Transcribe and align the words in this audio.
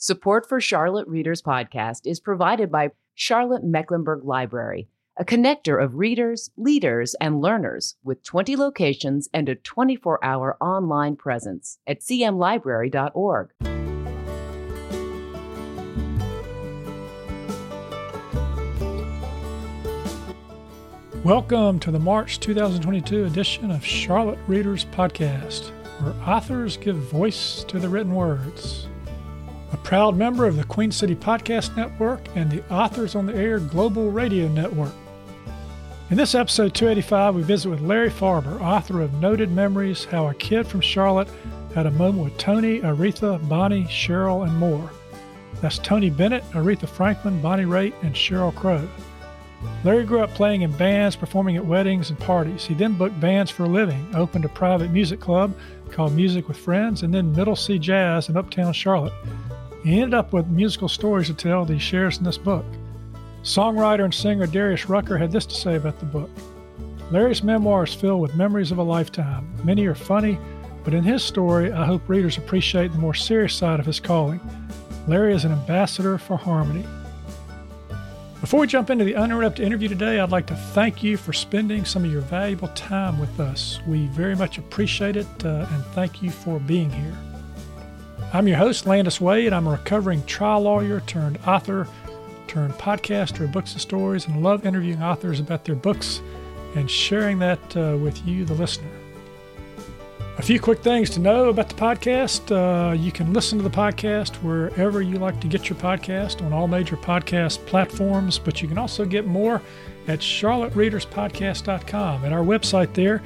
Support 0.00 0.48
for 0.48 0.60
Charlotte 0.60 1.08
Readers 1.08 1.42
Podcast 1.42 2.02
is 2.04 2.20
provided 2.20 2.70
by 2.70 2.92
Charlotte 3.16 3.64
Mecklenburg 3.64 4.22
Library, 4.22 4.88
a 5.16 5.24
connector 5.24 5.82
of 5.82 5.96
readers, 5.96 6.52
leaders, 6.56 7.16
and 7.20 7.40
learners 7.40 7.96
with 8.04 8.22
20 8.22 8.54
locations 8.54 9.28
and 9.34 9.48
a 9.48 9.56
24 9.56 10.24
hour 10.24 10.56
online 10.60 11.16
presence 11.16 11.80
at 11.84 11.98
cmlibrary.org. 11.98 13.50
Welcome 21.24 21.80
to 21.80 21.90
the 21.90 21.98
March 21.98 22.38
2022 22.38 23.24
edition 23.24 23.72
of 23.72 23.84
Charlotte 23.84 24.38
Readers 24.46 24.84
Podcast, 24.84 25.72
where 26.00 26.14
authors 26.24 26.76
give 26.76 26.94
voice 26.94 27.64
to 27.64 27.80
the 27.80 27.88
written 27.88 28.14
words. 28.14 28.86
A 29.70 29.76
proud 29.76 30.16
member 30.16 30.46
of 30.46 30.56
the 30.56 30.64
Queen 30.64 30.90
City 30.90 31.14
Podcast 31.14 31.76
Network 31.76 32.20
and 32.34 32.50
the 32.50 32.66
Authors 32.72 33.14
on 33.14 33.26
the 33.26 33.34
Air 33.34 33.60
Global 33.60 34.10
Radio 34.10 34.48
Network. 34.48 34.94
In 36.10 36.16
this 36.16 36.34
episode 36.34 36.72
285, 36.74 37.34
we 37.34 37.42
visit 37.42 37.68
with 37.68 37.82
Larry 37.82 38.08
Farber, 38.08 38.58
author 38.62 39.02
of 39.02 39.12
Noted 39.14 39.50
Memories 39.50 40.04
How 40.06 40.28
a 40.28 40.34
Kid 40.34 40.66
from 40.66 40.80
Charlotte 40.80 41.28
Had 41.74 41.84
a 41.84 41.90
Moment 41.90 42.24
with 42.24 42.38
Tony, 42.38 42.80
Aretha, 42.80 43.46
Bonnie, 43.46 43.84
Sheryl, 43.84 44.46
and 44.46 44.56
more. 44.56 44.90
That's 45.60 45.78
Tony 45.78 46.08
Bennett, 46.08 46.44
Aretha 46.52 46.88
Franklin, 46.88 47.42
Bonnie 47.42 47.64
Raitt, 47.64 47.92
and 48.02 48.14
Sheryl 48.14 48.54
Crow. 48.54 48.88
Larry 49.84 50.04
grew 50.04 50.20
up 50.20 50.30
playing 50.30 50.62
in 50.62 50.72
bands, 50.72 51.14
performing 51.14 51.56
at 51.56 51.66
weddings 51.66 52.08
and 52.08 52.18
parties. 52.18 52.64
He 52.64 52.72
then 52.72 52.94
booked 52.94 53.20
bands 53.20 53.50
for 53.50 53.64
a 53.64 53.68
living, 53.68 54.14
opened 54.14 54.46
a 54.46 54.48
private 54.48 54.90
music 54.92 55.20
club 55.20 55.54
called 55.90 56.14
Music 56.14 56.48
with 56.48 56.56
Friends, 56.56 57.02
and 57.02 57.12
then 57.12 57.32
Middle 57.32 57.56
C 57.56 57.78
Jazz 57.78 58.30
in 58.30 58.36
Uptown 58.36 58.72
Charlotte. 58.72 59.12
He 59.84 60.00
ended 60.00 60.14
up 60.14 60.32
with 60.32 60.48
musical 60.48 60.88
stories 60.88 61.28
to 61.28 61.34
tell 61.34 61.64
that 61.64 61.72
he 61.72 61.78
shares 61.78 62.18
in 62.18 62.24
this 62.24 62.38
book. 62.38 62.64
Songwriter 63.42 64.04
and 64.04 64.12
singer 64.12 64.46
Darius 64.46 64.88
Rucker 64.88 65.16
had 65.16 65.32
this 65.32 65.46
to 65.46 65.54
say 65.54 65.76
about 65.76 65.98
the 66.00 66.06
book. 66.06 66.30
Larry's 67.10 67.42
memoir 67.42 67.84
is 67.84 67.94
filled 67.94 68.20
with 68.20 68.34
memories 68.34 68.70
of 68.70 68.78
a 68.78 68.82
lifetime. 68.82 69.48
Many 69.64 69.86
are 69.86 69.94
funny, 69.94 70.38
but 70.84 70.92
in 70.92 71.04
his 71.04 71.22
story, 71.22 71.72
I 71.72 71.86
hope 71.86 72.08
readers 72.08 72.36
appreciate 72.36 72.92
the 72.92 72.98
more 72.98 73.14
serious 73.14 73.54
side 73.54 73.80
of 73.80 73.86
his 73.86 74.00
calling. 74.00 74.40
Larry 75.06 75.34
is 75.34 75.44
an 75.44 75.52
ambassador 75.52 76.18
for 76.18 76.36
harmony. 76.36 76.84
Before 78.40 78.60
we 78.60 78.66
jump 78.66 78.90
into 78.90 79.04
the 79.04 79.16
uninterrupted 79.16 79.64
interview 79.64 79.88
today, 79.88 80.20
I'd 80.20 80.30
like 80.30 80.46
to 80.46 80.56
thank 80.56 81.02
you 81.02 81.16
for 81.16 81.32
spending 81.32 81.84
some 81.84 82.04
of 82.04 82.12
your 82.12 82.20
valuable 82.20 82.68
time 82.68 83.18
with 83.18 83.40
us. 83.40 83.80
We 83.86 84.06
very 84.08 84.36
much 84.36 84.58
appreciate 84.58 85.16
it 85.16 85.26
uh, 85.44 85.66
and 85.70 85.84
thank 85.86 86.22
you 86.22 86.30
for 86.30 86.60
being 86.60 86.90
here. 86.90 87.16
I'm 88.30 88.46
your 88.46 88.58
host, 88.58 88.86
Landis 88.86 89.22
Wade. 89.22 89.54
I'm 89.54 89.66
a 89.66 89.70
recovering 89.70 90.22
trial 90.26 90.60
lawyer 90.60 91.00
turned 91.00 91.38
author 91.46 91.88
turned 92.46 92.74
podcaster 92.74 93.44
of 93.44 93.52
books 93.52 93.72
and 93.72 93.80
stories 93.80 94.26
and 94.26 94.42
love 94.42 94.66
interviewing 94.66 95.02
authors 95.02 95.40
about 95.40 95.64
their 95.64 95.74
books 95.74 96.20
and 96.74 96.90
sharing 96.90 97.38
that 97.38 97.58
uh, 97.74 97.96
with 97.96 98.26
you, 98.26 98.44
the 98.44 98.52
listener. 98.52 98.90
A 100.36 100.42
few 100.42 100.60
quick 100.60 100.82
things 100.82 101.08
to 101.10 101.20
know 101.20 101.48
about 101.48 101.70
the 101.70 101.74
podcast. 101.74 102.52
Uh, 102.52 102.92
you 102.92 103.10
can 103.10 103.32
listen 103.32 103.56
to 103.58 103.64
the 103.64 103.70
podcast 103.70 104.34
wherever 104.42 105.00
you 105.00 105.18
like 105.18 105.40
to 105.40 105.48
get 105.48 105.70
your 105.70 105.78
podcast 105.78 106.44
on 106.44 106.52
all 106.52 106.68
major 106.68 106.98
podcast 106.98 107.64
platforms, 107.64 108.38
but 108.38 108.60
you 108.60 108.68
can 108.68 108.76
also 108.76 109.06
get 109.06 109.26
more 109.26 109.62
at 110.06 110.18
charlottereaderspodcast.com. 110.18 112.24
At 112.26 112.32
our 112.32 112.44
website 112.44 112.92
there, 112.92 113.22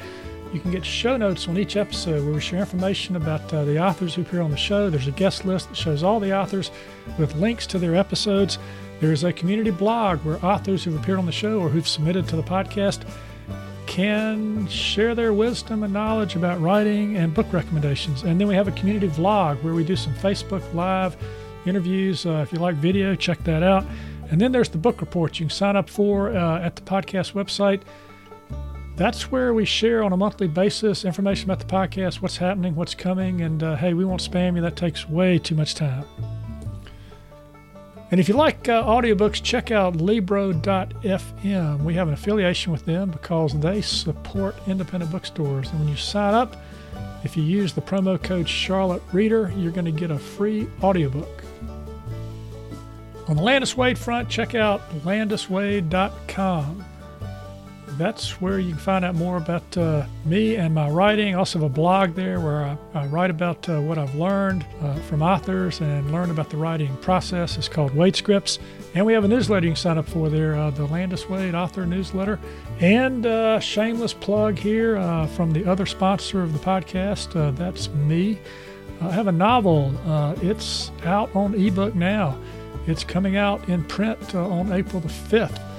you 0.53 0.61
can 0.61 0.71
get 0.71 0.85
show 0.85 1.17
notes 1.17 1.49
on 1.49 1.57
each 1.57 1.77
episode 1.77 2.25
where 2.25 2.35
we 2.35 2.41
share 2.41 2.61
information 2.61 3.17
about 3.17 3.53
uh, 3.55 3.65
the 3.65 3.83
authors 3.83 4.15
who 4.15 4.23
appear 4.23 4.43
on 4.43 4.51
the 4.51 4.57
show. 4.57 4.91
There's 4.91 5.07
a 5.07 5.13
guest 5.13 5.45
list 5.45 5.71
that 5.71 5.77
shows 5.77 6.03
all 6.03 6.21
the 6.21 6.37
authors 6.37 6.71
with 7.19 7.35
links 7.37 7.67
to 7.69 7.79
their 7.79 7.97
episodes. 7.97 8.59
There's 9.01 9.25
a 9.25 9.33
community 9.33 9.71
blog 9.71 10.19
where 10.25 10.45
authors 10.45 10.85
who've 10.85 11.01
appeared 11.01 11.19
on 11.19 11.27
the 11.27 11.33
show 11.33 11.59
or 11.59 11.69
who've 11.69 11.89
submitted 11.89 12.29
to 12.29 12.37
the 12.37 12.43
podcast 12.43 13.09
can 13.87 14.67
share 14.69 15.15
their 15.15 15.33
wisdom 15.33 15.83
and 15.83 15.93
knowledge 15.93 16.37
about 16.37 16.61
writing 16.61 17.17
and 17.17 17.35
book 17.35 17.51
recommendations. 17.53 18.23
And 18.23 18.41
then 18.41 18.47
we 18.47 18.55
have 18.55 18.69
a 18.69 18.73
community 18.73 19.09
vlog 19.09 19.63
where 19.63 19.75
we 19.75 19.85
do 19.85 19.97
some 19.97 20.15
Facebook 20.15 20.63
Live 20.75 21.17
interviews. 21.67 22.27
Uh, 22.27 22.45
if 22.47 22.53
you 22.53 22.59
like 22.59 22.77
video, 22.77 23.15
check 23.15 23.43
that 23.45 23.63
out. 23.63 23.85
And 24.31 24.41
then 24.41 24.53
there's 24.53 24.69
the 24.69 24.79
book 24.79 25.01
report 25.01 25.41
you 25.41 25.47
can 25.47 25.51
sign 25.51 25.77
up 25.77 25.91
for 25.91 26.31
uh, 26.31 26.61
at 26.61 26.77
the 26.77 26.83
podcast 26.83 27.33
website. 27.33 27.83
That's 28.97 29.33
where 29.33 29.55
we 29.55 29.65
share 29.65 30.03
on 30.03 30.13
a 30.13 30.17
monthly 30.17 30.49
basis 30.49 31.05
information 31.05 31.51
about 31.51 31.67
the 31.67 31.73
podcast, 31.73 32.17
what's 32.17 32.37
happening, 32.37 32.75
what's 32.75 32.95
coming, 32.95 33.41
and 33.41 33.63
uh, 33.63 33.77
hey, 33.77 33.95
we 33.95 34.05
won't 34.05 34.21
spam 34.21 34.55
you. 34.55 34.61
That 34.63 34.77
takes 34.77 35.09
way 35.09 35.39
too 35.39 35.55
much 35.55 35.75
time. 35.75 36.05
And 38.11 38.21
if 38.21 38.29
you 38.29 38.35
like 38.35 38.69
uh, 38.69 38.83
audiobooks, 38.85 39.43
check 39.43 39.71
out 39.71 39.97
Libro.fm. 39.97 41.83
We 41.83 41.95
have 41.95 42.09
an 42.09 42.15
affiliation 42.15 42.71
with 42.71 42.85
them 42.85 43.11
because 43.11 43.59
they 43.59 43.81
support 43.81 44.55
independent 44.67 45.11
bookstores. 45.11 45.71
And 45.71 45.81
when 45.81 45.89
you 45.89 45.97
sign 45.97 46.35
up, 46.35 46.59
if 47.25 47.35
you 47.39 47.43
use 47.43 47.73
the 47.73 47.81
promo 47.81 48.23
code 48.23 48.47
Charlotte 48.47 49.03
Reader, 49.13 49.55
you're 49.57 49.73
going 49.73 49.87
to 49.87 49.93
get 49.93 50.11
a 50.11 50.19
free 50.19 50.69
audiobook. 50.83 51.43
On 53.29 53.37
the 53.37 53.43
Landis 53.43 53.75
Wade 53.79 53.97
front, 53.97 54.29
check 54.29 54.55
out 54.55 54.87
landiswade.com 55.05 56.85
that's 58.03 58.41
where 58.41 58.59
you 58.59 58.71
can 58.71 58.79
find 58.79 59.05
out 59.05 59.15
more 59.15 59.37
about 59.37 59.77
uh, 59.77 60.05
me 60.25 60.57
and 60.57 60.75
my 60.75 60.91
writing. 60.91 61.37
I 61.37 61.39
also 61.39 61.61
have 61.61 61.67
a 61.67 61.73
blog 61.73 62.15
there 62.15 62.41
where 62.41 62.65
I, 62.65 62.77
I 62.95 63.07
write 63.07 63.31
about 63.31 63.69
uh, 63.69 63.81
what 63.81 63.97
I've 63.97 64.17
learned 64.17 64.67
uh, 64.81 64.95
from 65.03 65.23
authors 65.23 65.81
and 65.81 66.11
learn 66.11 66.31
about 66.31 66.51
the 66.51 66.57
writing 66.57 66.97
process. 66.97 67.57
It's 67.57 67.69
called 67.69 67.95
Wade 67.95 68.17
Scripts. 68.17 68.59
And 68.95 69.07
we 69.07 69.13
have 69.13 69.23
a 69.23 69.29
newsletter 69.29 69.67
you 69.67 69.73
can 69.73 69.77
sign 69.77 69.99
up 69.99 70.09
for 70.09 70.29
there, 70.29 70.57
uh, 70.57 70.71
the 70.71 70.85
Landis 70.85 71.29
Wade 71.29 71.55
Author 71.55 71.87
Newsletter. 71.87 72.41
And 72.81 73.25
uh, 73.25 73.61
shameless 73.61 74.15
plug 74.15 74.59
here 74.59 74.97
uh, 74.97 75.29
from 75.29 75.53
the 75.53 75.65
other 75.65 75.87
sponsor 75.87 76.43
of 76.43 76.53
the 76.53 76.59
podcast. 76.59 77.57
that's 77.57 77.89
me. 77.91 78.41
I 79.01 79.13
have 79.13 79.29
a 79.29 79.33
novel. 79.33 79.95
it's 80.43 80.91
out 81.05 81.35
on 81.37 81.55
ebook 81.55 81.95
now. 81.95 82.37
It's 82.89 83.05
coming 83.05 83.37
out 83.37 83.69
in 83.69 83.85
print 83.85 84.35
on 84.35 84.73
April 84.73 85.01
the 85.01 85.09
5th. 85.09 85.72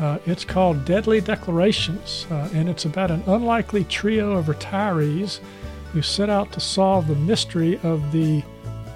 Uh, 0.00 0.18
it's 0.26 0.44
called 0.44 0.84
Deadly 0.84 1.20
Declarations, 1.20 2.26
uh, 2.30 2.48
and 2.54 2.68
it's 2.68 2.84
about 2.84 3.10
an 3.10 3.22
unlikely 3.26 3.84
trio 3.84 4.32
of 4.32 4.46
retirees 4.46 5.40
who 5.92 6.02
set 6.02 6.30
out 6.30 6.50
to 6.52 6.60
solve 6.60 7.06
the 7.06 7.14
mystery 7.14 7.78
of 7.82 8.10
the 8.10 8.42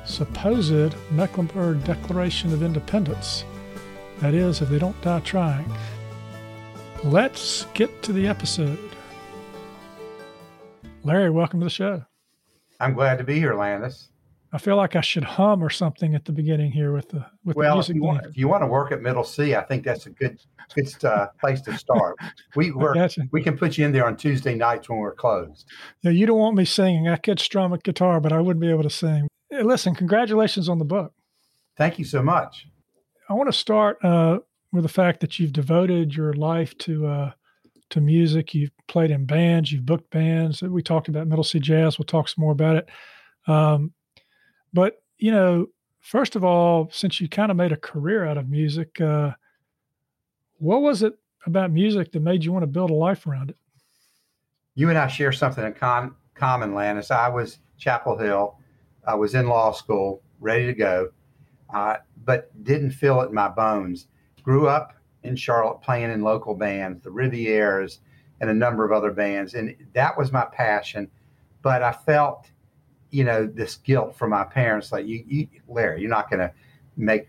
supposed 0.05 0.95
Mecklenburg 1.11 1.85
Declaration 1.85 2.53
of 2.53 2.63
Independence. 2.63 3.45
That 4.21 4.35
is, 4.35 4.63
if 4.63 4.69
they 4.69 4.79
don't 4.79 5.01
die 5.03 5.21
trying. 5.21 5.71
Let's 7.05 7.67
get 7.75 8.03
to 8.03 8.13
the 8.13 8.27
episode. 8.27 8.79
Larry, 11.05 11.31
welcome 11.31 11.61
to 11.61 11.67
the 11.67 11.71
show. 11.71 12.05
I'm 12.81 12.95
glad 12.95 13.19
to 13.19 13.25
be 13.25 13.35
here, 13.35 13.55
Landis. 13.55 14.09
I 14.57 14.59
feel 14.59 14.77
like 14.77 14.97
I 14.97 15.03
should 15.03 15.23
hum 15.23 15.63
or 15.63 15.69
something 15.69 16.15
at 16.15 16.25
the 16.25 16.33
beginning 16.33 16.73
here 16.73 16.95
with 16.95 17.11
the 17.11 17.27
with 17.45 17.57
well, 17.57 17.73
the 17.73 17.77
music. 17.77 17.91
If 17.91 17.97
you, 17.97 18.03
want, 18.03 18.27
if 18.27 18.37
you 18.39 18.49
want 18.49 18.63
to 18.63 18.67
work 18.67 18.91
at 18.91 19.03
Middle 19.03 19.23
C, 19.23 19.55
I 19.55 19.61
think 19.61 19.85
that's 19.85 20.07
a 20.07 20.11
good 20.11 20.41
good 20.75 21.05
uh, 21.05 21.27
place 21.39 21.61
to 21.61 21.77
start. 21.77 22.17
We 22.55 22.71
gotcha. 22.95 23.29
we 23.33 23.43
can 23.43 23.59
put 23.59 23.77
you 23.77 23.85
in 23.85 23.93
there 23.93 24.07
on 24.07 24.17
Tuesday 24.17 24.55
nights 24.55 24.89
when 24.89 24.99
we're 24.99 25.15
closed. 25.15 25.67
Yeah, 26.01 26.13
you 26.13 26.25
don't 26.25 26.39
want 26.39 26.57
me 26.57 26.65
singing. 26.65 27.07
I 27.07 27.17
could 27.17 27.39
strum 27.39 27.75
a 27.75 27.79
guitar, 27.79 28.19
but 28.19 28.33
I 28.33 28.41
wouldn't 28.41 28.63
be 28.63 28.71
able 28.71 28.83
to 28.85 28.89
sing. 28.89 29.29
Listen, 29.51 29.95
congratulations 29.95 30.71
on 30.71 30.79
the 30.79 30.87
book. 30.87 31.13
Thank 31.77 31.99
you 31.99 32.07
so 32.07 32.23
much. 32.23 32.67
I 33.29 33.35
want 33.35 33.53
to 33.53 33.59
start 33.59 34.03
uh, 34.03 34.39
with 34.73 34.85
the 34.85 34.89
fact 34.89 35.21
that 35.21 35.39
you've 35.39 35.53
devoted 35.53 36.15
your 36.15 36.33
life 36.33 36.79
to 36.79 37.07
uh, 37.07 37.33
to 37.91 38.01
music. 38.01 38.55
You've 38.55 38.71
played 38.89 39.11
in 39.11 39.27
bands. 39.27 39.71
You've 39.71 39.85
booked 39.85 40.09
bands. 40.09 40.63
We 40.63 40.83
talked 40.83 41.09
about 41.09 41.27
Middle 41.27 41.45
C 41.45 41.61
Jazz. 41.61 41.99
We'll 41.99 42.07
talk 42.07 42.31
some 42.31 42.41
more 42.41 42.53
about 42.53 42.77
it. 42.77 42.89
Um, 43.47 43.93
but, 44.77 45.03
you 45.17 45.31
know, 45.31 45.69
first 46.01 46.37
of 46.37 46.45
all, 46.45 46.91
since 46.93 47.19
you 47.19 47.31
kind 47.31 47.51
of 47.51 47.57
made 47.57 47.73
a 47.73 47.79
career 47.79 48.27
out 48.27 48.37
of 48.37 48.51
music, 48.51 49.01
uh, 49.01 49.31
what 50.59 50.83
was 50.83 51.03
it 51.03 51.15
about 51.47 51.73
music 51.73 52.13
that 52.13 52.21
made 52.21 52.45
you 52.45 52.53
want 52.53 52.63
to 52.63 52.67
build 52.67 52.91
a 52.91 52.95
life 52.95 53.27
around 53.27 53.49
it? 53.49 53.57
You 54.75 54.91
and 54.91 54.99
I 54.99 55.09
share 55.09 55.33
something 55.33 55.65
in 55.65 55.73
common, 55.73 56.75
Landis. 56.75 57.11
I 57.11 57.31
was 57.31 57.59
Chapel 57.79 58.19
Hill. 58.19 58.59
I 59.07 59.15
was 59.15 59.35
in 59.35 59.49
law 59.49 59.73
school, 59.73 60.23
ready 60.41 60.67
to 60.67 60.75
go, 60.75 61.09
uh, 61.73 61.97
but 62.27 62.51
didn't 62.63 62.91
feel 62.91 63.23
it 63.23 63.29
in 63.29 63.35
my 63.35 63.49
bones. 63.49 64.09
Grew 64.43 64.69
up 64.69 64.93
in 65.23 65.37
Charlotte 65.37 65.81
playing 65.81 66.11
in 66.11 66.21
local 66.21 66.55
bands, 66.55 67.03
the 67.03 67.09
Rivieres, 67.09 68.01
and 68.43 68.51
a 68.51 68.55
number 68.55 68.85
of 68.85 68.93
other 68.93 69.11
bands. 69.11 69.55
And 69.55 69.75
that 69.95 70.19
was 70.19 70.33
my 70.33 70.45
passion. 70.53 71.11
But 71.63 71.83
I 71.83 71.93
felt 71.93 72.51
you 73.17 73.25
know, 73.25 73.47
this 73.47 73.77
guilt 73.77 74.15
from 74.15 74.29
my 74.29 74.45
parents, 74.45 74.93
like 74.93 75.07
you, 75.07 75.25
you 75.27 75.49
Larry, 75.67 76.03
you're 76.03 76.11
not 76.11 76.29
going 76.29 76.41
to 76.41 76.53
make 76.99 77.29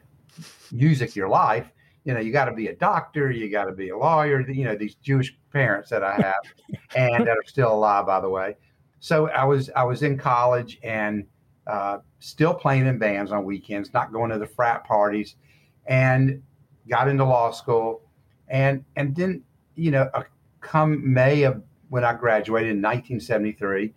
music 0.69 1.15
your 1.15 1.29
life. 1.29 1.71
You 2.03 2.13
know, 2.13 2.19
you 2.19 2.33
got 2.33 2.45
to 2.45 2.51
be 2.51 2.67
a 2.67 2.75
doctor, 2.75 3.31
you 3.31 3.49
got 3.49 3.65
to 3.65 3.71
be 3.71 3.89
a 3.89 3.97
lawyer. 3.97 4.41
You 4.41 4.65
know, 4.65 4.75
these 4.75 4.95
Jewish 4.95 5.37
parents 5.53 5.89
that 5.89 6.03
I 6.03 6.15
have, 6.15 6.43
and 6.97 7.25
that 7.25 7.37
are 7.37 7.43
still 7.45 7.71
alive, 7.71 8.05
by 8.05 8.19
the 8.19 8.29
way. 8.29 8.57
So 8.99 9.29
I 9.29 9.45
was 9.45 9.69
I 9.77 9.85
was 9.85 10.03
in 10.03 10.17
college 10.17 10.77
and 10.83 11.25
uh, 11.67 11.99
still 12.19 12.53
playing 12.53 12.85
in 12.85 12.97
bands 12.97 13.31
on 13.31 13.45
weekends, 13.45 13.93
not 13.93 14.11
going 14.11 14.29
to 14.31 14.39
the 14.39 14.47
frat 14.47 14.83
parties, 14.83 15.37
and 15.85 16.43
got 16.89 17.07
into 17.07 17.23
law 17.23 17.51
school. 17.51 18.01
And, 18.49 18.83
and 18.97 19.15
then, 19.15 19.41
you 19.75 19.91
know, 19.91 20.09
uh, 20.13 20.23
come 20.59 21.13
May 21.13 21.43
of 21.43 21.63
when 21.87 22.03
I 22.03 22.13
graduated 22.13 22.71
in 22.71 22.81
1973, 22.81 23.93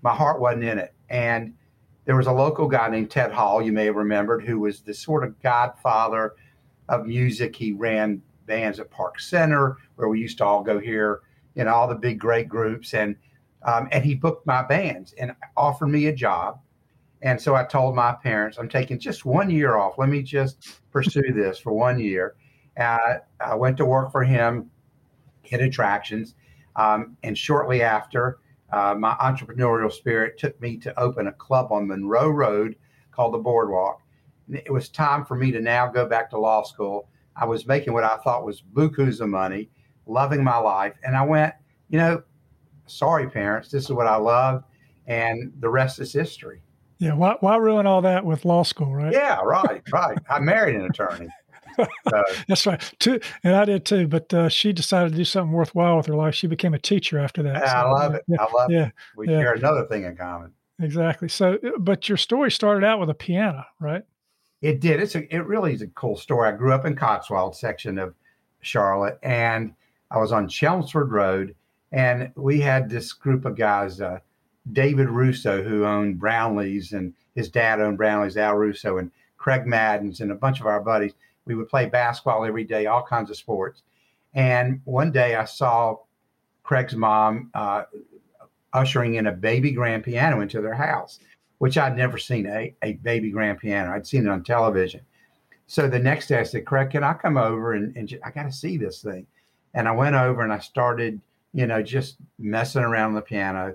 my 0.00 0.14
heart 0.14 0.40
wasn't 0.40 0.64
in 0.64 0.78
it. 0.78 0.94
And 1.14 1.54
there 2.06 2.16
was 2.16 2.26
a 2.26 2.32
local 2.32 2.66
guy 2.66 2.88
named 2.88 3.08
Ted 3.08 3.30
Hall, 3.30 3.62
you 3.62 3.72
may 3.72 3.84
have 3.84 3.94
remembered, 3.94 4.42
who 4.42 4.58
was 4.58 4.80
the 4.80 4.92
sort 4.92 5.22
of 5.22 5.40
godfather 5.40 6.34
of 6.88 7.06
music. 7.06 7.54
He 7.54 7.72
ran 7.72 8.20
bands 8.46 8.80
at 8.80 8.90
Park 8.90 9.20
Center, 9.20 9.76
where 9.94 10.08
we 10.08 10.20
used 10.20 10.38
to 10.38 10.44
all 10.44 10.64
go 10.64 10.80
here, 10.80 11.20
you 11.54 11.62
know, 11.62 11.72
all 11.72 11.86
the 11.86 11.94
big 11.94 12.18
great 12.18 12.48
groups. 12.48 12.94
And 12.94 13.14
um, 13.62 13.88
and 13.92 14.04
he 14.04 14.16
booked 14.16 14.44
my 14.44 14.62
bands 14.62 15.14
and 15.16 15.34
offered 15.56 15.86
me 15.86 16.08
a 16.08 16.12
job. 16.12 16.58
And 17.22 17.40
so 17.40 17.54
I 17.54 17.62
told 17.62 17.94
my 17.94 18.12
parents, 18.12 18.58
I'm 18.58 18.68
taking 18.68 18.98
just 18.98 19.24
one 19.24 19.48
year 19.48 19.76
off. 19.76 19.96
Let 19.98 20.08
me 20.08 20.20
just 20.20 20.82
pursue 20.90 21.22
this 21.32 21.60
for 21.60 21.72
one 21.72 22.00
year. 22.00 22.34
Uh, 22.76 23.18
I 23.38 23.54
went 23.54 23.76
to 23.76 23.86
work 23.86 24.10
for 24.10 24.24
him, 24.24 24.68
hit 25.42 25.60
attractions. 25.60 26.34
Um, 26.74 27.16
and 27.22 27.38
shortly 27.38 27.82
after, 27.82 28.40
uh, 28.78 28.94
my 28.94 29.14
entrepreneurial 29.14 29.92
spirit 29.92 30.38
took 30.38 30.60
me 30.60 30.76
to 30.78 30.98
open 30.98 31.26
a 31.26 31.32
club 31.32 31.70
on 31.70 31.86
Monroe 31.86 32.30
Road 32.30 32.76
called 33.12 33.34
the 33.34 33.38
Boardwalk. 33.38 34.00
It 34.50 34.72
was 34.72 34.88
time 34.88 35.24
for 35.24 35.36
me 35.36 35.50
to 35.52 35.60
now 35.60 35.86
go 35.86 36.06
back 36.06 36.30
to 36.30 36.38
law 36.38 36.62
school. 36.62 37.08
I 37.36 37.46
was 37.46 37.66
making 37.66 37.92
what 37.92 38.04
I 38.04 38.16
thought 38.18 38.44
was 38.44 38.62
bukus 38.62 39.20
of 39.20 39.28
money, 39.28 39.70
loving 40.06 40.44
my 40.44 40.56
life. 40.56 40.94
And 41.04 41.16
I 41.16 41.24
went, 41.24 41.54
you 41.88 41.98
know, 41.98 42.22
sorry, 42.86 43.28
parents, 43.30 43.70
this 43.70 43.84
is 43.84 43.92
what 43.92 44.06
I 44.06 44.16
love. 44.16 44.64
And 45.06 45.52
the 45.60 45.68
rest 45.68 45.98
is 45.98 46.12
history. 46.12 46.62
Yeah. 46.98 47.14
Why, 47.14 47.36
why 47.40 47.56
ruin 47.56 47.86
all 47.86 48.02
that 48.02 48.24
with 48.24 48.44
law 48.44 48.62
school, 48.62 48.94
right? 48.94 49.12
Yeah, 49.12 49.40
right, 49.42 49.82
right. 49.92 50.18
I 50.28 50.38
married 50.40 50.76
an 50.76 50.86
attorney. 50.86 51.28
So. 51.76 52.22
That's 52.48 52.66
right. 52.66 52.94
Too, 52.98 53.20
and 53.42 53.54
I 53.56 53.64
did 53.64 53.84
too. 53.84 54.06
But 54.06 54.32
uh, 54.32 54.48
she 54.48 54.72
decided 54.72 55.12
to 55.12 55.16
do 55.16 55.24
something 55.24 55.52
worthwhile 55.52 55.96
with 55.96 56.06
her 56.06 56.14
life. 56.14 56.34
She 56.34 56.46
became 56.46 56.74
a 56.74 56.78
teacher 56.78 57.18
after 57.18 57.42
that. 57.42 57.62
Yeah, 57.62 57.70
so, 57.70 57.76
I 57.76 57.90
love 57.90 58.14
it. 58.14 58.24
Yeah, 58.28 58.36
I 58.40 58.52
love 58.52 58.70
yeah, 58.70 58.86
it. 58.86 58.92
We 59.16 59.28
yeah. 59.28 59.40
share 59.40 59.54
another 59.54 59.86
thing 59.86 60.04
in 60.04 60.16
common. 60.16 60.52
Exactly. 60.80 61.28
So, 61.28 61.54
uh, 61.54 61.78
but 61.78 62.08
your 62.08 62.18
story 62.18 62.50
started 62.50 62.84
out 62.84 63.00
with 63.00 63.10
a 63.10 63.14
piano, 63.14 63.64
right? 63.80 64.02
It 64.60 64.80
did. 64.80 65.00
It's 65.00 65.14
a, 65.14 65.34
it 65.34 65.46
really 65.46 65.74
is 65.74 65.82
a 65.82 65.88
cool 65.88 66.16
story. 66.16 66.48
I 66.48 66.52
grew 66.52 66.72
up 66.72 66.84
in 66.84 66.96
Cotswold 66.96 67.54
section 67.54 67.98
of 67.98 68.14
Charlotte, 68.60 69.18
and 69.22 69.74
I 70.10 70.18
was 70.18 70.32
on 70.32 70.48
Chelmsford 70.48 71.12
Road, 71.12 71.54
and 71.92 72.32
we 72.34 72.60
had 72.60 72.88
this 72.88 73.12
group 73.12 73.44
of 73.44 73.56
guys, 73.56 74.00
uh, 74.00 74.20
David 74.72 75.08
Russo, 75.08 75.62
who 75.62 75.84
owned 75.84 76.18
Brownlee's, 76.18 76.92
and 76.92 77.12
his 77.34 77.50
dad 77.50 77.80
owned 77.80 77.98
Brownlee's, 77.98 78.36
Al 78.36 78.54
Russo, 78.54 78.98
and 78.98 79.10
Craig 79.36 79.66
Maddens, 79.66 80.20
and 80.20 80.32
a 80.32 80.36
bunch 80.36 80.60
of 80.60 80.66
our 80.66 80.80
buddies. 80.80 81.12
We 81.46 81.54
would 81.54 81.68
play 81.68 81.86
basketball 81.86 82.44
every 82.44 82.64
day, 82.64 82.86
all 82.86 83.02
kinds 83.02 83.30
of 83.30 83.36
sports. 83.36 83.82
And 84.34 84.80
one 84.84 85.12
day 85.12 85.36
I 85.36 85.44
saw 85.44 85.98
Craig's 86.62 86.96
mom 86.96 87.50
uh, 87.54 87.84
ushering 88.72 89.14
in 89.14 89.26
a 89.26 89.32
baby 89.32 89.70
grand 89.70 90.04
piano 90.04 90.40
into 90.40 90.60
their 90.60 90.74
house, 90.74 91.20
which 91.58 91.78
I'd 91.78 91.96
never 91.96 92.18
seen 92.18 92.46
a, 92.46 92.74
a 92.82 92.94
baby 92.94 93.30
grand 93.30 93.58
piano. 93.58 93.92
I'd 93.92 94.06
seen 94.06 94.26
it 94.26 94.30
on 94.30 94.42
television. 94.42 95.00
So 95.66 95.88
the 95.88 95.98
next 95.98 96.26
day 96.26 96.38
I 96.38 96.42
said, 96.42 96.66
Craig, 96.66 96.90
can 96.90 97.04
I 97.04 97.14
come 97.14 97.36
over 97.36 97.74
and, 97.74 97.96
and 97.96 98.18
I 98.24 98.30
got 98.30 98.44
to 98.44 98.52
see 98.52 98.76
this 98.76 99.02
thing? 99.02 99.26
And 99.74 99.88
I 99.88 99.92
went 99.92 100.16
over 100.16 100.42
and 100.42 100.52
I 100.52 100.58
started– 100.58 101.20
you 101.54 101.68
know, 101.68 101.80
just 101.80 102.16
messing 102.38 102.82
around 102.82 103.10
on 103.10 103.14
the 103.14 103.22
piano. 103.22 103.74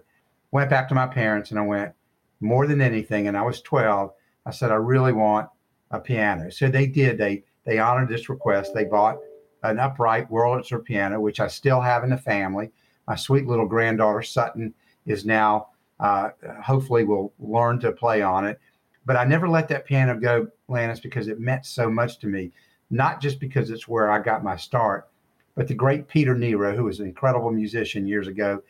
Went 0.52 0.70
back 0.70 0.90
to 0.90 0.96
my 0.96 1.08
parents 1.08 1.50
and 1.50 1.60
I 1.60 1.64
went, 1.64 1.94
more 2.42 2.68
than 2.68 2.82
anything, 2.82 3.28
and 3.28 3.36
I 3.36 3.42
was 3.42 3.62
12, 3.62 4.12
I 4.46 4.52
said, 4.52 4.72
I 4.72 4.76
really 4.76 5.12
want 5.12 5.50
a 5.92 6.00
piano. 6.00 6.50
So 6.52 6.70
they 6.70 6.86
did. 6.86 7.18
They 7.18 7.44
they 7.70 7.78
honored 7.78 8.10
this 8.10 8.30
request. 8.30 8.74
They 8.74 8.86
bought 8.86 9.20
an 9.62 9.78
upright 9.78 10.28
Wurlitzer 10.32 10.84
piano, 10.84 11.22
which 11.22 11.40
I 11.40 11.48
still 11.48 11.80
have 11.80 12.04
in 12.04 12.10
the 12.10 12.18
family. 12.18 12.72
My 13.08 13.16
sweet 13.16 13.46
little 13.46 13.68
granddaughter 13.68 14.24
Sutton 14.24 14.74
is 15.06 15.24
now, 15.24 15.68
uh, 16.00 16.30
hopefully, 16.64 17.04
will 17.04 17.32
learn 17.38 17.80
to 17.82 17.92
play 17.92 18.24
on 18.24 18.48
it. 18.48 18.60
But 19.06 19.18
I 19.18 19.24
never 19.24 19.48
let 19.48 19.68
that 19.68 19.86
piano 19.86 20.20
go, 20.20 20.48
Landis, 20.68 21.00
because 21.00 21.28
it 21.28 21.40
meant 21.40 21.64
so 21.68 21.92
much 21.92 22.18
to 22.20 22.28
me. 22.28 22.52
Not 22.90 23.22
just 23.22 23.40
because 23.40 23.70
it's 23.70 23.88
where 23.88 24.12
I 24.12 24.18
got 24.18 24.44
my 24.44 24.58
start, 24.58 25.08
but 25.54 25.68
the 25.68 25.76
great 25.76 26.08
Peter 26.08 26.34
Nero, 26.34 26.76
who 26.76 26.86
was 26.86 27.00
an 27.00 27.06
incredible 27.06 27.52
musician 27.52 28.08
years 28.08 28.28
ago, 28.28 28.64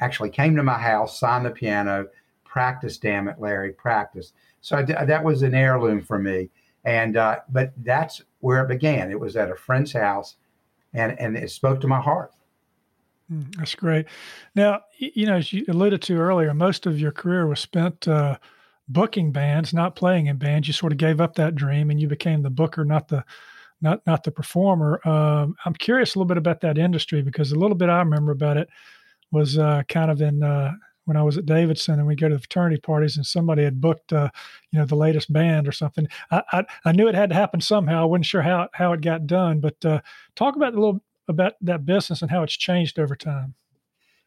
actually 0.00 0.30
came 0.30 0.56
to 0.56 0.62
my 0.62 0.78
house, 0.78 1.20
signed 1.20 1.44
the 1.44 1.50
piano, 1.50 2.06
practice. 2.44 2.96
Damn 2.96 3.28
it, 3.28 3.38
Larry, 3.38 3.72
practice. 3.72 4.32
So 4.62 4.82
that 4.82 5.22
was 5.22 5.42
an 5.42 5.54
heirloom 5.54 6.00
for 6.00 6.18
me. 6.18 6.48
And 6.86 7.16
uh, 7.16 7.40
but 7.50 7.72
that's 7.78 8.22
where 8.40 8.64
it 8.64 8.68
began. 8.68 9.10
It 9.10 9.20
was 9.20 9.36
at 9.36 9.50
a 9.50 9.56
friend's 9.56 9.92
house, 9.92 10.36
and 10.94 11.18
and 11.20 11.36
it 11.36 11.50
spoke 11.50 11.80
to 11.80 11.88
my 11.88 12.00
heart. 12.00 12.32
Mm, 13.30 13.54
that's 13.56 13.74
great. 13.74 14.06
Now, 14.54 14.82
you 14.98 15.26
know, 15.26 15.34
as 15.34 15.52
you 15.52 15.64
alluded 15.68 16.00
to 16.02 16.16
earlier, 16.16 16.54
most 16.54 16.86
of 16.86 17.00
your 17.00 17.10
career 17.10 17.46
was 17.48 17.58
spent 17.58 18.06
uh, 18.06 18.38
booking 18.88 19.32
bands, 19.32 19.74
not 19.74 19.96
playing 19.96 20.26
in 20.26 20.36
bands. 20.36 20.68
You 20.68 20.74
sort 20.74 20.92
of 20.92 20.98
gave 20.98 21.20
up 21.20 21.34
that 21.34 21.56
dream, 21.56 21.90
and 21.90 22.00
you 22.00 22.06
became 22.06 22.42
the 22.42 22.50
booker, 22.50 22.84
not 22.84 23.08
the 23.08 23.24
not 23.80 24.06
not 24.06 24.22
the 24.22 24.30
performer. 24.30 25.00
Um, 25.06 25.56
I'm 25.64 25.74
curious 25.74 26.14
a 26.14 26.18
little 26.18 26.28
bit 26.28 26.38
about 26.38 26.60
that 26.60 26.78
industry 26.78 27.20
because 27.20 27.52
a 27.52 27.58
little 27.58 27.76
bit 27.76 27.88
I 27.88 27.98
remember 27.98 28.30
about 28.30 28.56
it 28.56 28.68
was 29.32 29.58
uh, 29.58 29.82
kind 29.88 30.10
of 30.10 30.22
in 30.22 30.42
uh, 30.42 30.72
when 31.06 31.16
I 31.16 31.22
was 31.22 31.38
at 31.38 31.46
Davidson 31.46 31.98
and 31.98 32.06
we 32.06 32.14
go 32.14 32.28
to 32.28 32.34
the 32.34 32.40
fraternity 32.40 32.80
parties 32.80 33.16
and 33.16 33.26
somebody 33.26 33.64
had 33.64 33.80
booked 33.80 34.12
uh, 34.12 34.28
you 34.70 34.78
know 34.78 34.84
the 34.84 34.94
latest 34.94 35.32
band 35.32 35.66
or 35.66 35.72
something. 35.72 36.06
I, 36.30 36.42
I, 36.52 36.64
I 36.84 36.92
knew 36.92 37.08
it 37.08 37.14
had 37.14 37.30
to 37.30 37.36
happen 37.36 37.60
somehow. 37.60 38.02
I 38.02 38.04
wasn't 38.04 38.26
sure 38.26 38.42
how 38.42 38.68
how 38.72 38.92
it 38.92 39.00
got 39.00 39.26
done, 39.26 39.60
but 39.60 39.82
uh, 39.84 40.00
talk 40.34 40.56
about 40.56 40.74
a 40.74 40.80
little 40.80 41.00
about 41.28 41.54
that 41.62 41.86
business 41.86 42.22
and 42.22 42.30
how 42.30 42.42
it's 42.42 42.56
changed 42.56 42.98
over 42.98 43.16
time. 43.16 43.54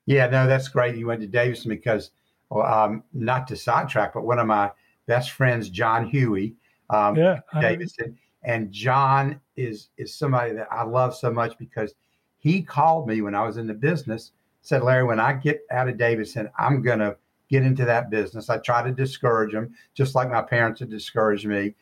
Yeah, 0.06 0.28
no, 0.28 0.48
that's 0.48 0.68
great. 0.68 0.96
You 0.96 1.08
went 1.08 1.22
to 1.22 1.28
Davidson 1.28 1.70
because, 1.70 2.12
well, 2.50 2.66
um, 2.66 3.04
not 3.14 3.48
to 3.50 3.56
sidetrack, 3.56 4.14
but 4.14 4.26
one 4.26 4.40
of 4.40 4.48
my 4.48 4.72
best 5.06 5.32
friends, 5.32 5.70
John 5.70 6.10
Huie, 6.10 6.56
um, 6.90 7.16
yeah, 7.16 7.42
Davidson. 7.60 8.18
And 8.44 8.72
John 8.72 9.40
is 9.58 9.90
is 9.98 10.16
somebody 10.16 10.54
that 10.54 10.68
I 10.72 10.84
love 10.84 11.16
so 11.16 11.32
much 11.32 11.58
because 11.58 11.94
he 12.38 12.62
called 12.62 13.08
me 13.08 13.22
when 13.22 13.36
I 13.36 13.46
was 13.46 13.58
in 13.58 13.68
the 13.68 13.74
business, 13.74 14.32
said, 14.62 14.84
Larry, 14.84 15.04
when 15.04 15.20
I 15.20 15.34
get 15.34 15.62
out 15.72 15.90
of 15.90 15.98
Davidson, 15.98 16.50
I'm 16.58 16.82
gonna 16.82 17.16
get 17.50 17.64
into 17.64 17.86
that 17.86 18.10
business. 18.10 18.50
I 18.50 18.58
try 18.60 18.84
to 18.84 18.92
discourage 18.92 19.54
him, 19.54 19.74
just 19.94 20.16
like 20.16 20.30
my 20.30 20.42
parents 20.42 20.80
had 20.80 20.90
discouraged 20.90 21.48
me. 21.48 21.76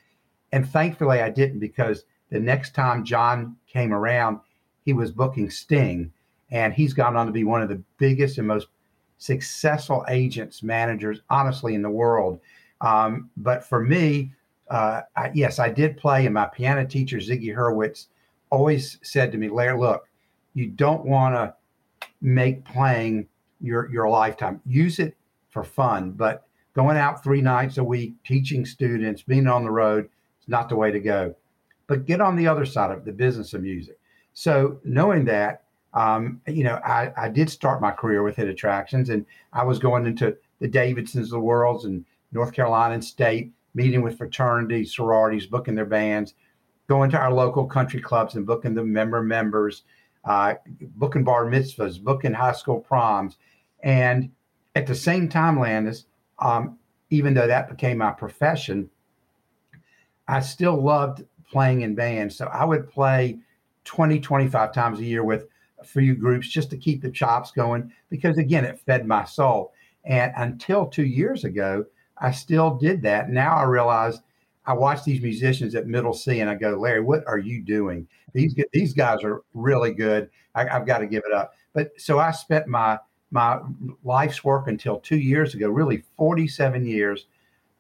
And 0.52 0.68
thankfully 0.68 1.22
I 1.22 1.30
didn't 1.30 1.60
because 1.60 2.06
the 2.30 2.40
next 2.40 2.74
time 2.74 3.04
John 3.04 3.56
came 3.68 3.94
around, 3.94 4.40
he 4.86 4.94
was 4.94 5.12
booking 5.12 5.50
Sting. 5.50 6.12
And 6.50 6.74
he's 6.74 6.94
gone 6.94 7.18
on 7.18 7.26
to 7.26 7.34
be 7.34 7.44
one 7.44 7.62
of 7.62 7.68
the 7.68 7.84
biggest 7.98 8.38
and 8.38 8.48
most 8.48 8.68
successful 9.18 10.06
agents, 10.08 10.64
managers, 10.64 11.20
honestly, 11.30 11.76
in 11.76 11.82
the 11.82 11.90
world. 11.90 12.40
Um, 12.80 13.30
but 13.36 13.66
for 13.66 13.84
me, 13.84 14.32
uh, 14.70 15.02
I, 15.16 15.32
yes, 15.34 15.60
I 15.60 15.70
did 15.70 15.98
play, 15.98 16.26
and 16.26 16.34
my 16.34 16.46
piano 16.46 16.86
teacher 16.86 17.18
Ziggy 17.18 17.54
Hurwitz 17.54 18.08
always 18.50 19.00
said 19.02 19.32
to 19.32 19.38
me, 19.38 19.50
"Larry, 19.50 19.78
look, 19.78 20.08
you 20.54 20.68
don't 20.68 21.06
want 21.06 21.36
to 21.36 21.54
make 22.22 22.66
playing 22.66 23.28
your 23.60 23.92
your 23.92 24.10
lifetime. 24.10 24.62
Use 24.66 25.00
it 25.00 25.16
for 25.50 25.64
fun, 25.64 26.12
but 26.12 26.48
going 26.74 26.98
out 26.98 27.24
three 27.24 27.42
nights 27.42 27.78
a 27.78 27.84
week, 27.84 28.14
teaching 28.24 28.66
students, 28.66 29.24
being 29.24 29.48
on 29.48 29.64
the 29.64 29.72
road 29.72 30.06
is 30.42 30.48
not 30.48 30.70
the 30.70 30.76
way 30.76 30.92
to 30.92 31.00
go. 31.00 31.36
But 31.88 32.06
get 32.06 32.22
on 32.22 32.36
the 32.36 32.48
other 32.48 32.66
side 32.66 32.92
of 32.92 33.06
the 33.06 33.12
business 33.12 33.54
of 33.54 33.62
music. 33.62 33.98
So 34.34 34.80
knowing 34.84 35.26
that, 35.26 35.64
um, 35.94 36.42
you 36.46 36.64
know, 36.64 36.76
I, 36.86 37.12
I 37.18 37.30
did 37.30 37.50
start 37.50 37.82
my 37.82 37.92
career 37.92 38.22
with 38.22 38.36
Hit 38.36 38.48
Attractions, 38.48 39.10
and 39.10 39.26
I 39.54 39.64
was 39.64 39.80
going 39.80 40.06
into 40.06 40.38
the 40.60 40.68
Davidsons 40.68 41.28
of 41.28 41.32
the 41.32 41.40
worlds 41.40 41.86
and 41.86 42.06
North 42.32 42.54
Carolina 42.54 42.96
and 42.96 43.04
State 43.04 43.52
meeting 43.74 44.02
with 44.02 44.18
fraternities, 44.18 44.94
sororities, 44.94 45.46
booking 45.46 45.76
their 45.76 45.86
bands, 45.86 46.34
going 46.88 47.10
to 47.12 47.18
our 47.18 47.32
local 47.32 47.66
country 47.66 48.02
clubs 48.02 48.36
and 48.36 48.46
booking 48.46 48.74
the 48.74 48.84
member 48.84 49.22
members, 49.22 49.84
uh, 50.26 50.56
booking 50.96 51.24
bar 51.24 51.46
mitzvahs, 51.46 52.02
booking 52.02 52.34
high 52.34 52.54
school 52.54 52.80
proms. 52.80 53.38
And 53.84 54.32
at 54.76 54.88
the 54.88 54.96
same 54.96 55.30
time, 55.30 55.60
Landis, 55.60 56.06
um, 56.40 56.78
even 57.10 57.34
though 57.34 57.48
that 57.48 57.70
became 57.70 57.98
my 57.98 58.12
profession, 58.12 58.90
I 60.28 60.42
still 60.42 60.82
loved 60.82 61.24
playing 61.50 61.82
in 61.82 61.96
bands. 61.96 62.36
So 62.36 62.48
I 62.48 62.66
would 62.66 62.90
play 62.90 63.40
20, 63.86 64.20
25 64.20 64.74
times 64.74 65.00
a 65.00 65.06
year 65.06 65.24
with 65.24 65.48
a 65.80 65.84
few 65.84 66.16
groups 66.16 66.48
just 66.48 66.70
to 66.72 66.78
keep 66.78 67.02
the 67.02 67.12
chops 67.12 67.52
going 67.52 67.92
because, 68.10 68.38
again, 68.38 68.66
it 68.66 68.80
fed 68.80 69.08
my 69.08 69.24
soul. 69.24 69.74
And 70.04 70.34
until 70.36 70.86
two 70.86 71.06
years 71.06 71.44
ago, 71.44 71.86
I 72.18 72.32
still 72.32 72.76
did 72.76 73.02
that. 73.04 73.30
Now 73.30 73.56
I 73.56 73.64
realize 73.64 74.20
I 74.68 74.74
watch 74.74 75.06
these 75.06 75.22
musicians 75.22 75.76
at 75.76 75.88
Middle 75.88 76.14
C 76.14 76.42
and 76.42 76.50
I 76.50 76.56
go, 76.56 76.72
Larry, 76.78 77.02
what 77.02 77.26
are 77.26 77.38
you 77.38 77.62
doing? 77.62 78.06
These 78.34 78.54
these 78.74 78.94
guys 78.94 79.24
are 79.24 79.42
really 79.54 79.94
good. 79.94 80.30
I, 80.54 80.68
I've 80.68 80.86
got 80.86 81.00
to 81.00 81.08
give 81.08 81.24
it 81.26 81.34
up. 81.34 81.54
But 81.74 81.92
so 81.98 82.20
I 82.20 82.32
spent 82.32 82.68
my 82.68 83.00
my 83.32 83.60
life's 84.04 84.44
work 84.44 84.68
until 84.68 85.00
two 85.00 85.18
years 85.18 85.54
ago, 85.54 85.70
really 85.70 86.04
47 86.18 86.86
years, 86.86 87.28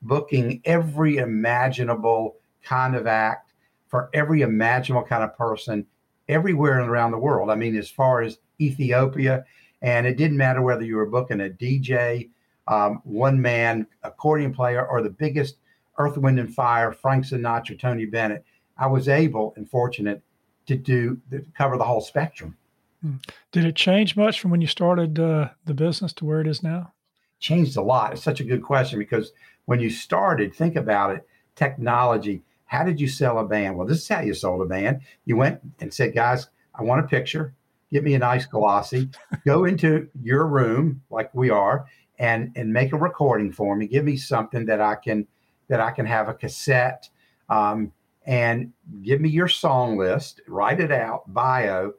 booking 0.01 0.61
every 0.65 1.17
imaginable 1.17 2.37
kind 2.63 2.95
of 2.95 3.05
act 3.05 3.51
for 3.87 4.09
every 4.13 4.41
imaginable 4.41 5.05
kind 5.05 5.23
of 5.23 5.37
person 5.37 5.85
everywhere 6.29 6.81
around 6.81 7.11
the 7.11 7.17
world. 7.17 7.49
I 7.49 7.55
mean, 7.55 7.75
as 7.77 7.89
far 7.89 8.21
as 8.21 8.39
Ethiopia, 8.59 9.45
and 9.81 10.07
it 10.07 10.17
didn't 10.17 10.37
matter 10.37 10.61
whether 10.61 10.83
you 10.83 10.95
were 10.95 11.05
booking 11.05 11.41
a 11.41 11.49
DJ, 11.49 12.29
um, 12.67 13.01
one 13.03 13.41
man 13.41 13.87
accordion 14.03 14.53
player, 14.53 14.85
or 14.85 15.01
the 15.01 15.09
biggest 15.09 15.57
Earth, 15.97 16.17
Wind, 16.17 16.39
and 16.39 16.53
Fire, 16.53 16.91
Frank 16.91 17.25
Sinatra, 17.25 17.79
Tony 17.79 18.05
Bennett. 18.05 18.43
I 18.77 18.87
was 18.87 19.09
able 19.09 19.53
and 19.55 19.69
fortunate 19.69 20.21
to 20.67 20.75
do 20.75 21.19
to 21.31 21.45
cover 21.57 21.77
the 21.77 21.83
whole 21.83 22.01
spectrum. 22.01 22.57
Hmm. 23.01 23.15
Did 23.51 23.65
it 23.65 23.75
change 23.75 24.15
much 24.15 24.39
from 24.39 24.51
when 24.51 24.61
you 24.61 24.67
started 24.67 25.19
uh, 25.19 25.49
the 25.65 25.73
business 25.73 26.13
to 26.13 26.25
where 26.25 26.41
it 26.41 26.47
is 26.47 26.63
now? 26.63 26.93
Changed 27.39 27.77
a 27.77 27.81
lot. 27.81 28.13
It's 28.13 28.23
such 28.23 28.39
a 28.39 28.43
good 28.43 28.63
question 28.63 28.99
because 28.99 29.31
when 29.65 29.79
you 29.79 29.89
started, 29.89 30.53
think 30.53 30.75
about 30.75 31.15
it 31.15 31.27
technology. 31.55 32.43
How 32.65 32.83
did 32.83 32.99
you 32.99 33.07
sell 33.07 33.39
a 33.39 33.45
band? 33.45 33.77
Well, 33.77 33.87
this 33.87 33.99
is 33.99 34.07
how 34.07 34.21
you 34.21 34.33
sold 34.33 34.61
a 34.61 34.65
band. 34.65 35.01
You 35.25 35.37
went 35.37 35.59
and 35.79 35.93
said, 35.93 36.13
guys, 36.13 36.47
I 36.75 36.83
want 36.83 37.03
a 37.03 37.07
picture. 37.07 37.53
Get 37.91 38.03
me 38.03 38.13
a 38.13 38.19
nice 38.19 38.45
glossy. 38.45 39.09
Go 39.45 39.65
into 39.65 40.09
your 40.21 40.45
room 40.45 41.01
like 41.09 41.33
we 41.33 41.49
are 41.49 41.85
and 42.19 42.51
and 42.55 42.73
make 42.73 42.93
a 42.93 42.97
recording 42.97 43.51
for 43.51 43.75
me. 43.75 43.87
Give 43.87 44.03
me 44.03 44.17
something 44.17 44.65
that 44.65 44.81
I 44.81 44.95
can 44.95 45.27
that 45.67 45.79
I 45.79 45.91
can 45.91 46.05
have 46.05 46.29
a 46.29 46.33
cassette 46.33 47.09
um, 47.49 47.91
and 48.25 48.71
give 49.01 49.21
me 49.21 49.29
your 49.29 49.47
song 49.47 49.97
list. 49.97 50.41
Write 50.47 50.79
it 50.79 50.91
out, 50.91 51.31
bio, 51.33 51.93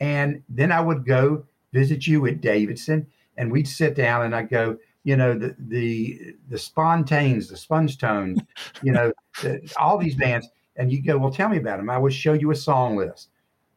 and 0.00 0.42
then 0.48 0.72
I 0.72 0.80
would 0.80 1.06
go 1.06 1.44
visit 1.72 2.06
you 2.06 2.26
at 2.26 2.40
Davidson, 2.40 3.06
and 3.36 3.50
we'd 3.50 3.68
sit 3.68 3.94
down 3.94 4.22
and 4.22 4.34
I'd 4.34 4.48
go, 4.48 4.78
you 5.02 5.16
know, 5.16 5.34
the 5.38 5.54
the 5.58 6.36
the 6.48 6.56
Spontanes, 6.56 7.48
the 7.48 7.56
Sponge 7.56 7.98
Tones, 7.98 8.40
you 8.82 8.92
know, 8.92 9.12
the, 9.42 9.60
all 9.78 9.98
these 9.98 10.14
bands, 10.14 10.48
and 10.76 10.90
you 10.92 11.02
go, 11.02 11.18
well, 11.18 11.30
tell 11.30 11.48
me 11.48 11.58
about 11.58 11.78
them. 11.78 11.90
I 11.90 11.98
would 11.98 12.14
show 12.14 12.32
you 12.32 12.50
a 12.50 12.56
song 12.56 12.96
list. 12.96 13.28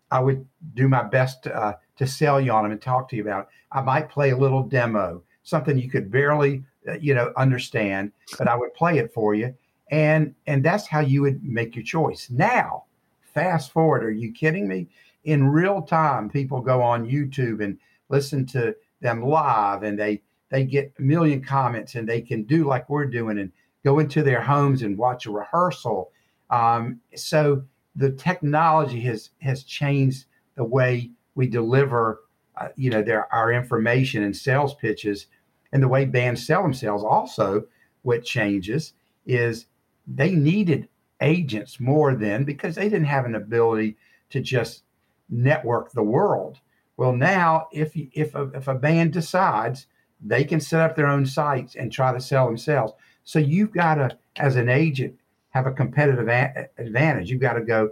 I 0.09 0.21
would 0.21 0.45
do 0.73 0.87
my 0.87 1.03
best 1.03 1.47
uh, 1.47 1.73
to 1.97 2.07
sell 2.07 2.39
you 2.39 2.51
on 2.51 2.63
them 2.63 2.71
and 2.71 2.81
talk 2.81 3.09
to 3.09 3.15
you 3.17 3.23
about. 3.23 3.41
It. 3.41 3.47
I 3.73 3.81
might 3.81 4.09
play 4.09 4.29
a 4.29 4.37
little 4.37 4.63
demo, 4.63 5.21
something 5.43 5.77
you 5.77 5.89
could 5.89 6.09
barely, 6.09 6.63
you 6.99 7.13
know, 7.13 7.31
understand, 7.37 8.11
but 8.37 8.47
I 8.47 8.55
would 8.55 8.73
play 8.73 8.97
it 8.97 9.13
for 9.13 9.35
you, 9.35 9.53
and 9.91 10.33
and 10.47 10.63
that's 10.63 10.87
how 10.87 10.99
you 10.99 11.21
would 11.21 11.43
make 11.43 11.75
your 11.75 11.83
choice. 11.83 12.29
Now, 12.29 12.85
fast 13.33 13.71
forward, 13.71 14.03
are 14.03 14.11
you 14.11 14.31
kidding 14.31 14.67
me? 14.67 14.87
In 15.23 15.47
real 15.47 15.81
time, 15.81 16.29
people 16.29 16.61
go 16.61 16.81
on 16.81 17.09
YouTube 17.09 17.63
and 17.63 17.77
listen 18.09 18.45
to 18.47 18.75
them 19.01 19.23
live, 19.23 19.83
and 19.83 19.99
they 19.99 20.21
they 20.49 20.63
get 20.63 20.93
a 20.97 21.01
million 21.01 21.43
comments 21.43 21.95
and 21.95 22.07
they 22.07 22.21
can 22.21 22.43
do 22.43 22.65
like 22.65 22.89
we're 22.89 23.05
doing 23.05 23.39
and 23.39 23.51
go 23.83 23.99
into 23.99 24.23
their 24.23 24.41
homes 24.41 24.81
and 24.81 24.97
watch 24.97 25.25
a 25.25 25.31
rehearsal. 25.31 26.11
Um, 26.49 27.01
so 27.15 27.63
the 27.95 28.11
technology 28.11 29.01
has 29.01 29.31
has 29.41 29.63
changed 29.63 30.25
the 30.55 30.63
way 30.63 31.11
we 31.35 31.47
deliver, 31.47 32.23
uh, 32.55 32.69
you 32.75 32.89
know, 32.89 33.01
their 33.01 33.31
our 33.33 33.51
information 33.51 34.23
and 34.23 34.35
sales 34.35 34.73
pitches, 34.75 35.27
and 35.71 35.81
the 35.81 35.87
way 35.87 36.05
bands 36.05 36.45
sell 36.45 36.61
themselves. 36.61 37.03
Also, 37.03 37.65
what 38.03 38.23
changes 38.23 38.93
is 39.25 39.65
they 40.07 40.31
needed 40.31 40.87
agents 41.21 41.79
more 41.79 42.15
then 42.15 42.43
because 42.43 42.75
they 42.75 42.89
didn't 42.89 43.05
have 43.05 43.25
an 43.25 43.35
ability 43.35 43.97
to 44.29 44.39
just 44.41 44.83
network 45.29 45.91
the 45.91 46.03
world. 46.03 46.59
Well, 46.95 47.13
now 47.13 47.67
if 47.71 47.91
if 47.95 48.33
a, 48.35 48.49
if 48.53 48.67
a 48.67 48.75
band 48.75 49.13
decides 49.13 49.87
they 50.21 50.43
can 50.43 50.59
set 50.59 50.81
up 50.81 50.95
their 50.95 51.07
own 51.07 51.25
sites 51.25 51.75
and 51.75 51.91
try 51.91 52.11
to 52.11 52.19
sell 52.19 52.47
themselves. 52.47 52.93
So 53.23 53.39
you've 53.39 53.71
got 53.71 53.95
to, 53.95 54.17
as 54.37 54.55
an 54.55 54.69
agent, 54.69 55.15
have 55.49 55.67
a 55.67 55.71
competitive 55.71 56.27
a- 56.27 56.69
advantage. 56.77 57.29
You've 57.29 57.41
got 57.41 57.53
to 57.53 57.61
go 57.61 57.91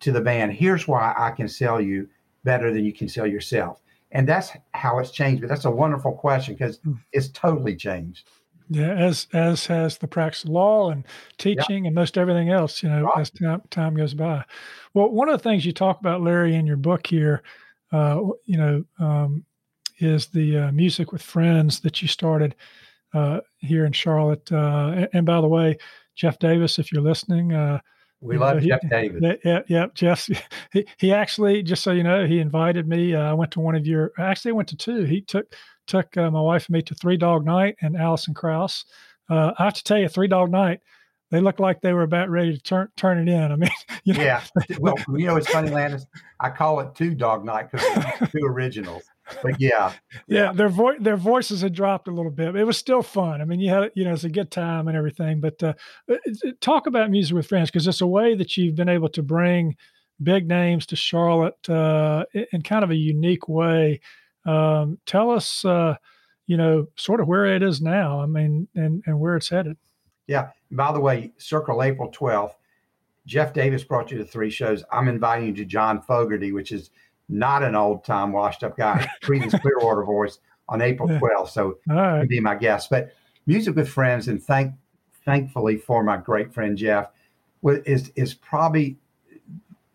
to 0.00 0.12
the 0.12 0.20
band. 0.20 0.52
Here's 0.52 0.86
why 0.86 1.14
I 1.16 1.30
can 1.30 1.48
sell 1.48 1.80
you 1.80 2.08
better 2.44 2.72
than 2.72 2.84
you 2.84 2.92
can 2.92 3.08
sell 3.08 3.26
yourself. 3.26 3.80
And 4.10 4.26
that's 4.26 4.52
how 4.72 4.98
it's 4.98 5.10
changed. 5.10 5.42
But 5.42 5.48
that's 5.48 5.64
a 5.64 5.70
wonderful 5.70 6.12
question 6.12 6.54
because 6.54 6.78
hmm. 6.78 6.94
it's 7.12 7.28
totally 7.28 7.76
changed. 7.76 8.28
Yeah, 8.70 8.92
as 8.92 9.28
as 9.32 9.64
has 9.66 9.96
the 9.96 10.08
practice 10.08 10.44
of 10.44 10.50
law 10.50 10.90
and 10.90 11.06
teaching 11.38 11.84
yep. 11.84 11.88
and 11.88 11.94
most 11.94 12.18
everything 12.18 12.50
else, 12.50 12.82
you 12.82 12.90
know, 12.90 13.04
right. 13.04 13.18
as 13.18 13.30
time, 13.30 13.62
time 13.70 13.94
goes 13.94 14.12
by. 14.12 14.44
Well, 14.92 15.08
one 15.08 15.30
of 15.30 15.38
the 15.38 15.48
things 15.48 15.64
you 15.64 15.72
talk 15.72 16.00
about, 16.00 16.22
Larry, 16.22 16.54
in 16.54 16.66
your 16.66 16.76
book 16.76 17.06
here, 17.06 17.42
uh, 17.92 18.20
you 18.44 18.58
know, 18.58 18.84
um, 18.98 19.46
is 20.00 20.26
the 20.26 20.58
uh, 20.58 20.72
music 20.72 21.12
with 21.12 21.22
friends 21.22 21.80
that 21.80 22.02
you 22.02 22.08
started 22.08 22.54
uh, 23.14 23.40
here 23.56 23.86
in 23.86 23.92
Charlotte. 23.92 24.52
Uh, 24.52 24.92
and, 24.94 25.08
and, 25.14 25.26
by 25.26 25.40
the 25.40 25.48
way, 25.48 25.78
Jeff 26.14 26.38
Davis, 26.38 26.78
if 26.78 26.92
you're 26.92 27.02
listening, 27.02 27.52
uh, 28.22 28.26
we 28.26 28.38
love 28.38 28.60
he, 28.60 28.68
Jeff 28.68 28.80
Davis. 28.88 29.38
Yeah, 29.44 29.60
yeah, 29.68 29.86
Jeff. 29.94 30.28
He, 30.72 30.86
he 30.98 31.12
actually, 31.14 31.62
just 31.62 31.82
so 31.82 31.92
you 31.92 32.02
know, 32.02 32.26
he 32.26 32.40
invited 32.40 32.86
me. 32.86 33.14
Uh, 33.14 33.30
I 33.30 33.32
went 33.32 33.52
to 33.52 33.60
one 33.60 33.74
of 33.74 33.86
your. 33.86 34.12
Actually, 34.18 34.50
I 34.50 34.54
went 34.54 34.68
to 34.68 34.76
two. 34.76 35.04
He 35.04 35.22
took 35.22 35.46
took 35.86 36.14
uh, 36.16 36.30
my 36.30 36.40
wife 36.40 36.66
and 36.66 36.74
me 36.74 36.82
to 36.82 36.94
Three 36.94 37.16
Dog 37.16 37.46
Night 37.46 37.76
and 37.80 37.96
Alison 37.96 38.34
Krauss. 38.34 38.84
I 39.30 39.52
have 39.58 39.74
to 39.74 39.84
tell 39.84 39.98
you, 39.98 40.08
Three 40.08 40.28
Dog 40.28 40.50
Night 40.50 40.80
they 41.30 41.40
looked 41.40 41.60
like 41.60 41.80
they 41.80 41.92
were 41.92 42.02
about 42.02 42.30
ready 42.30 42.54
to 42.56 42.62
turn 42.62 42.88
turn 42.96 43.18
it 43.18 43.30
in. 43.30 43.52
I 43.52 43.56
mean, 43.56 43.70
you 44.04 44.14
know. 44.14 44.22
yeah. 44.22 44.42
Well, 44.78 44.94
you 45.08 45.26
know, 45.26 45.36
it's 45.36 45.48
funny, 45.48 45.70
Landis. 45.70 46.06
I 46.40 46.50
call 46.50 46.80
it 46.80 46.94
two 46.94 47.14
dog 47.14 47.44
night 47.44 47.70
because 47.70 48.30
two 48.30 48.44
originals 48.44 49.02
but 49.42 49.60
yeah, 49.60 49.92
yeah, 50.26 50.52
their 50.52 50.68
voice 50.68 50.98
their 51.00 51.16
voices 51.16 51.62
had 51.62 51.72
dropped 51.72 52.08
a 52.08 52.12
little 52.12 52.30
bit. 52.30 52.56
It 52.56 52.64
was 52.64 52.76
still 52.76 53.02
fun. 53.02 53.40
I 53.40 53.44
mean, 53.44 53.60
you 53.60 53.70
had 53.70 53.90
you 53.94 54.04
know 54.04 54.12
it's 54.12 54.24
a 54.24 54.28
good 54.28 54.50
time 54.50 54.88
and 54.88 54.96
everything. 54.96 55.40
But 55.40 55.62
uh, 55.62 55.74
uh 56.10 56.16
talk 56.60 56.86
about 56.86 57.10
music 57.10 57.34
with 57.34 57.46
friends 57.46 57.70
because 57.70 57.86
it's 57.86 58.00
a 58.00 58.06
way 58.06 58.34
that 58.34 58.56
you've 58.56 58.76
been 58.76 58.88
able 58.88 59.08
to 59.10 59.22
bring 59.22 59.76
big 60.22 60.48
names 60.48 60.86
to 60.86 60.96
Charlotte 60.96 61.68
uh, 61.68 62.24
in 62.52 62.62
kind 62.62 62.84
of 62.84 62.90
a 62.90 62.96
unique 62.96 63.48
way. 63.48 64.00
Um, 64.44 64.98
tell 65.06 65.30
us, 65.30 65.64
uh, 65.64 65.96
you 66.46 66.56
know, 66.56 66.86
sort 66.96 67.20
of 67.20 67.28
where 67.28 67.46
it 67.46 67.62
is 67.62 67.80
now. 67.80 68.20
I 68.20 68.26
mean, 68.26 68.68
and 68.74 69.02
and 69.06 69.20
where 69.20 69.36
it's 69.36 69.48
headed. 69.48 69.76
Yeah. 70.26 70.50
By 70.70 70.92
the 70.92 71.00
way, 71.00 71.32
Circle 71.38 71.82
April 71.82 72.10
twelfth. 72.10 72.56
Jeff 73.26 73.52
Davis 73.52 73.84
brought 73.84 74.10
you 74.10 74.16
to 74.16 74.24
three 74.24 74.48
shows. 74.48 74.82
I'm 74.90 75.06
inviting 75.06 75.48
you 75.48 75.54
to 75.56 75.66
John 75.66 76.00
Fogerty, 76.00 76.52
which 76.52 76.72
is 76.72 76.90
not 77.28 77.62
an 77.62 77.74
old 77.74 78.04
time 78.04 78.32
washed 78.32 78.62
up 78.62 78.76
guy, 78.76 79.08
Creedence 79.22 79.60
Clearwater 79.60 80.04
voice 80.04 80.38
on 80.68 80.82
April 80.82 81.08
12th. 81.08 81.50
So 81.50 81.78
right. 81.86 82.28
be 82.28 82.40
my 82.40 82.54
guest. 82.54 82.90
But 82.90 83.12
music 83.46 83.76
with 83.76 83.88
friends, 83.88 84.28
and 84.28 84.42
thank 84.42 84.74
thankfully 85.24 85.76
for 85.76 86.02
my 86.02 86.16
great 86.16 86.52
friend 86.52 86.76
Jeff, 86.76 87.10
is 87.62 88.10
is 88.16 88.34
probably 88.34 88.96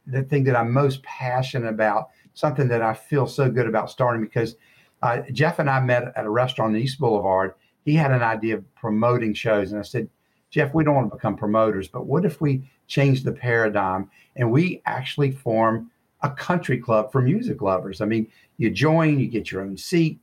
the 0.05 0.23
thing 0.23 0.43
that 0.43 0.55
I'm 0.55 0.71
most 0.71 1.01
passionate 1.03 1.69
about. 1.69 2.09
Something 2.35 2.67
that 2.69 2.81
I 2.81 2.95
feel 2.95 3.27
so 3.27 3.49
good 3.49 3.67
about 3.67 3.91
starting 3.91 4.23
because 4.23 4.55
uh, 5.03 5.21
Jeff 5.31 5.59
and 5.59 5.69
I 5.69 5.79
met 5.81 6.11
at 6.15 6.25
a 6.25 6.29
restaurant 6.29 6.75
in 6.75 6.81
East 6.81 6.97
Boulevard. 6.97 7.53
He 7.85 7.93
had 7.93 8.11
an 8.11 8.23
idea 8.23 8.55
of 8.55 8.75
promoting 8.75 9.33
shows, 9.33 9.71
and 9.71 9.79
I 9.79 9.83
said, 9.83 10.09
Jeff, 10.49 10.73
we 10.73 10.83
don't 10.83 10.95
want 10.95 11.11
to 11.11 11.15
become 11.15 11.35
promoters, 11.35 11.87
but 11.87 12.05
what 12.05 12.25
if 12.25 12.39
we 12.39 12.63
change 12.87 13.23
the 13.23 13.31
paradigm 13.31 14.09
and 14.35 14.51
we 14.51 14.81
actually 14.85 15.31
form 15.31 15.91
a 16.23 16.29
country 16.31 16.77
club 16.77 17.11
for 17.11 17.21
music 17.21 17.61
lovers. 17.61 18.01
I 18.01 18.05
mean, 18.05 18.27
you 18.57 18.71
join, 18.71 19.19
you 19.19 19.27
get 19.27 19.51
your 19.51 19.61
own 19.61 19.77
seat. 19.77 20.19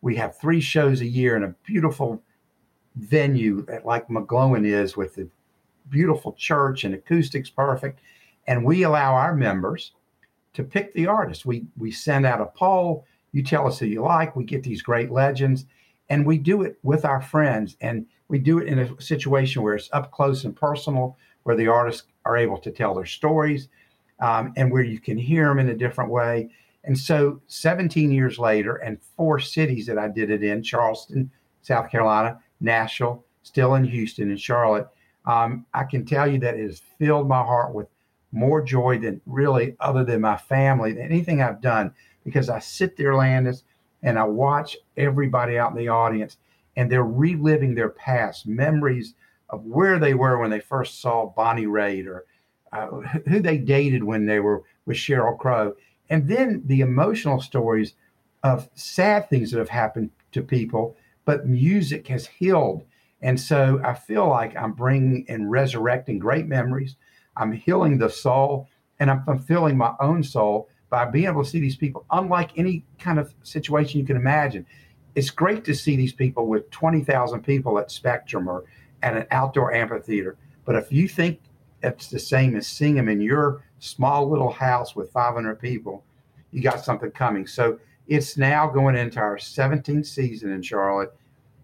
We 0.00 0.16
have 0.16 0.36
three 0.38 0.60
shows 0.60 1.00
a 1.00 1.06
year 1.06 1.36
in 1.36 1.44
a 1.44 1.54
beautiful 1.64 2.22
venue 2.96 3.64
like 3.84 4.08
McGlohon 4.08 4.66
is 4.66 4.96
with 4.96 5.14
the 5.14 5.28
beautiful 5.88 6.32
church 6.32 6.84
and 6.84 6.94
acoustics 6.94 7.50
perfect. 7.50 8.00
And 8.46 8.64
we 8.64 8.82
allow 8.82 9.14
our 9.14 9.34
members 9.34 9.92
to 10.54 10.64
pick 10.64 10.92
the 10.94 11.06
artist. 11.06 11.46
We 11.46 11.66
we 11.76 11.92
send 11.92 12.26
out 12.26 12.40
a 12.40 12.46
poll. 12.46 13.06
You 13.32 13.42
tell 13.42 13.66
us 13.66 13.78
who 13.78 13.86
you 13.86 14.02
like. 14.02 14.34
We 14.34 14.44
get 14.44 14.62
these 14.62 14.82
great 14.82 15.10
legends, 15.10 15.66
and 16.10 16.26
we 16.26 16.38
do 16.38 16.62
it 16.62 16.78
with 16.82 17.04
our 17.04 17.22
friends. 17.22 17.76
And 17.80 18.06
we 18.28 18.38
do 18.38 18.58
it 18.58 18.68
in 18.68 18.80
a 18.80 19.00
situation 19.00 19.62
where 19.62 19.74
it's 19.74 19.88
up 19.92 20.10
close 20.10 20.44
and 20.44 20.56
personal, 20.56 21.16
where 21.44 21.56
the 21.56 21.68
artists 21.68 22.08
are 22.24 22.36
able 22.36 22.58
to 22.58 22.70
tell 22.70 22.94
their 22.94 23.06
stories 23.06 23.68
um, 24.22 24.52
and 24.56 24.70
where 24.70 24.82
you 24.82 25.00
can 25.00 25.18
hear 25.18 25.48
them 25.48 25.58
in 25.58 25.68
a 25.68 25.76
different 25.76 26.10
way. 26.10 26.48
And 26.84 26.98
so 26.98 27.40
17 27.48 28.10
years 28.10 28.38
later, 28.38 28.76
and 28.76 28.98
four 29.16 29.38
cities 29.38 29.86
that 29.86 29.98
I 29.98 30.08
did 30.08 30.30
it 30.30 30.42
in 30.42 30.62
Charleston, 30.62 31.30
South 31.60 31.90
Carolina, 31.90 32.40
Nashville, 32.60 33.24
still 33.42 33.74
in 33.74 33.84
Houston 33.84 34.30
and 34.30 34.40
Charlotte. 34.40 34.88
Um, 35.26 35.66
I 35.74 35.84
can 35.84 36.04
tell 36.04 36.30
you 36.30 36.38
that 36.40 36.54
it 36.54 36.62
has 36.62 36.82
filled 36.98 37.28
my 37.28 37.42
heart 37.42 37.74
with 37.74 37.88
more 38.32 38.62
joy 38.62 38.98
than 38.98 39.20
really 39.26 39.76
other 39.80 40.04
than 40.04 40.20
my 40.20 40.36
family, 40.36 40.92
than 40.92 41.04
anything 41.04 41.42
I've 41.42 41.60
done, 41.60 41.92
because 42.24 42.48
I 42.48 42.60
sit 42.60 42.96
there, 42.96 43.14
Landis, 43.14 43.64
and 44.02 44.18
I 44.18 44.24
watch 44.24 44.76
everybody 44.96 45.58
out 45.58 45.70
in 45.70 45.76
the 45.76 45.88
audience 45.88 46.36
and 46.76 46.90
they're 46.90 47.04
reliving 47.04 47.74
their 47.74 47.90
past 47.90 48.46
memories 48.46 49.14
of 49.50 49.64
where 49.64 49.98
they 49.98 50.14
were 50.14 50.38
when 50.38 50.50
they 50.50 50.60
first 50.60 51.00
saw 51.00 51.26
Bonnie 51.36 51.66
Raitt 51.66 52.06
or 52.06 52.24
uh, 52.72 52.86
who 53.28 53.40
they 53.40 53.58
dated 53.58 54.04
when 54.04 54.26
they 54.26 54.40
were 54.40 54.62
with 54.86 54.96
Sheryl 54.96 55.38
Crow, 55.38 55.74
and 56.10 56.28
then 56.28 56.62
the 56.66 56.80
emotional 56.80 57.40
stories 57.40 57.94
of 58.42 58.68
sad 58.74 59.30
things 59.30 59.50
that 59.50 59.58
have 59.58 59.68
happened 59.68 60.10
to 60.32 60.42
people, 60.42 60.96
but 61.24 61.46
music 61.46 62.08
has 62.08 62.26
healed. 62.26 62.82
And 63.20 63.40
so 63.40 63.80
I 63.84 63.94
feel 63.94 64.28
like 64.28 64.56
I'm 64.56 64.72
bringing 64.72 65.24
and 65.28 65.50
resurrecting 65.50 66.18
great 66.18 66.46
memories. 66.46 66.96
I'm 67.36 67.52
healing 67.52 67.98
the 67.98 68.10
soul 68.10 68.68
and 68.98 69.10
I'm 69.10 69.22
fulfilling 69.24 69.76
my 69.76 69.94
own 70.00 70.22
soul 70.22 70.68
by 70.90 71.04
being 71.06 71.26
able 71.26 71.44
to 71.44 71.48
see 71.48 71.60
these 71.60 71.76
people, 71.76 72.04
unlike 72.10 72.50
any 72.58 72.84
kind 72.98 73.18
of 73.18 73.32
situation 73.42 74.00
you 74.00 74.06
can 74.06 74.16
imagine. 74.16 74.66
It's 75.14 75.30
great 75.30 75.64
to 75.64 75.74
see 75.74 75.96
these 75.96 76.12
people 76.12 76.46
with 76.46 76.70
20,000 76.70 77.42
people 77.42 77.78
at 77.78 77.90
Spectrum 77.90 78.48
or 78.48 78.64
at 79.02 79.16
an 79.16 79.26
outdoor 79.30 79.72
amphitheater. 79.72 80.36
But 80.64 80.76
if 80.76 80.92
you 80.92 81.08
think 81.08 81.40
it's 81.82 82.08
the 82.08 82.18
same 82.18 82.56
as 82.56 82.66
seeing 82.66 82.94
them 82.94 83.08
in 83.08 83.20
your 83.20 83.64
small 83.78 84.28
little 84.28 84.50
house 84.50 84.94
with 84.94 85.10
500 85.10 85.56
people, 85.56 86.04
you 86.52 86.62
got 86.62 86.84
something 86.84 87.10
coming. 87.10 87.46
So 87.46 87.78
it's 88.06 88.36
now 88.36 88.68
going 88.68 88.96
into 88.96 89.18
our 89.18 89.36
17th 89.36 90.06
season 90.06 90.52
in 90.52 90.62
Charlotte. 90.62 91.14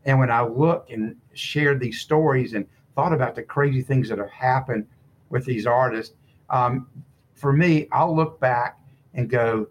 And 0.04 0.18
when 0.18 0.30
I 0.30 0.42
look 0.42 0.90
and 0.90 1.16
shared 1.34 1.80
these 1.80 2.00
stories 2.00 2.54
and 2.54 2.66
thought 2.94 3.12
about 3.12 3.34
the 3.34 3.42
crazy 3.42 3.82
things 3.82 4.08
that 4.08 4.18
have 4.18 4.30
happened 4.30 4.86
with 5.30 5.44
these 5.44 5.66
artists, 5.66 6.14
um, 6.50 6.88
for 7.34 7.52
me, 7.52 7.86
I'll 7.92 8.14
look 8.14 8.40
back 8.40 8.80
and 9.14 9.28
go, 9.28 9.68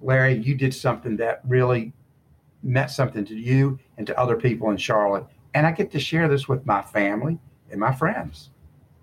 Larry, 0.00 0.34
you 0.34 0.54
did 0.54 0.74
something 0.74 1.16
that 1.16 1.40
really 1.44 1.92
meant 2.62 2.90
something 2.90 3.24
to 3.24 3.34
you 3.34 3.78
and 3.96 4.06
to 4.06 4.18
other 4.18 4.36
people 4.36 4.70
in 4.70 4.76
Charlotte. 4.76 5.24
And 5.54 5.66
I 5.66 5.72
get 5.72 5.90
to 5.92 6.00
share 6.00 6.28
this 6.28 6.48
with 6.48 6.64
my 6.66 6.82
family 6.82 7.38
and 7.70 7.80
my 7.80 7.92
friends. 7.92 8.50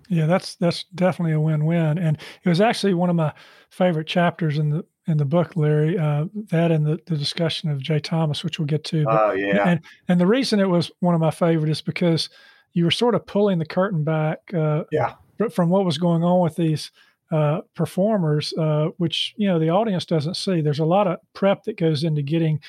Yeah, 0.08 0.26
that's 0.26 0.56
that's 0.56 0.84
definitely 0.94 1.32
a 1.32 1.40
win-win, 1.40 1.98
and 1.98 2.16
it 2.44 2.48
was 2.48 2.60
actually 2.60 2.94
one 2.94 3.10
of 3.10 3.16
my 3.16 3.32
favorite 3.70 4.06
chapters 4.06 4.58
in 4.58 4.70
the 4.70 4.84
in 5.08 5.16
the 5.18 5.24
book, 5.24 5.56
Larry. 5.56 5.98
Uh, 5.98 6.26
that 6.50 6.70
and 6.70 6.86
the, 6.86 6.98
the 7.06 7.16
discussion 7.16 7.70
of 7.70 7.80
Jay 7.80 7.98
Thomas, 7.98 8.44
which 8.44 8.58
we'll 8.58 8.66
get 8.66 8.84
to. 8.84 9.04
But, 9.04 9.20
oh 9.20 9.32
yeah, 9.32 9.68
and 9.68 9.80
and 10.08 10.20
the 10.20 10.26
reason 10.26 10.60
it 10.60 10.68
was 10.68 10.90
one 11.00 11.14
of 11.14 11.20
my 11.20 11.30
favorite 11.30 11.70
is 11.70 11.80
because 11.80 12.28
you 12.72 12.84
were 12.84 12.90
sort 12.90 13.14
of 13.14 13.26
pulling 13.26 13.58
the 13.58 13.66
curtain 13.66 14.04
back. 14.04 14.38
Uh, 14.52 14.84
yeah. 14.92 15.14
From 15.52 15.68
what 15.68 15.84
was 15.84 15.98
going 15.98 16.24
on 16.24 16.40
with 16.40 16.56
these 16.56 16.90
uh, 17.30 17.60
performers, 17.74 18.54
uh, 18.54 18.88
which 18.96 19.34
you 19.36 19.46
know 19.46 19.58
the 19.58 19.68
audience 19.68 20.06
doesn't 20.06 20.36
see. 20.36 20.60
There's 20.60 20.78
a 20.78 20.84
lot 20.84 21.06
of 21.06 21.18
prep 21.34 21.64
that 21.64 21.76
goes 21.76 22.04
into 22.04 22.22
getting 22.22 22.60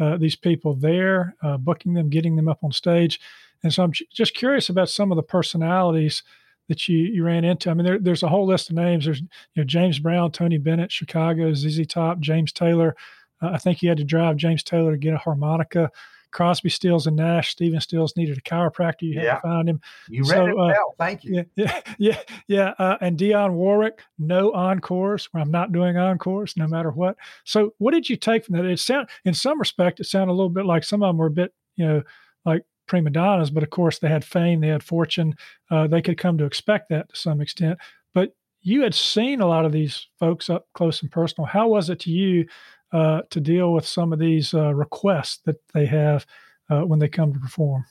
uh, 0.00 0.16
these 0.16 0.36
people 0.36 0.74
there, 0.74 1.34
uh, 1.42 1.58
booking 1.58 1.94
them, 1.94 2.08
getting 2.08 2.36
them 2.36 2.48
up 2.48 2.62
on 2.62 2.72
stage, 2.72 3.20
and 3.62 3.74
so 3.74 3.82
I'm 3.82 3.92
just 3.92 4.34
curious 4.34 4.70
about 4.70 4.88
some 4.88 5.12
of 5.12 5.16
the 5.16 5.22
personalities 5.22 6.22
that 6.68 6.88
you 6.88 6.98
you 6.98 7.24
ran 7.24 7.44
into? 7.44 7.70
I 7.70 7.74
mean, 7.74 7.84
there, 7.84 7.98
there's 7.98 8.22
a 8.22 8.28
whole 8.28 8.46
list 8.46 8.70
of 8.70 8.76
names. 8.76 9.04
There's 9.04 9.20
you 9.20 9.28
know 9.56 9.64
James 9.64 9.98
Brown, 9.98 10.32
Tony 10.32 10.58
Bennett, 10.58 10.92
Chicago, 10.92 11.52
ZZ 11.54 11.86
Top, 11.86 12.20
James 12.20 12.52
Taylor. 12.52 12.96
Uh, 13.42 13.50
I 13.50 13.58
think 13.58 13.78
he 13.78 13.86
had 13.86 13.98
to 13.98 14.04
drive 14.04 14.36
James 14.36 14.62
Taylor 14.62 14.92
to 14.92 14.98
get 14.98 15.14
a 15.14 15.18
harmonica. 15.18 15.90
Crosby, 16.34 16.68
Stills, 16.68 17.06
and 17.06 17.16
Nash. 17.16 17.50
Stephen 17.50 17.80
Stills 17.80 18.16
needed 18.16 18.36
a 18.36 18.40
chiropractor. 18.42 19.02
You 19.02 19.14
had 19.14 19.24
yeah. 19.24 19.34
to 19.36 19.40
find 19.40 19.68
him. 19.68 19.80
You 20.08 20.22
read 20.24 20.36
so, 20.36 20.46
it 20.46 20.50
uh, 20.50 20.54
well. 20.56 20.94
Thank 20.98 21.24
you. 21.24 21.44
Yeah, 21.54 21.80
yeah, 21.96 22.18
yeah. 22.48 22.74
Uh, 22.78 22.98
and 23.00 23.16
Dionne 23.16 23.52
Warwick, 23.54 24.02
no 24.18 24.52
encores. 24.52 25.28
I'm 25.32 25.50
not 25.50 25.72
doing 25.72 25.96
encores, 25.96 26.56
no 26.56 26.66
matter 26.66 26.90
what. 26.90 27.16
So, 27.44 27.74
what 27.78 27.92
did 27.92 28.10
you 28.10 28.16
take 28.16 28.44
from 28.44 28.56
that? 28.56 28.66
It 28.66 28.80
sound, 28.80 29.08
in 29.24 29.32
some 29.32 29.58
respect, 29.58 30.00
it 30.00 30.04
sounded 30.04 30.32
a 30.32 30.34
little 30.34 30.50
bit 30.50 30.66
like 30.66 30.84
some 30.84 31.02
of 31.02 31.08
them 31.08 31.16
were 31.16 31.26
a 31.26 31.30
bit, 31.30 31.54
you 31.76 31.86
know, 31.86 32.02
like 32.44 32.64
prima 32.86 33.10
donnas, 33.10 33.50
but 33.50 33.62
of 33.62 33.70
course 33.70 33.98
they 33.98 34.08
had 34.08 34.24
fame, 34.24 34.60
they 34.60 34.68
had 34.68 34.82
fortune. 34.82 35.34
Uh, 35.70 35.86
they 35.86 36.02
could 36.02 36.18
come 36.18 36.38
to 36.38 36.44
expect 36.44 36.88
that 36.90 37.08
to 37.08 37.16
some 37.16 37.40
extent. 37.40 37.78
But 38.12 38.34
you 38.62 38.82
had 38.82 38.94
seen 38.94 39.40
a 39.40 39.46
lot 39.46 39.64
of 39.64 39.72
these 39.72 40.06
folks 40.18 40.48
up 40.48 40.66
close 40.74 41.02
and 41.02 41.10
personal. 41.10 41.46
How 41.46 41.68
was 41.68 41.90
it 41.90 42.00
to 42.00 42.10
you 42.10 42.46
uh, 42.92 43.22
to 43.30 43.40
deal 43.40 43.72
with 43.72 43.86
some 43.86 44.12
of 44.12 44.18
these 44.18 44.54
uh, 44.54 44.74
requests 44.74 45.38
that 45.44 45.56
they 45.72 45.86
have 45.86 46.26
uh, 46.70 46.82
when 46.82 46.98
they 46.98 47.08
come 47.08 47.32
to 47.32 47.40
perform? 47.40 47.84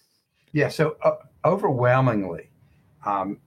Yeah, 0.51 0.69
so 0.69 0.97
uh, 1.03 1.15
overwhelmingly, 1.45 2.49
um, 3.05 3.39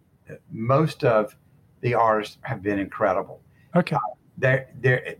most 0.50 1.04
of 1.04 1.36
the 1.80 1.94
artists 1.94 2.38
have 2.42 2.62
been 2.62 2.78
incredible. 2.78 3.40
Okay. 3.74 3.96
Uh, 3.96 4.00
they're, 4.38 4.68
they're, 4.80 5.14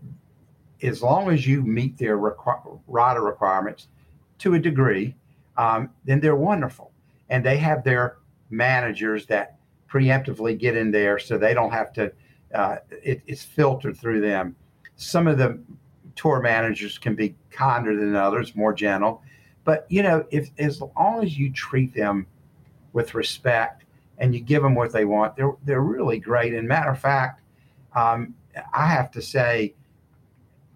as 0.83 1.01
long 1.01 1.31
as 1.31 1.47
you 1.47 1.61
meet 1.61 1.97
their 1.97 2.17
requ- 2.17 2.79
rider 2.87 3.21
requirements 3.21 3.87
to 4.39 4.53
a 4.53 4.59
degree, 4.59 5.15
um, 5.57 5.89
then 6.05 6.19
they're 6.19 6.35
wonderful. 6.35 6.91
And 7.29 7.45
they 7.45 7.57
have 7.57 7.83
their 7.83 8.17
managers 8.49 9.25
that 9.27 9.57
preemptively 9.89 10.57
get 10.57 10.75
in 10.75 10.91
there 10.91 11.19
so 11.19 11.37
they 11.37 11.53
don't 11.53 11.71
have 11.71 11.91
to, 11.93 12.11
uh, 12.53 12.77
it, 13.03 13.21
it's 13.27 13.43
filtered 13.43 13.97
through 13.97 14.21
them. 14.21 14.55
Some 14.95 15.27
of 15.27 15.37
the 15.37 15.59
tour 16.15 16.41
managers 16.41 16.97
can 16.97 17.15
be 17.15 17.35
kinder 17.51 17.95
than 17.95 18.15
others, 18.15 18.55
more 18.55 18.73
gentle. 18.73 19.21
But, 19.63 19.85
you 19.89 20.01
know, 20.01 20.25
if 20.31 20.49
as 20.57 20.81
long 20.81 21.23
as 21.23 21.37
you 21.37 21.51
treat 21.51 21.93
them 21.93 22.25
with 22.93 23.13
respect 23.13 23.83
and 24.17 24.33
you 24.33 24.41
give 24.41 24.63
them 24.63 24.75
what 24.75 24.91
they 24.91 25.05
want, 25.05 25.35
they're, 25.35 25.53
they're 25.65 25.81
really 25.81 26.19
great. 26.19 26.53
And 26.53 26.67
matter 26.67 26.91
of 26.91 26.99
fact, 26.99 27.41
um, 27.95 28.33
I 28.73 28.87
have 28.87 29.11
to 29.11 29.21
say, 29.21 29.75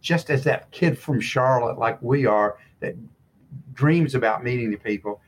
just 0.01 0.29
as 0.29 0.43
that 0.43 0.69
kid 0.71 0.97
from 0.97 1.19
Charlotte, 1.21 1.77
like 1.77 2.01
we 2.01 2.25
are, 2.25 2.57
that 2.79 2.95
dreams 3.73 4.15
about 4.15 4.43
meeting 4.43 4.71
the 4.71 4.77
people. 4.77 5.21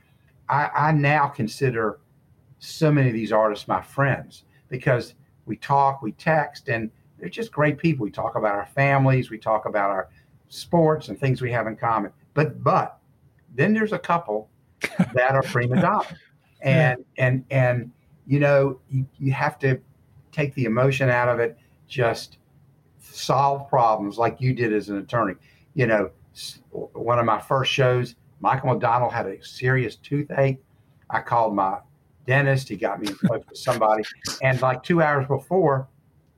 I, 0.50 0.70
I 0.76 0.92
now 0.92 1.28
consider 1.28 2.00
so 2.60 2.92
many 2.92 3.10
of 3.10 3.14
these 3.14 3.32
artists 3.32 3.68
my 3.68 3.82
friends 3.82 4.44
because 4.70 5.16
we 5.46 5.58
talk, 5.58 6.02
we 6.02 6.14
text, 6.14 6.70
and 6.70 6.90
they're 7.20 7.30
just 7.30 7.52
great 7.52 7.78
people. 7.78 8.04
We 8.04 8.12
talk 8.12 8.36
about 8.36 8.56
our 8.56 8.66
families, 8.66 9.30
we 9.30 9.38
talk 9.38 9.66
about 9.66 9.90
our 9.90 10.10
sports 10.50 11.10
and 11.10 11.20
things 11.20 11.42
we 11.42 11.52
have 11.52 11.68
in 11.68 11.76
common. 11.76 12.12
But 12.34 12.64
but 12.64 13.00
then 13.56 13.74
there's 13.74 13.94
a 13.94 14.00
couple 14.00 14.50
that 15.14 15.32
are 15.32 15.44
prima 15.44 15.82
donna, 15.82 16.18
and 16.62 17.04
and 17.18 17.46
and 17.52 17.92
you 18.26 18.40
know 18.40 18.80
you, 18.90 19.06
you 19.20 19.32
have 19.32 19.60
to 19.60 19.80
take 20.32 20.54
the 20.56 20.66
emotion 20.66 21.10
out 21.10 21.30
of 21.30 21.40
it. 21.40 21.58
Just 21.88 22.38
solve 23.00 23.70
problems 23.70 24.18
like 24.18 24.42
you 24.42 24.54
did 24.54 24.74
as 24.74 24.90
an 24.90 24.98
attorney. 24.98 25.36
You 25.76 25.88
know, 25.88 26.12
one 26.72 27.20
of 27.20 27.26
my 27.26 27.40
first 27.40 27.72
shows, 27.72 28.16
Michael 28.40 28.74
McDonald 28.74 29.14
had 29.14 29.26
a 29.28 29.44
serious 29.44 29.96
toothache. 29.96 30.62
I 31.10 31.22
called 31.22 31.56
my 31.56 31.80
dentist. 32.26 32.70
He 32.70 32.76
got 32.76 33.02
me 33.02 33.10
in 33.10 33.16
touch 33.16 33.44
with 33.48 33.58
somebody. 33.58 34.04
And 34.42 34.62
like 34.62 34.84
two 34.84 35.02
hours 35.02 35.28
before, 35.28 35.88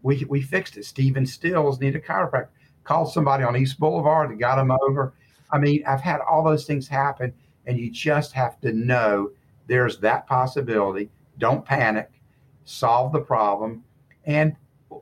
we, 0.04 0.26
we 0.30 0.42
fixed 0.42 0.78
it. 0.78 0.86
Stephen 0.86 1.26
Stills 1.26 1.80
needed 1.80 2.02
a 2.04 2.06
chiropractor. 2.06 2.50
Called 2.84 3.12
somebody 3.12 3.44
on 3.44 3.58
East 3.58 3.80
Boulevard 3.80 4.30
that 4.30 4.38
got 4.38 4.60
him 4.60 4.70
over. 4.70 5.14
I 5.52 5.58
mean, 5.58 5.84
I've 5.88 6.02
had 6.02 6.20
all 6.22 6.44
those 6.44 6.66
things 6.66 6.88
happen, 6.88 7.34
and 7.66 7.80
you 7.80 7.90
just 7.90 8.32
have 8.34 8.60
to 8.62 8.72
know 8.72 9.32
there's 9.66 9.98
that 10.00 10.28
possibility. 10.28 11.10
Don't 11.40 11.66
panic. 11.66 12.12
Solve 12.66 13.12
the 13.12 13.22
problem. 13.22 13.84
And 14.26 14.56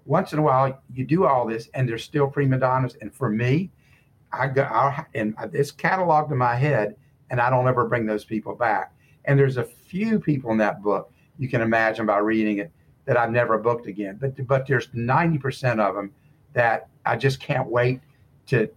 once 0.06 0.32
in 0.32 0.40
a 0.40 0.42
while, 0.42 0.82
you 0.94 1.06
do 1.06 1.26
all 1.26 1.46
this, 1.46 1.68
and 1.74 1.90
there's 1.90 2.06
still 2.06 2.28
prima 2.28 2.58
donnas. 2.58 2.96
And 3.02 3.14
for 3.14 3.30
me, 3.30 3.72
I 4.34 4.48
go 4.48 4.64
I, 4.64 5.06
and 5.14 5.36
it's 5.54 5.72
cataloged 5.72 6.32
in 6.32 6.38
my 6.38 6.56
head, 6.56 6.96
and 7.30 7.40
I 7.40 7.50
don't 7.50 7.68
ever 7.68 7.86
bring 7.86 8.06
those 8.06 8.26
people 8.26 8.56
back. 8.56 8.94
And 9.26 9.40
there's 9.40 9.58
a 9.58 9.64
few 9.64 10.20
people 10.20 10.52
in 10.52 10.58
that 10.58 10.82
book 10.82 11.12
you 11.38 11.48
can 11.48 11.62
imagine 11.62 12.06
by 12.06 12.18
reading 12.18 12.58
it 12.58 12.72
that 13.06 13.18
I've 13.18 13.32
never 13.32 13.58
booked 13.58 13.88
again. 13.88 14.18
But 14.20 14.46
but 14.48 14.68
there's 14.68 14.88
90% 14.88 15.80
of 15.80 15.96
them 15.96 16.12
that 16.54 16.88
I 17.06 17.16
just 17.16 17.40
can't 17.40 17.70
wait 17.70 18.02
to 18.48 18.70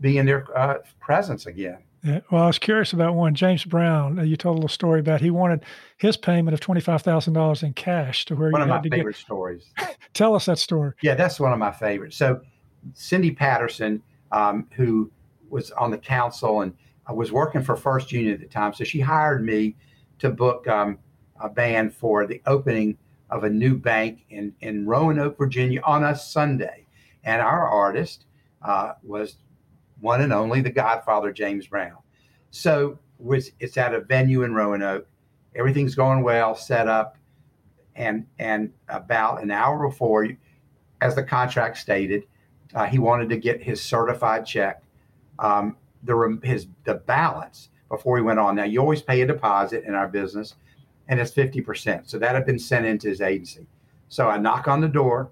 be 0.00 0.18
in 0.18 0.26
their 0.26 0.46
uh, 0.56 0.78
presence 1.00 1.46
again. 1.46 1.78
Yeah, 2.02 2.20
well, 2.30 2.44
I 2.44 2.46
was 2.46 2.58
curious 2.58 2.92
about 2.92 3.14
one. 3.14 3.34
James 3.34 3.64
Brown, 3.64 4.18
uh, 4.18 4.22
you 4.22 4.36
told 4.36 4.54
a 4.54 4.58
little 4.58 4.68
story 4.68 5.00
about 5.00 5.20
he 5.20 5.30
wanted 5.30 5.64
his 5.96 6.16
payment 6.16 6.54
of 6.54 6.60
twenty 6.60 6.80
five 6.80 7.02
thousand 7.02 7.34
dollars 7.34 7.62
in 7.62 7.72
cash 7.72 8.24
to 8.26 8.36
where 8.36 8.50
one 8.50 8.62
of 8.62 8.68
my 8.68 8.80
favorite 8.82 9.14
get... 9.14 9.16
stories. 9.16 9.64
Tell 10.14 10.34
us 10.34 10.46
that 10.46 10.58
story. 10.58 10.92
Yeah, 11.02 11.14
that's 11.14 11.40
one 11.40 11.52
of 11.52 11.58
my 11.58 11.72
favorites. 11.72 12.16
So, 12.16 12.40
Cindy 12.94 13.32
Patterson 13.32 14.02
um, 14.32 14.68
who 14.72 15.10
was 15.48 15.70
on 15.72 15.90
the 15.90 15.98
council 15.98 16.62
and 16.62 16.72
I 17.06 17.12
was 17.12 17.30
working 17.30 17.62
for 17.62 17.76
First 17.76 18.10
Union 18.10 18.34
at 18.34 18.40
the 18.40 18.46
time. 18.46 18.72
So 18.74 18.84
she 18.84 19.00
hired 19.00 19.44
me 19.44 19.76
to 20.18 20.30
book 20.30 20.66
um, 20.66 20.98
a 21.40 21.48
band 21.48 21.94
for 21.94 22.26
the 22.26 22.42
opening 22.46 22.98
of 23.30 23.44
a 23.44 23.50
new 23.50 23.76
bank 23.76 24.24
in, 24.30 24.52
in 24.60 24.86
Roanoke, 24.86 25.38
Virginia 25.38 25.80
on 25.84 26.04
a 26.04 26.16
Sunday. 26.16 26.86
And 27.24 27.40
our 27.40 27.68
artist 27.68 28.26
uh, 28.62 28.94
was 29.02 29.36
one 30.00 30.20
and 30.20 30.32
only 30.32 30.60
the 30.60 30.70
Godfather, 30.70 31.32
James 31.32 31.66
Brown. 31.66 31.98
So 32.50 32.98
was, 33.18 33.52
it's 33.60 33.76
at 33.76 33.94
a 33.94 34.00
venue 34.00 34.42
in 34.42 34.54
Roanoke. 34.54 35.06
Everything's 35.54 35.94
going 35.94 36.22
well, 36.22 36.54
set 36.54 36.88
up. 36.88 37.16
And, 37.94 38.26
and 38.38 38.72
about 38.88 39.42
an 39.42 39.50
hour 39.50 39.88
before, 39.88 40.28
as 41.00 41.14
the 41.14 41.22
contract 41.22 41.78
stated, 41.78 42.24
uh, 42.76 42.84
he 42.86 42.98
wanted 42.98 43.28
to 43.30 43.36
get 43.36 43.62
his 43.62 43.80
certified 43.82 44.46
check, 44.46 44.82
um, 45.38 45.76
the 46.04 46.38
his 46.44 46.68
the 46.84 46.94
balance 46.94 47.70
before 47.88 48.18
he 48.18 48.22
went 48.22 48.38
on. 48.38 48.54
Now 48.54 48.64
you 48.64 48.80
always 48.80 49.02
pay 49.02 49.22
a 49.22 49.26
deposit 49.26 49.84
in 49.84 49.94
our 49.94 50.06
business, 50.06 50.54
and 51.08 51.18
it's 51.18 51.32
fifty 51.32 51.60
percent. 51.60 52.08
So 52.08 52.18
that 52.18 52.34
had 52.34 52.46
been 52.46 52.58
sent 52.58 52.86
into 52.86 53.08
his 53.08 53.20
agency. 53.20 53.66
So 54.08 54.28
I 54.28 54.36
knock 54.36 54.68
on 54.68 54.80
the 54.80 54.88
door, 54.88 55.30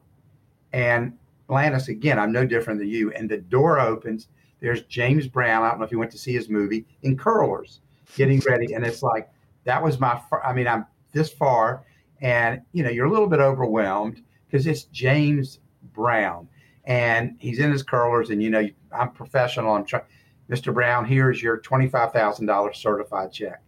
and 0.73 1.17
Landis 1.49 1.89
again. 1.89 2.19
I'm 2.19 2.33
no 2.33 2.47
different 2.47 2.81
than 2.81 2.89
you. 2.89 3.13
And 3.13 3.29
the 3.29 3.39
door 3.39 3.79
opens. 3.79 4.29
There's 4.61 4.83
James 4.83 5.29
Brown. 5.29 5.63
I 5.63 5.69
don't 5.69 5.79
know 5.79 5.85
if 5.85 5.93
you 5.93 5.99
went 5.99 6.13
to 6.13 6.19
see 6.19 6.33
his 6.33 6.49
movie 6.49 6.87
in 7.03 7.17
curlers, 7.17 7.81
getting 8.17 8.41
ready, 8.41 8.73
and 8.73 8.85
it's 8.85 9.03
like 9.03 9.29
that 9.65 9.83
was 9.83 10.01
my. 10.01 10.21
I 10.43 10.55
mean, 10.55 10.67
I'm 10.67 10.87
this 11.13 11.31
far, 11.31 11.85
and 12.23 12.63
you 12.73 12.83
know, 12.83 12.91
you're 12.91 13.07
a 13.07 13.11
little 13.11 13.27
bit 13.27 13.41
overwhelmed 13.41 14.23
because 14.47 14.67
it's 14.67 14.85
James 14.85 15.59
Brown, 15.93 16.49
and 16.87 17.37
he's 17.39 17.59
in 17.59 17.73
his 17.73 17.83
curlers, 17.83 18.31
and 18.31 18.43
you 18.43 18.51
know, 18.51 18.69
I'm 18.93 19.11
professional. 19.11 19.75
I'm 19.75 19.85
trying. 19.85 20.05
Mr. 20.51 20.75
Brown, 20.75 21.07
here's 21.07 21.43
your 21.43 21.59
$25,000 21.59 22.77
certified 22.77 23.33
check. 23.33 23.63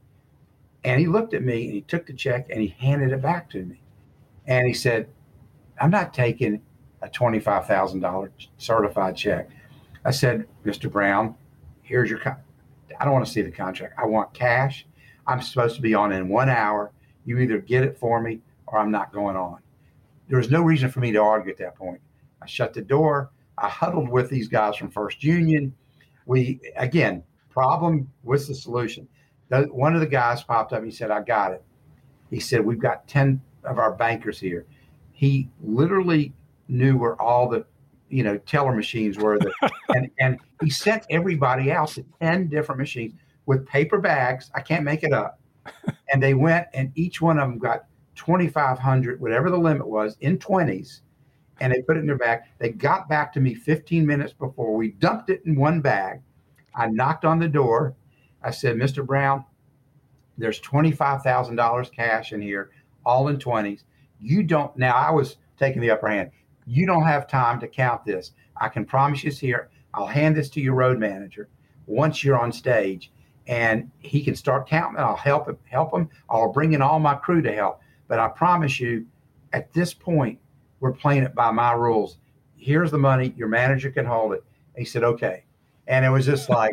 And 0.85 1.01
he 1.01 1.07
looked 1.07 1.35
at 1.35 1.43
me 1.43 1.65
and 1.65 1.75
he 1.75 1.81
took 1.81 2.07
the 2.07 2.13
check 2.13 2.47
and 2.51 2.61
he 2.61 2.69
handed 2.69 3.13
it 3.13 3.23
back 3.23 3.49
to 3.51 3.65
me. 3.65 3.81
And 4.47 4.67
he 4.67 4.75
said, 4.75 5.09
I'm 5.81 5.91
not 5.91 6.15
taking 6.15 6.63
a 7.03 7.09
$25,000 7.09 8.31
certified 8.59 9.17
check. 9.17 9.51
I 10.05 10.11
said, 10.11 10.47
Mr. 10.65 10.91
Brown, 10.91 11.35
here's 11.83 12.11
your, 12.11 12.19
con- 12.19 12.37
I 13.01 13.05
don't 13.05 13.15
want 13.15 13.27
to 13.27 13.33
see 13.33 13.43
the 13.43 13.51
contract. 13.51 13.95
I 13.99 14.05
want 14.07 14.33
cash. 14.35 14.87
I'm 15.27 15.41
supposed 15.41 15.77
to 15.77 15.83
be 15.83 15.95
on 15.95 16.13
in 16.13 16.29
one 16.29 16.49
hour. 16.49 16.93
You 17.25 17.39
either 17.39 17.59
get 17.59 17.83
it 17.83 17.99
for 17.99 18.21
me 18.21 18.41
or 18.67 18.79
I'm 18.79 18.91
not 18.91 19.13
going 19.13 19.37
on. 19.37 19.59
There 20.29 20.39
was 20.39 20.51
no 20.51 20.63
reason 20.63 20.91
for 20.91 21.01
me 21.01 21.11
to 21.13 21.19
argue 21.19 21.51
at 21.51 21.59
that 21.59 21.75
point. 21.75 22.01
I 22.47 22.49
shut 22.49 22.73
the 22.73 22.81
door. 22.81 23.33
I 23.59 23.69
huddled 23.69 24.09
with 24.09 24.31
these 24.31 24.47
guys 24.47 24.77
from 24.77 24.89
First 24.89 25.25
Union. 25.25 25.75
We, 26.27 26.61
again, 26.77 27.25
problem 27.51 28.09
was 28.23 28.47
the 28.47 28.55
solution. 28.55 29.09
The, 29.49 29.63
one 29.63 29.95
of 29.95 30.01
the 30.01 30.07
guys 30.07 30.45
popped 30.45 30.73
up. 30.73 30.85
He 30.85 30.93
said, 30.93 31.11
I 31.11 31.23
got 31.23 31.51
it. 31.51 31.65
He 32.31 32.39
said, 32.39 32.65
We've 32.65 32.79
got 32.79 33.09
10 33.09 33.41
of 33.65 33.81
our 33.81 33.93
bankers 33.93 34.39
here. 34.39 34.65
He 35.11 35.49
literally 35.61 36.33
knew 36.69 36.97
where 36.97 37.21
all 37.21 37.49
the 37.49 37.67
you 38.09 38.23
know 38.23 38.39
teller 38.39 38.73
machines 38.73 39.19
were 39.19 39.41
and 39.89 40.09
and 40.21 40.39
he 40.63 40.71
sent 40.71 41.05
everybody 41.11 41.73
out 41.73 41.89
to 41.89 42.05
10 42.21 42.49
different 42.49 42.79
machines 42.79 43.15
with 43.47 43.67
paper 43.67 43.99
bags 43.99 44.51
i 44.55 44.61
can't 44.61 44.85
make 44.85 45.03
it 45.03 45.13
up 45.13 45.41
and 46.13 46.23
they 46.23 46.35
went 46.35 46.67
and 46.73 46.93
each 46.95 47.21
one 47.21 47.39
of 47.39 47.49
them 47.49 47.59
got 47.59 47.87
2500 48.15 49.21
whatever 49.21 49.51
the 49.51 49.57
limit 49.57 49.87
was 49.87 50.17
in 50.21 50.39
20s 50.39 51.01
and 51.61 51.73
they 51.73 51.83
put 51.83 51.97
it 51.97 52.01
in 52.01 52.07
their 52.07 52.17
bag 52.17 52.41
they 52.59 52.71
got 52.71 53.09
back 53.09 53.33
to 53.33 53.41
me 53.41 53.55
15 53.55 54.07
minutes 54.07 54.33
before 54.33 54.75
we 54.75 54.93
dumped 54.93 55.31
it 55.31 55.43
in 55.47 55.57
one 55.57 55.81
bag 55.81 56.21
i 56.75 56.87
knocked 56.87 57.25
on 57.25 57.39
the 57.39 57.49
door 57.49 57.95
i 58.43 58.51
said 58.51 58.77
mr 58.77 59.05
brown 59.05 59.45
there's 60.39 60.61
$25000 60.61 61.93
cash 61.93 62.33
in 62.33 62.41
here 62.43 62.71
all 63.05 63.29
in 63.29 63.37
20s 63.37 63.83
you 64.21 64.43
don't 64.43 64.77
now 64.77 64.95
i 64.95 65.11
was 65.11 65.37
taking 65.59 65.81
the 65.81 65.91
upper 65.91 66.09
hand 66.09 66.31
you 66.67 66.85
don't 66.85 67.05
have 67.05 67.29
time 67.29 67.61
to 67.61 67.69
count 67.69 68.05
this. 68.05 68.33
I 68.57 68.69
can 68.69 68.85
promise 68.85 69.23
you 69.23 69.29
it's 69.29 69.39
here. 69.39 69.71
I'll 69.95 70.07
hand 70.07 70.37
this 70.37 70.51
to 70.51 70.61
your 70.61 70.75
road 70.75 70.99
manager 70.99 71.49
once 71.87 72.25
you're 72.25 72.39
on 72.39 72.53
stage, 72.53 73.13
and 73.47 73.91
he 74.01 74.23
can 74.23 74.35
start 74.35 74.69
counting. 74.69 74.99
I'll 74.99 75.17
help 75.17 75.49
him. 75.49 75.57
Help 75.71 75.95
him. 75.95 76.11
I'll 76.29 76.53
bring 76.53 76.73
in 76.73 76.83
all 76.83 76.99
my 76.99 77.15
crew 77.15 77.41
to 77.43 77.53
help. 77.53 77.81
But 78.09 78.19
I 78.19 78.29
promise 78.29 78.81
you, 78.81 79.07
at 79.53 79.73
this 79.73 79.95
point, 79.95 80.41
we're 80.87 80.93
playing 80.97 81.23
it 81.23 81.35
by 81.35 81.51
my 81.51 81.73
rules. 81.73 82.19
Here's 82.57 82.91
the 82.91 82.99
money. 82.99 83.35
Your 83.37 83.49
manager 83.49 83.91
can 83.91 84.05
hold 84.05 84.33
it. 84.33 84.45
And 84.75 84.85
he 84.85 84.85
said, 84.85 85.05
okay. 85.05 85.45
And 85.87 86.05
it 86.05 86.11
was 86.11 86.27
just 86.27 86.49
like, 86.49 86.73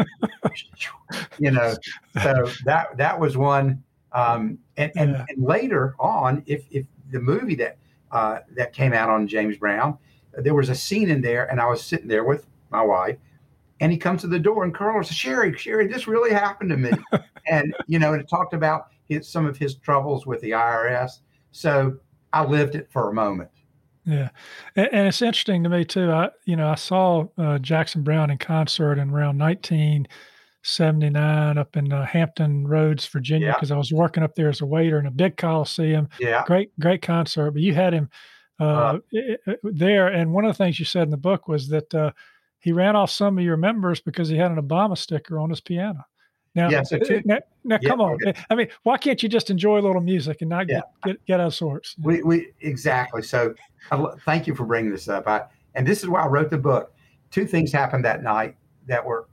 you 1.40 1.52
know, 1.52 1.76
so 2.22 2.50
that 2.66 2.98
that 2.98 3.20
was 3.20 3.38
one. 3.38 3.84
Um, 4.12 4.60
and, 4.78 4.92
and, 4.96 5.12
yeah. 5.12 5.26
and 5.30 5.44
later 5.44 5.96
on, 6.00 6.44
if 6.46 6.66
if 6.72 6.86
the 7.12 7.20
movie 7.20 7.56
that 7.56 7.78
uh, 8.14 8.40
that 8.56 8.74
came 8.74 8.94
out 8.94 9.10
on 9.10 9.28
James 9.28 9.58
Brown. 9.58 9.98
There 10.38 10.54
was 10.54 10.70
a 10.70 10.76
scene 10.76 11.10
in 11.10 11.22
there, 11.22 11.50
and 11.50 11.60
I 11.60 11.66
was 11.66 11.84
sitting 11.84 12.08
there 12.08 12.24
with 12.24 12.46
my 12.70 12.82
wife, 12.82 13.18
and 13.80 13.92
he 13.92 13.98
comes 13.98 14.22
to 14.22 14.28
the 14.28 14.40
door, 14.40 14.64
and 14.64 14.74
Carl 14.74 15.04
says, 15.04 15.18
"Sherry, 15.18 15.58
Sherry, 15.58 15.88
this 15.88 16.08
really 16.08 16.32
happened 16.32 16.70
to 16.70 16.78
me," 16.78 16.92
and 17.48 17.76
you 17.88 18.00
know, 18.00 18.14
and 18.14 18.22
it 18.22 18.30
talked 18.30 18.54
about 18.54 18.88
his, 19.10 19.28
some 19.28 19.46
of 19.46 19.58
his 19.58 19.76
troubles 19.76 20.26
with 20.26 20.42
the 20.42 20.52
IRS. 20.52 21.20
So 21.52 21.98
I 22.32 22.46
lived 22.46 22.76
it 22.76 22.88
for 22.92 23.10
a 23.10 23.14
moment. 23.14 23.50
Yeah, 24.06 24.30
and, 24.76 24.90
and, 24.92 25.08
it's 25.08 25.22
interesting 25.22 25.64
to 25.64 25.70
me 25.70 25.86
too. 25.86 26.12
I, 26.12 26.30
you 26.46 26.58
know, 26.58 26.68
I 26.68 26.76
saw 26.76 27.28
uh, 27.38 27.58
Jackson 27.60 28.04
Browne 28.04 28.32
in 28.32 28.38
concert 28.38 29.00
in 29.00 29.12
around 29.12 29.38
1979 29.38 31.58
up 31.58 31.78
in 31.78 31.94
uh, 31.94 32.06
Hampton 32.06 32.68
Roads, 32.68 33.08
Virginia, 33.08 33.54
because 33.54 33.70
yeah. 33.70 33.76
I 33.76 33.78
was 33.78 33.94
working 33.94 34.24
up 34.24 34.36
there 34.36 34.50
as 34.50 34.60
a 34.60 34.66
waiter 34.66 35.00
in 35.00 35.06
a 35.06 35.12
big 35.12 35.38
coliseum. 35.38 36.10
Yeah, 36.20 36.44
great, 36.46 36.78
great 36.80 37.02
concert. 37.02 37.52
But 37.52 37.62
you 37.62 37.74
had 37.74 37.94
him 37.94 38.10
uh, 38.60 38.98
uh 39.48 39.54
there, 39.64 40.08
and 40.08 40.34
one 40.34 40.44
of 40.44 40.50
the 40.50 40.64
things 40.64 40.80
you 40.80 40.86
said 40.86 41.04
in 41.04 41.12
the 41.12 41.18
book 41.18 41.48
was 41.48 41.70
that 41.70 41.96
uh, 41.96 42.12
he 42.60 42.74
ran 42.74 42.98
off 42.98 43.10
some 43.10 43.38
of 43.38 43.44
your 43.44 43.58
members 43.58 44.02
because 44.02 44.28
he 44.28 44.36
had 44.36 44.52
an 44.52 44.62
Obama 44.62 44.98
sticker 44.98 45.40
on 45.40 45.50
his 45.50 45.62
piano. 45.62 46.06
Now, 46.56 46.70
yeah, 46.70 46.84
so 46.84 47.00
two, 47.00 47.22
now, 47.26 47.40
now 47.64 47.80
yeah, 47.82 47.90
come 47.90 48.00
on. 48.00 48.14
Okay. 48.14 48.34
I 48.50 48.56
mean, 48.56 48.68
why 48.84 48.98
can't 48.98 49.22
you 49.24 49.28
just 49.28 49.50
enjoy 49.50 49.80
a 49.80 49.82
little 49.82 50.02
music 50.02 50.42
and 50.42 50.50
not 50.50 50.70
yeah. 50.70 50.82
get, 51.04 51.14
get, 51.14 51.26
get 51.26 51.40
out 51.40 51.48
of 51.48 51.56
sorts? 51.56 51.96
We, 52.02 52.22
we 52.22 52.52
exactly. 52.62 53.24
So, 53.24 53.56
thank 54.26 54.46
you 54.46 54.54
for 54.54 54.66
bringing 54.66 54.92
this 54.92 55.10
up. 55.10 55.28
I, 55.28 55.44
and 55.74 55.88
this 55.88 56.04
is 56.04 56.10
why 56.10 56.24
I 56.24 56.28
wrote 56.28 56.50
the 56.50 56.58
book. 56.58 56.94
Two 57.32 57.48
things 57.48 57.72
happened 57.72 58.06
that 58.06 58.22
night 58.22 58.56
that 58.88 59.04
were 59.04 59.28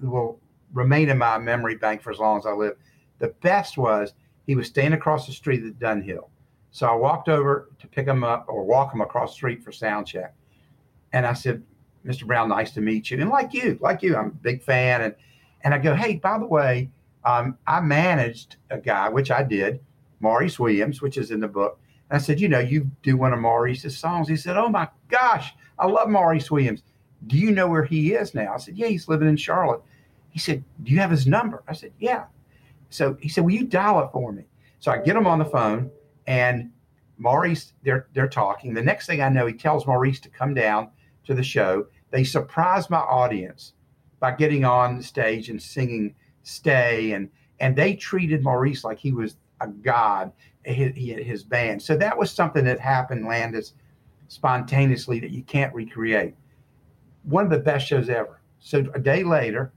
will 0.00 0.40
remain 0.72 1.10
in 1.10 1.18
my 1.18 1.38
memory 1.38 1.76
bank 1.76 2.02
for 2.02 2.10
as 2.10 2.18
long 2.18 2.38
as 2.38 2.46
I 2.46 2.52
live. 2.52 2.76
The 3.18 3.28
best 3.42 3.76
was 3.76 4.14
he 4.46 4.54
was 4.54 4.66
staying 4.66 4.94
across 4.94 5.26
the 5.26 5.32
street 5.32 5.64
at 5.64 5.78
Dunhill. 5.78 6.28
So 6.70 6.86
I 6.86 6.94
walked 6.94 7.28
over 7.28 7.68
to 7.78 7.86
pick 7.86 8.06
him 8.06 8.24
up 8.24 8.46
or 8.48 8.64
walk 8.64 8.94
him 8.94 9.02
across 9.02 9.32
the 9.32 9.34
street 9.34 9.62
for 9.62 9.72
sound 9.72 10.06
check. 10.06 10.34
And 11.12 11.26
I 11.26 11.34
said, 11.34 11.62
Mr. 12.04 12.26
Browne, 12.26 12.48
nice 12.48 12.72
to 12.72 12.80
meet 12.80 13.10
you. 13.10 13.20
And 13.20 13.28
like 13.28 13.52
you, 13.52 13.78
like 13.80 14.02
you, 14.02 14.16
I'm 14.16 14.28
a 14.28 14.30
big 14.30 14.62
fan. 14.62 15.02
And 15.02 15.14
and 15.64 15.74
I 15.74 15.78
go, 15.78 15.94
hey, 15.94 16.16
by 16.16 16.38
the 16.38 16.46
way, 16.46 16.90
um, 17.24 17.56
I 17.66 17.80
managed 17.80 18.56
a 18.70 18.78
guy, 18.78 19.08
which 19.08 19.30
I 19.30 19.42
did, 19.42 19.80
Maurice 20.20 20.58
Williams, 20.58 21.00
which 21.00 21.16
is 21.16 21.30
in 21.30 21.40
the 21.40 21.48
book. 21.48 21.78
And 22.10 22.20
I 22.20 22.20
said, 22.20 22.40
you 22.40 22.48
know, 22.48 22.58
you 22.58 22.90
do 23.02 23.16
one 23.16 23.32
of 23.32 23.38
Maurice's 23.38 23.96
songs. 23.96 24.28
He 24.28 24.36
said, 24.36 24.56
oh 24.56 24.68
my 24.68 24.88
gosh, 25.08 25.54
I 25.78 25.86
love 25.86 26.08
Maurice 26.08 26.50
Williams. 26.50 26.82
Do 27.26 27.36
you 27.38 27.52
know 27.52 27.68
where 27.68 27.84
he 27.84 28.12
is 28.14 28.34
now? 28.34 28.54
I 28.54 28.58
said, 28.58 28.76
yeah, 28.76 28.88
he's 28.88 29.08
living 29.08 29.28
in 29.28 29.36
Charlotte. 29.36 29.82
He 30.30 30.38
said, 30.38 30.64
do 30.82 30.92
you 30.92 30.98
have 30.98 31.10
his 31.10 31.26
number? 31.26 31.62
I 31.68 31.74
said, 31.74 31.92
yeah. 31.98 32.24
So 32.90 33.16
he 33.20 33.28
said, 33.28 33.44
will 33.44 33.52
you 33.52 33.64
dial 33.64 34.00
it 34.00 34.08
for 34.12 34.32
me? 34.32 34.44
So 34.80 34.90
I 34.90 34.98
get 34.98 35.16
him 35.16 35.26
on 35.26 35.38
the 35.38 35.44
phone 35.44 35.90
and 36.26 36.70
Maurice, 37.18 37.72
they're, 37.84 38.08
they're 38.14 38.28
talking. 38.28 38.74
The 38.74 38.82
next 38.82 39.06
thing 39.06 39.22
I 39.22 39.28
know, 39.28 39.46
he 39.46 39.52
tells 39.52 39.86
Maurice 39.86 40.18
to 40.20 40.28
come 40.28 40.54
down 40.54 40.90
to 41.24 41.34
the 41.34 41.42
show. 41.42 41.86
They 42.10 42.24
surprise 42.24 42.90
my 42.90 42.98
audience 42.98 43.74
by 44.22 44.30
getting 44.30 44.64
on 44.64 45.02
stage 45.02 45.48
and 45.50 45.60
singing 45.60 46.14
"Stay," 46.44 47.10
and 47.10 47.28
and 47.58 47.74
they 47.74 47.94
treated 47.96 48.42
Maurice 48.42 48.84
like 48.84 48.98
he 48.98 49.12
was 49.12 49.36
a 49.60 49.66
god. 49.66 50.32
His, 50.64 50.92
his 50.94 51.42
band. 51.42 51.82
So 51.82 51.96
that 51.96 52.16
was 52.16 52.30
something 52.30 52.64
that 52.66 52.78
happened, 52.78 53.26
Landis, 53.26 53.72
spontaneously 54.28 55.18
that 55.18 55.32
you 55.32 55.42
can't 55.42 55.74
recreate. 55.74 56.36
One 57.24 57.42
of 57.42 57.50
the 57.50 57.58
best 57.58 57.84
shows 57.88 58.08
ever. 58.08 58.40
So 58.60 58.86
a 58.94 59.00
day 59.00 59.24
later, 59.24 59.72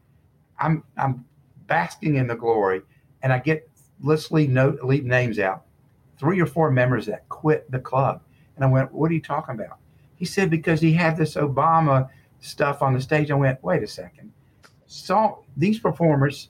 I'm 0.59 0.83
I'm 0.95 1.25
basking 1.65 2.17
in 2.17 2.27
the 2.27 2.35
glory, 2.35 2.83
and 3.23 3.33
I 3.33 3.39
get 3.39 3.67
let's 4.03 4.29
leave 4.29 4.51
note 4.51 4.83
leave 4.83 5.05
names 5.05 5.39
out. 5.39 5.63
Three 6.19 6.39
or 6.39 6.45
four 6.45 6.69
members 6.69 7.07
that 7.07 7.27
quit 7.29 7.69
the 7.71 7.79
club, 7.79 8.21
and 8.55 8.63
I 8.63 8.67
went, 8.67 8.93
"What 8.93 9.09
are 9.09 9.15
you 9.15 9.21
talking 9.21 9.55
about?" 9.55 9.79
He 10.17 10.25
said 10.25 10.51
because 10.51 10.81
he 10.81 10.93
had 10.93 11.17
this 11.17 11.33
Obama 11.33 12.09
stuff 12.41 12.83
on 12.83 12.93
the 12.93 13.01
stage. 13.01 13.31
I 13.31 13.33
went, 13.33 13.63
"Wait 13.63 13.81
a 13.81 13.87
second 13.87 14.31
song 14.85 15.43
these 15.57 15.79
performers 15.79 16.49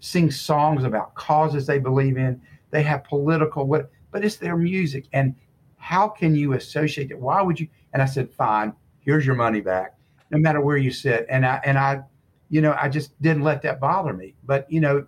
sing 0.00 0.30
songs 0.30 0.84
about 0.84 1.14
causes 1.14 1.66
they 1.66 1.78
believe 1.78 2.16
in. 2.16 2.40
They 2.70 2.82
have 2.82 3.04
political 3.04 3.66
what 3.66 3.90
but 4.10 4.24
it's 4.24 4.36
their 4.36 4.56
music. 4.56 5.06
And 5.12 5.34
how 5.76 6.08
can 6.08 6.34
you 6.34 6.54
associate 6.54 7.10
it? 7.10 7.18
Why 7.18 7.42
would 7.42 7.60
you 7.60 7.68
and 7.92 8.02
I 8.02 8.06
said, 8.06 8.32
Fine, 8.32 8.74
here's 9.00 9.26
your 9.26 9.34
money 9.34 9.60
back, 9.60 9.96
no 10.30 10.38
matter 10.38 10.60
where 10.60 10.76
you 10.76 10.90
sit. 10.90 11.26
And 11.28 11.44
I 11.44 11.60
and 11.64 11.78
I, 11.78 12.02
you 12.48 12.60
know, 12.60 12.76
I 12.78 12.88
just 12.88 13.20
didn't 13.22 13.42
let 13.42 13.62
that 13.62 13.80
bother 13.80 14.12
me. 14.12 14.34
But 14.44 14.70
you 14.70 14.80
know, 14.80 15.06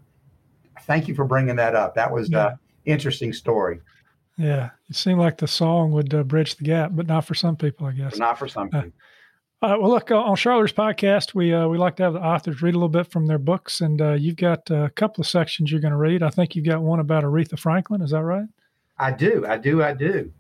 thank 0.82 1.08
you 1.08 1.14
for 1.14 1.24
bringing 1.24 1.56
that 1.56 1.74
up. 1.74 1.94
That 1.94 2.12
was 2.12 2.30
yeah. 2.30 2.48
an 2.48 2.58
interesting 2.84 3.32
story. 3.32 3.80
Yeah, 4.38 4.70
it 4.88 4.96
seemed 4.96 5.20
like 5.20 5.38
the 5.38 5.46
song 5.46 5.92
would 5.92 6.12
uh, 6.14 6.22
bridge 6.22 6.56
the 6.56 6.64
gap, 6.64 6.92
but 6.94 7.06
not 7.06 7.26
for 7.26 7.34
some 7.34 7.54
people, 7.54 7.86
I 7.86 7.92
guess. 7.92 8.12
But 8.12 8.18
not 8.18 8.38
for 8.38 8.48
some 8.48 8.68
uh, 8.72 8.82
people. 8.82 8.88
Uh, 8.88 9.11
uh, 9.62 9.76
well, 9.78 9.90
look 9.90 10.10
uh, 10.10 10.16
on 10.16 10.34
Charlotte's 10.34 10.72
podcast, 10.72 11.34
we 11.34 11.54
uh, 11.54 11.68
we 11.68 11.78
like 11.78 11.94
to 11.96 12.02
have 12.02 12.14
the 12.14 12.20
authors 12.20 12.62
read 12.62 12.74
a 12.74 12.78
little 12.78 12.88
bit 12.88 13.10
from 13.12 13.26
their 13.26 13.38
books, 13.38 13.80
and 13.80 14.02
uh, 14.02 14.12
you've 14.14 14.36
got 14.36 14.68
a 14.70 14.90
couple 14.96 15.20
of 15.20 15.28
sections 15.28 15.70
you're 15.70 15.80
going 15.80 15.92
to 15.92 15.98
read. 15.98 16.22
I 16.22 16.30
think 16.30 16.56
you've 16.56 16.66
got 16.66 16.82
one 16.82 16.98
about 16.98 17.22
Aretha 17.22 17.56
Franklin. 17.56 18.02
Is 18.02 18.10
that 18.10 18.24
right? 18.24 18.48
I 18.98 19.12
do, 19.12 19.46
I 19.46 19.58
do, 19.58 19.82
I 19.82 19.94
do. 19.94 20.32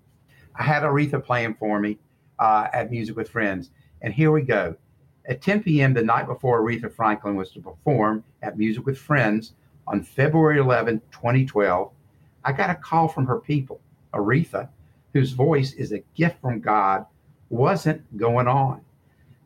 I 0.56 0.64
had 0.64 0.82
Aretha 0.82 1.24
playing 1.24 1.54
for 1.54 1.78
me 1.78 1.98
uh, 2.40 2.66
at 2.72 2.90
Music 2.90 3.16
with 3.16 3.30
Friends, 3.30 3.70
and 4.00 4.12
here 4.12 4.32
we 4.32 4.42
go. 4.42 4.74
At 5.28 5.40
10 5.40 5.62
p.m. 5.62 5.94
the 5.94 6.02
night 6.02 6.26
before 6.26 6.60
Aretha 6.60 6.92
Franklin 6.92 7.36
was 7.36 7.52
to 7.52 7.60
perform 7.60 8.24
at 8.42 8.58
Music 8.58 8.84
with 8.84 8.98
Friends 8.98 9.52
on 9.86 10.02
February 10.02 10.58
11, 10.58 11.00
2012, 11.12 11.92
I 12.44 12.52
got 12.52 12.70
a 12.70 12.74
call 12.74 13.06
from 13.06 13.26
her 13.26 13.38
people. 13.38 13.80
Aretha, 14.12 14.68
whose 15.12 15.30
voice 15.30 15.74
is 15.74 15.92
a 15.92 16.02
gift 16.16 16.40
from 16.40 16.60
God, 16.60 17.06
wasn't 17.50 18.16
going 18.16 18.48
on. 18.48 18.80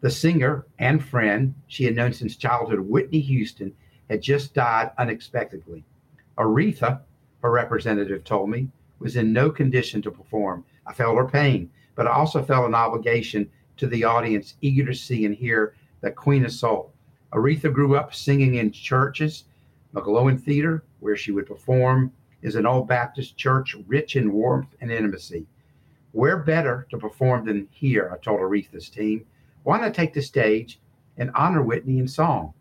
The 0.07 0.12
singer 0.12 0.64
and 0.79 1.05
friend 1.05 1.57
she 1.66 1.83
had 1.83 1.97
known 1.97 2.12
since 2.12 2.37
childhood, 2.37 2.79
Whitney 2.79 3.19
Houston, 3.19 3.73
had 4.09 4.23
just 4.23 4.55
died 4.55 4.92
unexpectedly. 4.99 5.85
Aretha, 6.38 7.01
her 7.42 7.51
representative 7.51 8.23
told 8.23 8.51
me, 8.51 8.69
was 9.01 9.16
in 9.16 9.33
no 9.33 9.51
condition 9.51 10.01
to 10.03 10.12
perform. 10.12 10.64
I 10.87 10.92
felt 10.92 11.16
her 11.16 11.27
pain, 11.27 11.73
but 11.97 12.07
I 12.07 12.12
also 12.12 12.40
felt 12.40 12.69
an 12.69 12.75
obligation 12.77 13.51
to 13.79 13.88
the 13.88 14.05
audience 14.05 14.55
eager 14.61 14.85
to 14.85 14.95
see 14.95 15.25
and 15.25 15.35
hear 15.35 15.75
the 16.03 16.12
Queen 16.12 16.45
of 16.45 16.53
Soul. 16.53 16.92
Aretha 17.33 17.73
grew 17.73 17.97
up 17.97 18.14
singing 18.14 18.55
in 18.55 18.71
churches. 18.71 19.47
McGlohon 19.92 20.40
Theater, 20.40 20.85
where 21.01 21.16
she 21.16 21.33
would 21.33 21.47
perform, 21.47 22.12
is 22.42 22.55
an 22.55 22.64
old 22.64 22.87
Baptist 22.87 23.37
church 23.37 23.75
rich 23.88 24.14
in 24.14 24.33
warmth 24.33 24.73
and 24.81 24.92
intimacy. 24.92 25.49
Where 26.12 26.37
better 26.37 26.87
to 26.92 26.97
perform 26.97 27.45
than 27.45 27.66
here, 27.73 28.12
I 28.14 28.19
told 28.19 28.38
Aretha's 28.38 28.88
team. 28.88 29.27
Why 29.67 29.81
not 29.81 29.95
take 29.95 30.15
the 30.15 30.23
stage 30.23 30.79
and 31.17 31.33
honor 31.35 31.61
Whitney 31.61 31.99
in 31.99 32.07
song? 32.07 32.55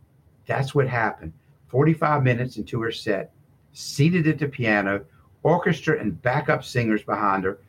That's 0.47 0.73
what 0.73 0.87
happened. 0.87 1.33
45 1.67 2.23
minutes 2.23 2.57
into 2.57 2.81
her 2.81 2.91
set, 2.91 3.31
seated 3.73 4.25
at 4.25 4.39
the 4.39 4.47
piano, 4.47 5.05
orchestra 5.43 5.99
and 5.99 6.19
backup 6.23 6.63
singers 6.63 7.03
behind 7.03 7.43
her, 7.43 7.59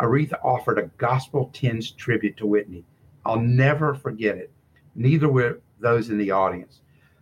Aretha 0.00 0.42
offered 0.42 0.78
a 0.78 0.90
gospel 0.96 1.50
tinged 1.52 1.94
tribute 1.98 2.38
to 2.38 2.46
Whitney. 2.46 2.86
I'll 3.26 3.38
never 3.38 3.92
forget 3.94 4.38
it. 4.38 4.50
Neither 4.94 5.28
will 5.28 5.56
those 5.78 6.08
in 6.08 6.16
the 6.16 6.30
audience. 6.30 6.80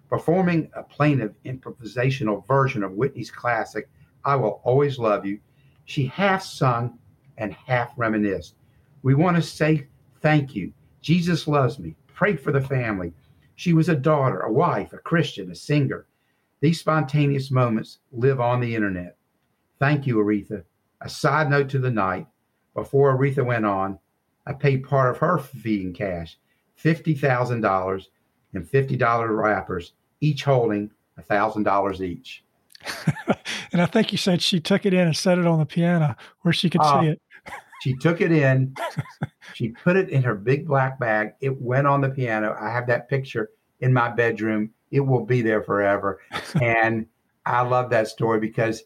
Performing 0.08 0.70
a 0.76 0.84
plaintive 0.84 1.34
improvisational 1.44 2.46
version 2.46 2.84
of 2.84 2.92
Whitney's 2.92 3.32
classic, 3.32 3.88
I 4.24 4.36
Will 4.36 4.60
Always 4.62 5.00
Love 5.00 5.26
You, 5.26 5.40
she 5.86 6.06
half 6.06 6.44
sung 6.44 7.00
and 7.36 7.52
half 7.52 7.90
reminisced. 7.96 8.54
We 9.02 9.16
want 9.16 9.34
to 9.34 9.42
say 9.42 9.88
thank 10.20 10.54
you. 10.54 10.72
Jesus 11.04 11.46
loves 11.46 11.78
me. 11.78 11.94
Pray 12.14 12.34
for 12.34 12.50
the 12.50 12.62
family. 12.62 13.12
She 13.56 13.74
was 13.74 13.90
a 13.90 13.94
daughter, 13.94 14.40
a 14.40 14.50
wife, 14.50 14.94
a 14.94 14.98
Christian, 14.98 15.50
a 15.50 15.54
singer. 15.54 16.06
These 16.60 16.80
spontaneous 16.80 17.50
moments 17.50 17.98
live 18.10 18.40
on 18.40 18.60
the 18.60 18.74
internet. 18.74 19.18
Thank 19.78 20.06
you, 20.06 20.16
Aretha. 20.16 20.64
A 21.02 21.08
side 21.10 21.50
note 21.50 21.68
to 21.68 21.78
the 21.78 21.90
night 21.90 22.26
before 22.72 23.14
Aretha 23.14 23.44
went 23.44 23.66
on, 23.66 23.98
I 24.46 24.54
paid 24.54 24.88
part 24.88 25.10
of 25.10 25.18
her 25.18 25.36
fee 25.36 25.82
in 25.82 25.92
cash, 25.92 26.38
$50,000 26.82 28.06
and 28.54 28.66
$50 28.66 29.36
wrappers, 29.36 29.92
each 30.22 30.44
holding 30.44 30.90
$1,000 31.20 32.00
each. 32.00 32.44
and 33.72 33.82
I 33.82 33.86
think 33.86 34.10
you 34.10 34.18
said 34.18 34.40
she 34.40 34.58
took 34.58 34.86
it 34.86 34.94
in 34.94 35.06
and 35.06 35.16
set 35.16 35.38
it 35.38 35.46
on 35.46 35.58
the 35.58 35.66
piano 35.66 36.16
where 36.40 36.54
she 36.54 36.70
could 36.70 36.80
uh, 36.80 37.00
see 37.00 37.08
it. 37.08 37.20
She 37.84 37.92
took 37.94 38.22
it 38.22 38.32
in, 38.32 38.74
she 39.52 39.68
put 39.68 39.94
it 39.94 40.08
in 40.08 40.22
her 40.22 40.34
big 40.34 40.66
black 40.66 40.98
bag. 40.98 41.34
It 41.42 41.60
went 41.60 41.86
on 41.86 42.00
the 42.00 42.08
piano. 42.08 42.56
I 42.58 42.70
have 42.70 42.86
that 42.86 43.10
picture 43.10 43.50
in 43.80 43.92
my 43.92 44.08
bedroom. 44.08 44.70
It 44.90 45.00
will 45.00 45.26
be 45.26 45.42
there 45.42 45.62
forever. 45.62 46.22
and 46.62 47.04
I 47.44 47.60
love 47.60 47.90
that 47.90 48.08
story 48.08 48.40
because, 48.40 48.84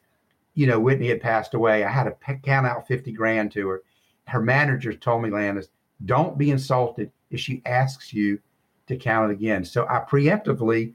you 0.54 0.66
know, 0.66 0.80
Whitney 0.80 1.10
had 1.10 1.20
passed 1.20 1.54
away. 1.54 1.84
I 1.84 1.88
had 1.88 2.12
to 2.12 2.34
count 2.42 2.66
out 2.66 2.88
50 2.88 3.12
grand 3.12 3.52
to 3.52 3.68
her. 3.68 3.82
Her 4.26 4.40
manager 4.42 4.92
told 4.92 5.22
me, 5.22 5.30
Landis, 5.30 5.68
don't 6.04 6.36
be 6.36 6.50
insulted 6.50 7.12
if 7.30 7.38
she 7.38 7.62
asks 7.66 8.12
you 8.12 8.40
to 8.88 8.96
count 8.96 9.30
it 9.30 9.34
again. 9.34 9.64
So 9.64 9.86
I 9.88 10.00
preemptively 10.00 10.94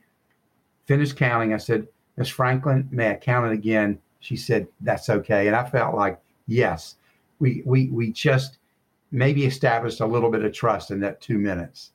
finished 0.88 1.16
counting. 1.16 1.54
I 1.54 1.58
said, 1.58 1.88
Miss 2.18 2.28
Franklin, 2.28 2.90
may 2.92 3.12
I 3.12 3.16
count 3.16 3.46
it 3.50 3.54
again? 3.54 3.98
She 4.20 4.36
said, 4.36 4.68
That's 4.82 5.10
okay. 5.10 5.48
And 5.48 5.56
I 5.56 5.64
felt 5.70 5.96
like, 5.96 6.20
yes, 6.48 6.96
we 7.44 7.62
we 7.66 7.90
we 7.90 8.12
just 8.12 8.58
maybe 9.12 9.46
established 9.46 10.00
a 10.00 10.06
little 10.06 10.32
bit 10.32 10.44
of 10.44 10.54
trust 10.54 10.92
in 10.92 11.00
that 11.02 11.22
two 11.22 11.38
minutes. 11.38 11.92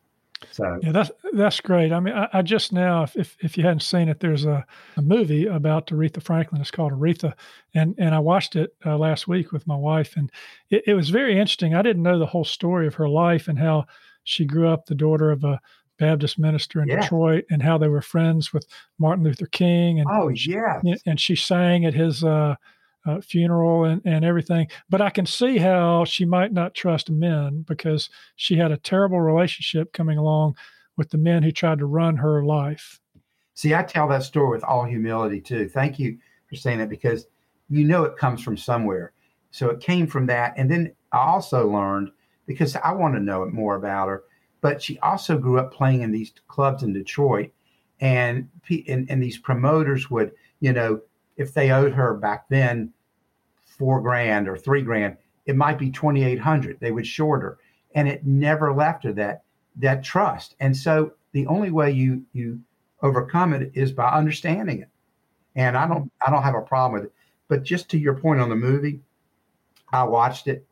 So 0.52 0.78
yeah, 0.82 0.92
that's 0.92 1.10
that's 1.32 1.60
great. 1.60 1.90
I 1.90 1.98
mean, 1.98 2.14
I, 2.14 2.28
I 2.32 2.42
just 2.42 2.72
now, 2.72 3.02
if, 3.02 3.16
if, 3.16 3.36
if 3.40 3.58
you 3.58 3.64
hadn't 3.64 3.82
seen 3.82 4.08
it, 4.08 4.20
there's 4.20 4.44
a, 4.44 4.64
a 4.96 5.02
movie 5.02 5.46
about 5.46 5.88
Aretha 5.88 6.22
Franklin. 6.22 6.60
It's 6.60 6.70
called 6.70 6.92
Aretha, 6.92 7.32
and 7.74 7.94
and 7.98 8.14
I 8.14 8.20
watched 8.20 8.54
it 8.54 8.76
uh, 8.86 8.96
last 8.96 9.26
week 9.26 9.50
with 9.50 9.66
my 9.66 9.74
wife, 9.74 10.16
and 10.16 10.30
it, 10.70 10.84
it 10.86 10.94
was 10.94 11.10
very 11.10 11.32
interesting. 11.32 11.74
I 11.74 11.82
didn't 11.82 12.04
know 12.04 12.18
the 12.18 12.26
whole 12.26 12.44
story 12.44 12.86
of 12.86 12.94
her 12.94 13.08
life 13.08 13.48
and 13.48 13.58
how 13.58 13.86
she 14.22 14.44
grew 14.44 14.68
up 14.68 14.86
the 14.86 14.94
daughter 14.94 15.32
of 15.32 15.42
a 15.42 15.60
Baptist 15.98 16.38
minister 16.38 16.80
in 16.82 16.88
yeah. 16.88 17.00
Detroit, 17.00 17.44
and 17.50 17.60
how 17.60 17.78
they 17.78 17.88
were 17.88 18.02
friends 18.02 18.52
with 18.52 18.64
Martin 18.98 19.24
Luther 19.24 19.46
King. 19.46 19.98
And 19.98 20.08
oh 20.08 20.28
yeah, 20.28 20.80
and 21.04 21.18
she 21.18 21.34
sang 21.34 21.84
at 21.84 21.94
his 21.94 22.22
uh, 22.22 22.54
uh, 23.06 23.20
funeral 23.20 23.84
and, 23.84 24.02
and 24.04 24.24
everything. 24.24 24.68
But 24.88 25.00
I 25.00 25.10
can 25.10 25.26
see 25.26 25.58
how 25.58 26.04
she 26.04 26.24
might 26.24 26.52
not 26.52 26.74
trust 26.74 27.10
men 27.10 27.64
because 27.66 28.10
she 28.36 28.56
had 28.56 28.72
a 28.72 28.76
terrible 28.76 29.20
relationship 29.20 29.92
coming 29.92 30.18
along 30.18 30.56
with 30.96 31.10
the 31.10 31.18
men 31.18 31.42
who 31.42 31.52
tried 31.52 31.78
to 31.78 31.86
run 31.86 32.16
her 32.16 32.44
life. 32.44 33.00
See, 33.54 33.74
I 33.74 33.82
tell 33.82 34.08
that 34.08 34.22
story 34.22 34.50
with 34.50 34.64
all 34.64 34.84
humility 34.84 35.40
too. 35.40 35.68
Thank 35.68 35.98
you 35.98 36.18
for 36.48 36.56
saying 36.56 36.78
that 36.78 36.90
because 36.90 37.26
you 37.68 37.84
know 37.84 38.04
it 38.04 38.16
comes 38.16 38.42
from 38.42 38.56
somewhere. 38.56 39.12
So 39.50 39.70
it 39.70 39.80
came 39.80 40.06
from 40.06 40.26
that. 40.26 40.54
And 40.56 40.70
then 40.70 40.92
I 41.12 41.18
also 41.18 41.68
learned 41.68 42.10
because 42.46 42.76
I 42.76 42.92
want 42.92 43.14
to 43.14 43.20
know 43.20 43.44
more 43.46 43.76
about 43.76 44.08
her 44.08 44.24
but 44.60 44.82
she 44.82 44.98
also 45.00 45.38
grew 45.38 45.58
up 45.58 45.72
playing 45.72 46.02
in 46.02 46.12
these 46.12 46.32
clubs 46.48 46.82
in 46.82 46.92
Detroit, 46.92 47.50
and 48.00 48.48
and, 48.68 49.10
and 49.10 49.22
these 49.22 49.38
promoters 49.38 50.10
would, 50.10 50.32
you 50.60 50.72
know, 50.72 51.00
if 51.38 51.54
they 51.54 51.70
owed 51.70 51.92
her 51.92 52.14
back 52.14 52.48
then 52.50 52.92
four 53.64 54.02
grand 54.02 54.48
or 54.48 54.56
three 54.58 54.82
grand, 54.82 55.16
it 55.46 55.56
might 55.56 55.78
be 55.78 55.90
twenty 55.90 56.24
eight 56.24 56.40
hundred. 56.40 56.78
They 56.80 56.92
would 56.92 57.06
short 57.06 57.40
her, 57.42 57.58
and 57.94 58.06
it 58.06 58.26
never 58.26 58.74
left 58.74 59.04
her 59.04 59.12
that 59.14 59.44
that 59.76 60.04
trust. 60.04 60.54
And 60.60 60.76
so 60.76 61.12
the 61.32 61.46
only 61.46 61.70
way 61.70 61.90
you 61.90 62.22
you 62.32 62.60
overcome 63.02 63.54
it 63.54 63.70
is 63.74 63.92
by 63.92 64.08
understanding 64.10 64.80
it. 64.82 64.88
And 65.56 65.76
I 65.76 65.88
don't 65.88 66.10
I 66.26 66.30
don't 66.30 66.42
have 66.42 66.54
a 66.54 66.60
problem 66.60 67.00
with 67.00 67.10
it. 67.10 67.14
But 67.48 67.62
just 67.62 67.88
to 67.90 67.98
your 67.98 68.14
point 68.14 68.40
on 68.40 68.50
the 68.50 68.56
movie, 68.56 69.00
I 69.92 70.04
watched 70.04 70.48
it. 70.48 70.66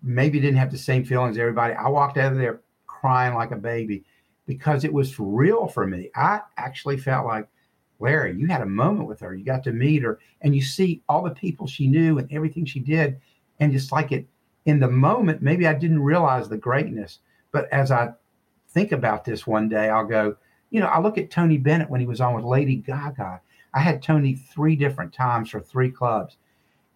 Maybe 0.00 0.38
didn't 0.38 0.58
have 0.58 0.70
the 0.70 0.78
same 0.78 1.04
feelings 1.04 1.38
everybody. 1.38 1.74
I 1.74 1.88
walked 1.88 2.18
out 2.18 2.32
of 2.32 2.38
there 2.38 2.60
crying 2.86 3.34
like 3.34 3.50
a 3.50 3.56
baby 3.56 4.04
because 4.46 4.84
it 4.84 4.92
was 4.92 5.18
real 5.18 5.66
for 5.66 5.86
me. 5.86 6.10
I 6.14 6.40
actually 6.56 6.98
felt 6.98 7.26
like, 7.26 7.48
Larry, 8.00 8.36
you 8.36 8.46
had 8.46 8.60
a 8.60 8.66
moment 8.66 9.08
with 9.08 9.20
her. 9.20 9.34
You 9.34 9.44
got 9.44 9.64
to 9.64 9.72
meet 9.72 10.02
her 10.02 10.18
and 10.40 10.54
you 10.54 10.62
see 10.62 11.02
all 11.08 11.22
the 11.22 11.30
people 11.30 11.66
she 11.66 11.86
knew 11.86 12.18
and 12.18 12.32
everything 12.32 12.64
she 12.64 12.80
did. 12.80 13.20
And 13.60 13.72
just 13.72 13.92
like 13.92 14.12
it 14.12 14.26
in 14.66 14.78
the 14.80 14.88
moment, 14.88 15.42
maybe 15.42 15.66
I 15.66 15.74
didn't 15.74 16.02
realize 16.02 16.48
the 16.48 16.56
greatness. 16.56 17.18
But 17.50 17.68
as 17.72 17.90
I 17.90 18.12
think 18.68 18.92
about 18.92 19.24
this 19.24 19.46
one 19.46 19.68
day, 19.68 19.88
I'll 19.88 20.06
go, 20.06 20.36
you 20.70 20.80
know, 20.80 20.86
I 20.86 21.00
look 21.00 21.18
at 21.18 21.30
Tony 21.30 21.58
Bennett 21.58 21.90
when 21.90 22.00
he 22.00 22.06
was 22.06 22.20
on 22.20 22.34
with 22.34 22.44
Lady 22.44 22.76
Gaga. 22.76 23.40
I 23.74 23.80
had 23.80 24.02
Tony 24.02 24.34
three 24.34 24.76
different 24.76 25.12
times 25.12 25.50
for 25.50 25.60
three 25.60 25.90
clubs. 25.90 26.36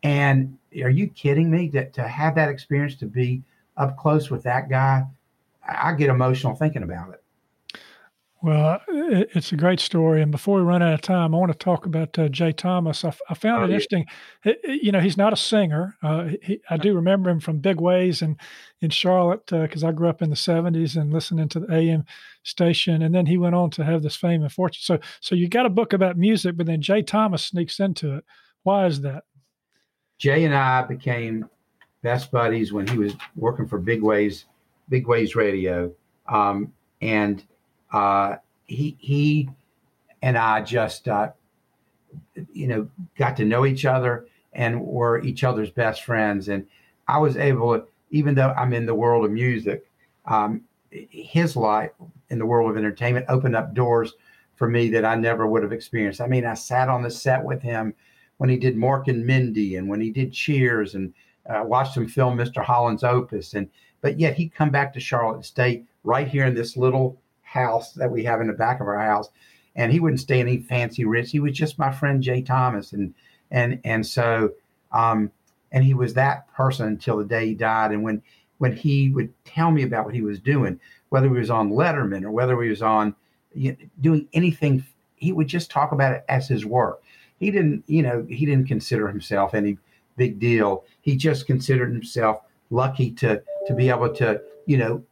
And 0.03 0.59
are 0.83 0.91
you 0.91 1.09
kidding 1.09 1.51
me 1.51 1.69
that 1.69 1.93
to 1.95 2.07
have 2.07 2.35
that 2.35 2.49
experience 2.49 2.97
to 2.97 3.07
be 3.07 3.43
up 3.77 3.97
close 3.97 4.31
with 4.31 4.43
that 4.43 4.69
guy 4.69 5.07
I 5.67 5.93
get 5.95 6.11
emotional 6.11 6.55
thinking 6.55 6.83
about 6.83 7.11
it. 7.11 7.22
Well, 8.43 8.81
it's 8.89 9.53
a 9.53 9.57
great 9.57 9.79
story. 9.79 10.21
And 10.21 10.33
before 10.33 10.57
we 10.57 10.65
run 10.65 10.83
out 10.83 10.95
of 10.95 11.01
time, 11.01 11.33
I 11.33 11.39
want 11.39 11.53
to 11.53 11.59
talk 11.59 11.87
about 11.87 12.19
uh, 12.19 12.29
Jay 12.29 12.51
Thomas. 12.51 13.05
I, 13.05 13.15
I 13.31 13.35
found 13.35 13.63
oh, 13.63 13.67
it 13.67 13.69
yeah. 13.69 13.75
interesting. 13.75 14.07
you 14.65 14.91
know, 14.91 14.99
he's 14.99 15.17
not 15.17 15.33
a 15.33 15.37
singer. 15.37 15.97
Uh, 16.03 16.31
he, 16.43 16.61
I 16.69 16.77
do 16.77 16.93
remember 16.93 17.31
him 17.31 17.39
from 17.39 17.61
Big 17.61 17.77
WAYS 17.77 18.21
and 18.21 18.37
in 18.81 18.91
Charlotte 18.91 19.47
because 19.47 19.85
uh, 19.85 19.89
I 19.89 19.93
grew 19.93 20.09
up 20.09 20.23
in 20.23 20.31
the 20.31 20.35
'70s 20.35 21.01
and 21.01 21.13
listening 21.13 21.49
to 21.51 21.61
the 21.61 21.73
AM 21.73 22.05
station. 22.43 23.01
And 23.01 23.15
then 23.15 23.27
he 23.27 23.39
went 23.39 23.55
on 23.55 23.71
to 23.71 23.85
have 23.85 24.03
this 24.03 24.17
fame 24.17 24.43
and 24.43 24.51
fortune. 24.51 24.83
So, 24.83 24.99
so 25.21 25.37
you 25.37 25.49
got 25.49 25.67
a 25.67 25.71
book 25.71 25.93
about 25.93 26.19
music, 26.19 26.57
but 26.57 26.67
then 26.67 26.83
Jay 26.83 27.01
Thomas 27.01 27.45
sneaks 27.45 27.79
into 27.79 28.17
it. 28.17 28.25
Why 28.65 28.87
is 28.87 29.03
that? 29.03 29.23
Jay 30.19 30.45
and 30.45 30.55
I 30.55 30.83
became 30.83 31.49
best 32.03 32.33
buddies 32.33 32.73
when 32.73 32.89
he 32.89 32.99
was 32.99 33.15
working 33.37 33.69
for 33.69 33.79
Big 33.79 34.03
WAYS 34.03 34.47
Big 34.89 35.07
WAYS 35.07 35.37
Radio, 35.37 35.93
um, 36.27 36.73
and 37.01 37.45
uh, 37.93 38.37
he 38.65 38.97
he 38.99 39.51
and 40.23 40.37
I 40.39 40.63
just 40.63 41.09
uh, 41.09 41.31
you 42.53 42.67
know 42.67 42.89
got 43.17 43.37
to 43.37 43.45
know 43.45 43.67
each 43.67 43.85
other 43.85 44.27
and 44.53 44.81
were 44.81 45.21
each 45.21 45.45
other's 45.45 45.71
best 45.71 46.05
friends. 46.05 46.49
And 46.49 46.67
I 47.09 47.19
was 47.19 47.37
able 47.37 47.79
to, 47.79 47.85
even 48.11 48.35
though 48.35 48.51
I'm 48.51 48.73
in 48.73 48.87
the 48.87 48.95
world 48.95 49.25
of 49.25 49.31
music, 49.31 49.87
um, 50.27 50.63
his 50.91 51.57
life 51.57 51.91
in 52.29 52.39
the 52.39 52.47
world 52.47 52.71
of 52.71 52.77
entertainment 52.77 53.27
opened 53.29 53.57
up 53.57 53.75
doors 53.75 54.15
for 54.57 54.69
me 54.69 54.91
that 54.91 55.05
I 55.05 55.15
never 55.15 55.47
would 55.47 55.63
have 55.63 55.73
experienced. 55.73 56.21
I 56.21 56.27
mean, 56.27 56.45
I 56.45 56.55
sat 56.55 56.89
on 56.89 57.03
the 57.03 57.11
set 57.11 57.43
with 57.43 57.63
him 57.63 57.95
when 58.37 58.51
he 58.51 58.57
did 58.57 58.77
Mork 58.77 59.09
and 59.09 59.25
Mindy 59.25 59.77
and 59.77 59.89
when 59.89 60.01
he 60.01 60.11
did 60.11 60.33
Cheers 60.33 60.95
and 60.95 61.13
uh, 61.49 61.63
watched 61.65 61.97
him 61.97 62.07
film 62.07 62.37
Mr. 62.37 62.63
Holland's 62.63 63.05
Opus. 63.05 63.55
And 63.55 63.69
but 64.01 64.19
yet 64.19 64.35
he'd 64.35 64.55
come 64.55 64.71
back 64.71 64.93
to 64.93 65.01
Charlotte 65.01 65.45
stay 65.45 65.85
right 66.05 66.29
here 66.29 66.47
in 66.47 66.55
this 66.55 66.77
little 66.77 67.22
house 67.53 67.93
that 67.93 68.11
we 68.11 68.25
have 68.25 68.41
in 68.41 68.47
the 68.47 68.53
back 68.53 68.81
of 68.81 68.87
our 68.87 68.99
house. 68.99 69.29
And 69.75 69.93
he 69.93 70.01
wouldn't 70.01 70.21
stay 70.21 70.41
any 70.41 70.59
fancy 70.59 71.05
rich. 71.05 71.31
He 71.31 71.41
was 71.41 71.53
just 71.53 71.79
my 71.79 71.93
friend 71.93 72.23
Jay 72.23 72.43
Thomas. 72.43 72.93
And 72.93 73.15
and 73.51 73.81
and 73.85 74.07
so 74.07 74.53
um 74.93 75.31
and 75.71 75.85
he 75.85 75.95
was 75.95 76.15
that 76.15 76.53
person 76.55 76.87
until 76.87 77.17
the 77.17 77.25
day 77.25 77.47
he 77.47 77.55
died. 77.55 77.93
And 77.93 78.03
when 78.03 78.23
when 78.59 78.77
he 78.77 79.11
would 79.11 79.33
tell 79.45 79.71
me 79.71 79.83
about 79.83 80.05
what 80.05 80.15
he 80.15 80.23
was 80.23 80.39
doing, 80.39 80.79
whether 81.09 81.29
he 81.29 81.39
was 81.39 81.51
on 81.51 81.71
Letterman 81.71 82.23
or 82.25 82.31
whether 82.31 82.61
he 82.63 82.69
was 82.69 82.83
on 82.83 83.15
you 83.55 83.73
know, 83.73 83.77
doing 84.01 84.29
anything, 84.33 84.85
he 85.17 85.33
would 85.33 85.49
just 85.49 85.71
talk 85.71 85.93
about 85.93 86.13
it 86.13 86.25
as 86.29 86.49
his 86.49 86.65
work. 86.65 87.03
he 87.39 87.51
didn't, 87.51 87.85
you 87.87 88.03
know, 88.03 88.25
he 88.29 88.47
didn't 88.47 88.69
consider 88.69 89.09
himself 89.09 89.55
any 89.55 89.79
big 90.17 90.39
deal. 90.39 90.85
He 91.01 91.17
just 91.17 91.47
considered 91.47 91.93
himself 91.93 92.41
lucky 92.71 93.11
to 93.13 93.43
to 93.67 93.75
be 93.75 93.89
able 93.91 94.15
to, 94.15 94.41
you 94.67 94.79
know, 94.79 95.03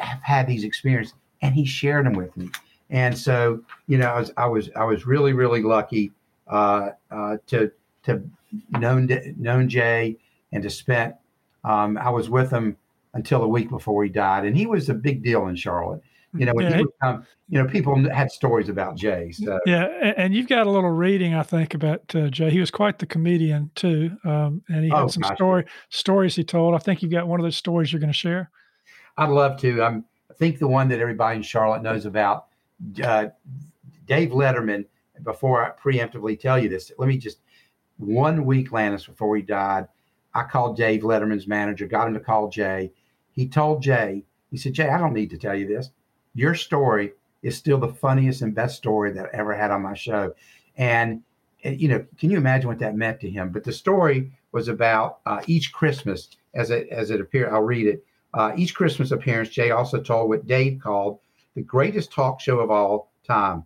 have 0.00 0.22
had 0.22 0.46
these 0.46 0.64
experiences, 0.64 1.14
and 1.44 1.54
he 1.54 1.64
shared 1.64 2.06
them 2.06 2.14
with 2.14 2.36
me. 2.36 2.50
And 2.90 3.16
so, 3.16 3.60
you 3.86 3.98
know, 3.98 4.06
I 4.06 4.18
was 4.18 4.32
I 4.36 4.46
was 4.46 4.70
I 4.74 4.84
was 4.84 5.06
really 5.06 5.32
really 5.32 5.62
lucky 5.62 6.10
uh, 6.48 6.90
uh, 7.10 7.36
to 7.48 7.70
to 8.04 8.22
known 8.70 9.08
known 9.38 9.68
Jay 9.68 10.16
and 10.52 10.62
to 10.62 10.70
spent. 10.70 11.14
Um, 11.64 11.96
I 11.98 12.10
was 12.10 12.28
with 12.28 12.50
him 12.50 12.76
until 13.14 13.42
a 13.42 13.48
week 13.48 13.70
before 13.70 14.02
he 14.04 14.10
died, 14.10 14.44
and 14.44 14.56
he 14.56 14.66
was 14.66 14.88
a 14.88 14.94
big 14.94 15.22
deal 15.22 15.46
in 15.46 15.56
Charlotte. 15.56 16.02
You 16.36 16.46
know, 16.46 16.52
when 16.54 16.64
yeah, 16.64 16.76
he 16.78 16.82
would 16.82 16.92
come, 17.00 17.26
you 17.48 17.62
know, 17.62 17.68
people 17.68 17.96
had 18.10 18.30
stories 18.30 18.68
about 18.68 18.96
Jay. 18.96 19.30
So 19.30 19.60
yeah, 19.66 19.84
and 20.16 20.34
you've 20.34 20.48
got 20.48 20.66
a 20.66 20.70
little 20.70 20.90
reading, 20.90 21.32
I 21.34 21.44
think, 21.44 21.74
about 21.74 22.12
uh, 22.14 22.28
Jay. 22.28 22.50
He 22.50 22.58
was 22.58 22.72
quite 22.72 22.98
the 22.98 23.06
comedian 23.06 23.70
too, 23.76 24.16
um, 24.24 24.62
and 24.68 24.82
he 24.84 24.90
had 24.90 25.02
oh, 25.02 25.06
some 25.06 25.22
gosh. 25.22 25.36
story 25.36 25.64
stories 25.90 26.34
he 26.34 26.42
told. 26.42 26.74
I 26.74 26.78
think 26.78 27.02
you've 27.02 27.12
got 27.12 27.28
one 27.28 27.38
of 27.38 27.44
those 27.44 27.56
stories 27.56 27.92
you're 27.92 28.00
going 28.00 28.12
to 28.12 28.18
share. 28.18 28.50
I'd 29.16 29.30
love 29.30 29.58
to. 29.60 29.80
Um, 29.80 30.04
I 30.34 30.36
think 30.36 30.58
the 30.58 30.66
one 30.66 30.88
that 30.88 30.98
everybody 30.98 31.36
in 31.36 31.42
Charlotte 31.42 31.82
knows 31.82 32.06
about, 32.06 32.46
uh, 33.02 33.26
Dave 34.06 34.30
Letterman. 34.30 34.86
Before 35.22 35.64
I 35.64 35.70
preemptively 35.70 36.38
tell 36.38 36.58
you 36.58 36.68
this, 36.68 36.90
let 36.98 37.08
me 37.08 37.16
just 37.16 37.38
one 37.98 38.44
week, 38.44 38.72
Landis, 38.72 39.06
before 39.06 39.36
he 39.36 39.42
died, 39.42 39.86
I 40.34 40.42
called 40.42 40.76
Dave 40.76 41.02
Letterman's 41.02 41.46
manager, 41.46 41.86
got 41.86 42.08
him 42.08 42.14
to 42.14 42.20
call 42.20 42.48
Jay. 42.48 42.90
He 43.30 43.46
told 43.46 43.80
Jay, 43.80 44.24
he 44.50 44.56
said, 44.56 44.72
Jay, 44.72 44.88
I 44.88 44.98
don't 44.98 45.14
need 45.14 45.30
to 45.30 45.38
tell 45.38 45.54
you 45.54 45.68
this 45.68 45.90
your 46.34 46.56
story 46.56 47.12
is 47.44 47.56
still 47.56 47.78
the 47.78 47.94
funniest 47.94 48.42
and 48.42 48.56
best 48.56 48.76
story 48.76 49.12
that 49.12 49.26
I 49.26 49.38
ever 49.38 49.54
had 49.54 49.70
on 49.70 49.82
my 49.82 49.94
show. 49.94 50.34
And, 50.76 51.22
eh, 51.62 51.76
you 51.78 51.86
know, 51.86 52.04
can 52.18 52.30
you 52.30 52.38
imagine 52.38 52.66
what 52.66 52.80
that 52.80 52.96
meant 52.96 53.20
to 53.20 53.30
him? 53.30 53.50
But 53.50 53.62
the 53.62 53.72
story 53.72 54.32
was 54.50 54.66
about 54.66 55.20
uh, 55.26 55.42
each 55.46 55.72
Christmas 55.72 56.28
as 56.54 56.70
it, 56.70 56.88
as 56.88 57.12
it 57.12 57.20
appeared. 57.20 57.52
I'll 57.52 57.62
read 57.62 57.86
it. 57.86 58.04
Uh, 58.34 58.52
each 58.56 58.74
Christmas 58.74 59.12
appearance, 59.12 59.48
Jay 59.48 59.70
also 59.70 60.02
told 60.02 60.28
what 60.28 60.46
Dave 60.46 60.80
called 60.82 61.20
the 61.54 61.62
greatest 61.62 62.10
talk 62.10 62.40
show 62.40 62.58
of 62.58 62.68
all 62.68 63.12
time. 63.24 63.64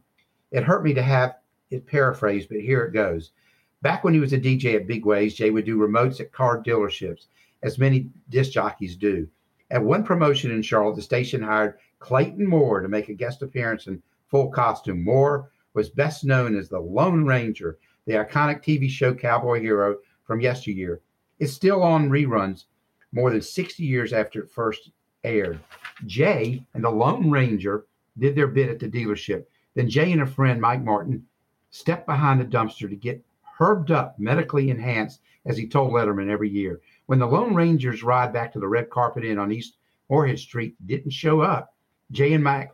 It 0.50 0.62
hurt 0.62 0.84
me 0.84 0.92
to 0.92 1.02
have 1.02 1.36
it 1.70 1.86
paraphrased, 1.86 2.50
but 2.50 2.60
here 2.60 2.84
it 2.84 2.92
goes. 2.92 3.32
Back 3.80 4.04
when 4.04 4.12
he 4.12 4.20
was 4.20 4.34
a 4.34 4.38
DJ 4.38 4.74
at 4.74 4.86
Big 4.86 5.06
WAYS, 5.06 5.34
Jay 5.34 5.50
would 5.50 5.64
do 5.64 5.78
remotes 5.78 6.20
at 6.20 6.32
car 6.32 6.62
dealerships, 6.62 7.28
as 7.62 7.78
many 7.78 8.10
disc 8.28 8.52
jockeys 8.52 8.94
do. 8.94 9.26
At 9.70 9.82
one 9.82 10.04
promotion 10.04 10.50
in 10.50 10.60
Charlotte, 10.60 10.96
the 10.96 11.02
station 11.02 11.42
hired 11.42 11.78
Clayton 11.98 12.46
Moore 12.46 12.80
to 12.80 12.88
make 12.88 13.08
a 13.08 13.14
guest 13.14 13.40
appearance 13.42 13.86
in 13.86 14.02
full 14.28 14.50
costume. 14.50 15.02
Moore 15.02 15.50
was 15.72 15.88
best 15.88 16.24
known 16.24 16.54
as 16.54 16.68
the 16.68 16.80
Lone 16.80 17.24
Ranger, 17.24 17.78
the 18.04 18.14
iconic 18.14 18.62
TV 18.62 18.88
show 18.90 19.14
cowboy 19.14 19.60
hero 19.60 19.96
from 20.24 20.40
yesteryear. 20.40 21.00
It's 21.38 21.52
still 21.52 21.82
on 21.82 22.10
reruns 22.10 22.64
more 23.12 23.30
than 23.30 23.42
60 23.42 23.82
years 23.82 24.12
after 24.12 24.42
it 24.42 24.50
first 24.50 24.90
aired. 25.24 25.60
Jay 26.06 26.64
and 26.74 26.84
the 26.84 26.90
Lone 26.90 27.30
Ranger 27.30 27.86
did 28.18 28.34
their 28.34 28.46
bit 28.46 28.68
at 28.68 28.78
the 28.78 28.88
dealership. 28.88 29.44
Then 29.74 29.88
Jay 29.88 30.12
and 30.12 30.22
a 30.22 30.26
friend, 30.26 30.60
Mike 30.60 30.82
Martin, 30.82 31.24
stepped 31.70 32.06
behind 32.06 32.40
the 32.40 32.44
dumpster 32.44 32.88
to 32.88 32.96
get 32.96 33.24
herbed 33.58 33.90
up, 33.90 34.18
medically 34.18 34.70
enhanced, 34.70 35.20
as 35.46 35.56
he 35.56 35.66
told 35.68 35.92
Letterman 35.92 36.30
every 36.30 36.48
year. 36.48 36.80
When 37.06 37.18
the 37.18 37.26
Lone 37.26 37.54
Ranger's 37.54 38.02
ride 38.02 38.32
back 38.32 38.52
to 38.52 38.60
the 38.60 38.68
red 38.68 38.90
carpet 38.90 39.24
inn 39.24 39.38
on 39.38 39.52
East 39.52 39.76
Morehead 40.08 40.38
Street 40.38 40.74
didn't 40.86 41.10
show 41.10 41.40
up, 41.40 41.74
Jay 42.10 42.32
and 42.34 42.44
Mike 42.44 42.70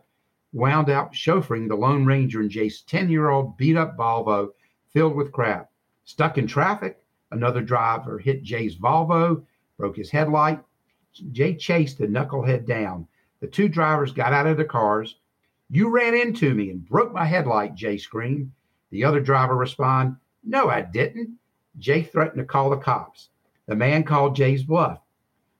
wound 0.53 0.89
out 0.89 1.13
chauffeuring 1.13 1.67
the 1.67 1.75
Lone 1.75 2.05
Ranger 2.05 2.41
in 2.41 2.49
Jay's 2.49 2.81
10 2.81 3.09
year 3.09 3.29
old 3.29 3.57
beat 3.57 3.75
up 3.75 3.97
Volvo 3.97 4.49
filled 4.93 5.15
with 5.15 5.31
crap. 5.31 5.69
Stuck 6.05 6.37
in 6.37 6.47
traffic, 6.47 7.03
another 7.31 7.61
driver 7.61 8.19
hit 8.19 8.43
Jay's 8.43 8.75
Volvo, 8.75 9.43
broke 9.77 9.95
his 9.95 10.11
headlight. 10.11 10.59
Jay 11.31 11.55
chased 11.55 11.97
the 11.97 12.07
knucklehead 12.07 12.65
down. 12.65 13.07
The 13.39 13.47
two 13.47 13.67
drivers 13.67 14.11
got 14.11 14.33
out 14.33 14.47
of 14.47 14.57
their 14.57 14.65
cars. 14.65 15.15
You 15.69 15.89
ran 15.89 16.15
into 16.15 16.53
me 16.53 16.69
and 16.69 16.87
broke 16.87 17.13
my 17.13 17.25
headlight, 17.25 17.75
Jay 17.75 17.97
screamed. 17.97 18.51
The 18.91 19.03
other 19.03 19.19
driver 19.19 19.55
responded, 19.55 20.17
No, 20.43 20.69
I 20.69 20.81
didn't. 20.81 21.37
Jay 21.77 22.03
threatened 22.03 22.39
to 22.39 22.45
call 22.45 22.69
the 22.69 22.77
cops. 22.77 23.29
The 23.67 23.75
man 23.75 24.03
called 24.03 24.35
Jay's 24.35 24.63
bluff. 24.63 24.99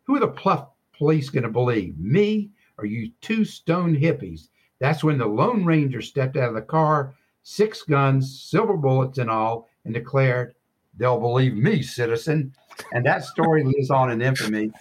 Who 0.03 0.15
are 0.15 0.19
the 0.19 0.27
pluff 0.27 0.69
police 0.93 1.29
going 1.29 1.43
to 1.43 1.49
believe? 1.49 1.97
Me 1.97 2.51
are 2.77 2.85
you 2.85 3.11
two 3.21 3.45
stone 3.45 3.95
hippies? 3.95 4.49
That's 4.79 5.03
when 5.03 5.17
the 5.17 5.25
Lone 5.25 5.63
Ranger 5.63 6.01
stepped 6.01 6.35
out 6.35 6.49
of 6.49 6.55
the 6.55 6.61
car, 6.61 7.15
six 7.43 7.83
guns, 7.83 8.41
silver 8.41 8.75
bullets, 8.75 9.17
and 9.17 9.29
all, 9.29 9.69
and 9.85 9.93
declared, 9.93 10.54
They'll 10.97 11.19
believe 11.19 11.55
me, 11.55 11.81
citizen. 11.81 12.53
And 12.93 13.05
that 13.05 13.23
story 13.23 13.63
lives 13.63 13.89
on 13.89 14.11
in 14.11 14.21
infamy. 14.21 14.71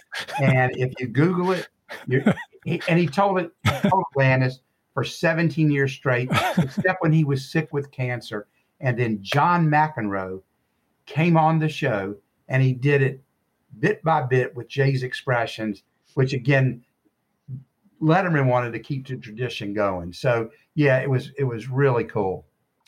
And 0.41 0.71
if 0.77 0.93
you 0.99 1.07
Google 1.07 1.51
it, 1.51 1.67
he, 2.65 2.81
and 2.87 2.99
he 2.99 3.07
told 3.07 3.39
it, 3.39 3.51
Landis 4.15 4.59
for 4.93 5.03
17 5.03 5.69
years 5.69 5.93
straight, 5.93 6.29
except 6.57 7.01
when 7.01 7.11
he 7.11 7.23
was 7.23 7.51
sick 7.51 7.69
with 7.71 7.91
cancer. 7.91 8.47
And 8.79 8.97
then 8.97 9.19
John 9.21 9.67
McEnroe 9.67 10.41
came 11.05 11.37
on 11.37 11.59
the 11.59 11.69
show 11.69 12.15
and 12.47 12.63
he 12.63 12.73
did 12.73 13.01
it 13.01 13.21
bit 13.79 14.01
by 14.03 14.21
bit 14.21 14.55
with 14.55 14.67
Jay's 14.67 15.03
expressions, 15.03 15.83
which 16.13 16.33
again 16.33 16.83
Letterman 18.01 18.47
wanted 18.47 18.71
to 18.73 18.79
keep 18.79 19.07
the 19.07 19.17
tradition 19.17 19.73
going. 19.73 20.13
So 20.13 20.49
yeah, 20.75 20.99
it 20.99 21.09
was 21.09 21.31
it 21.37 21.43
was 21.43 21.69
really 21.69 22.05
cool. 22.05 22.45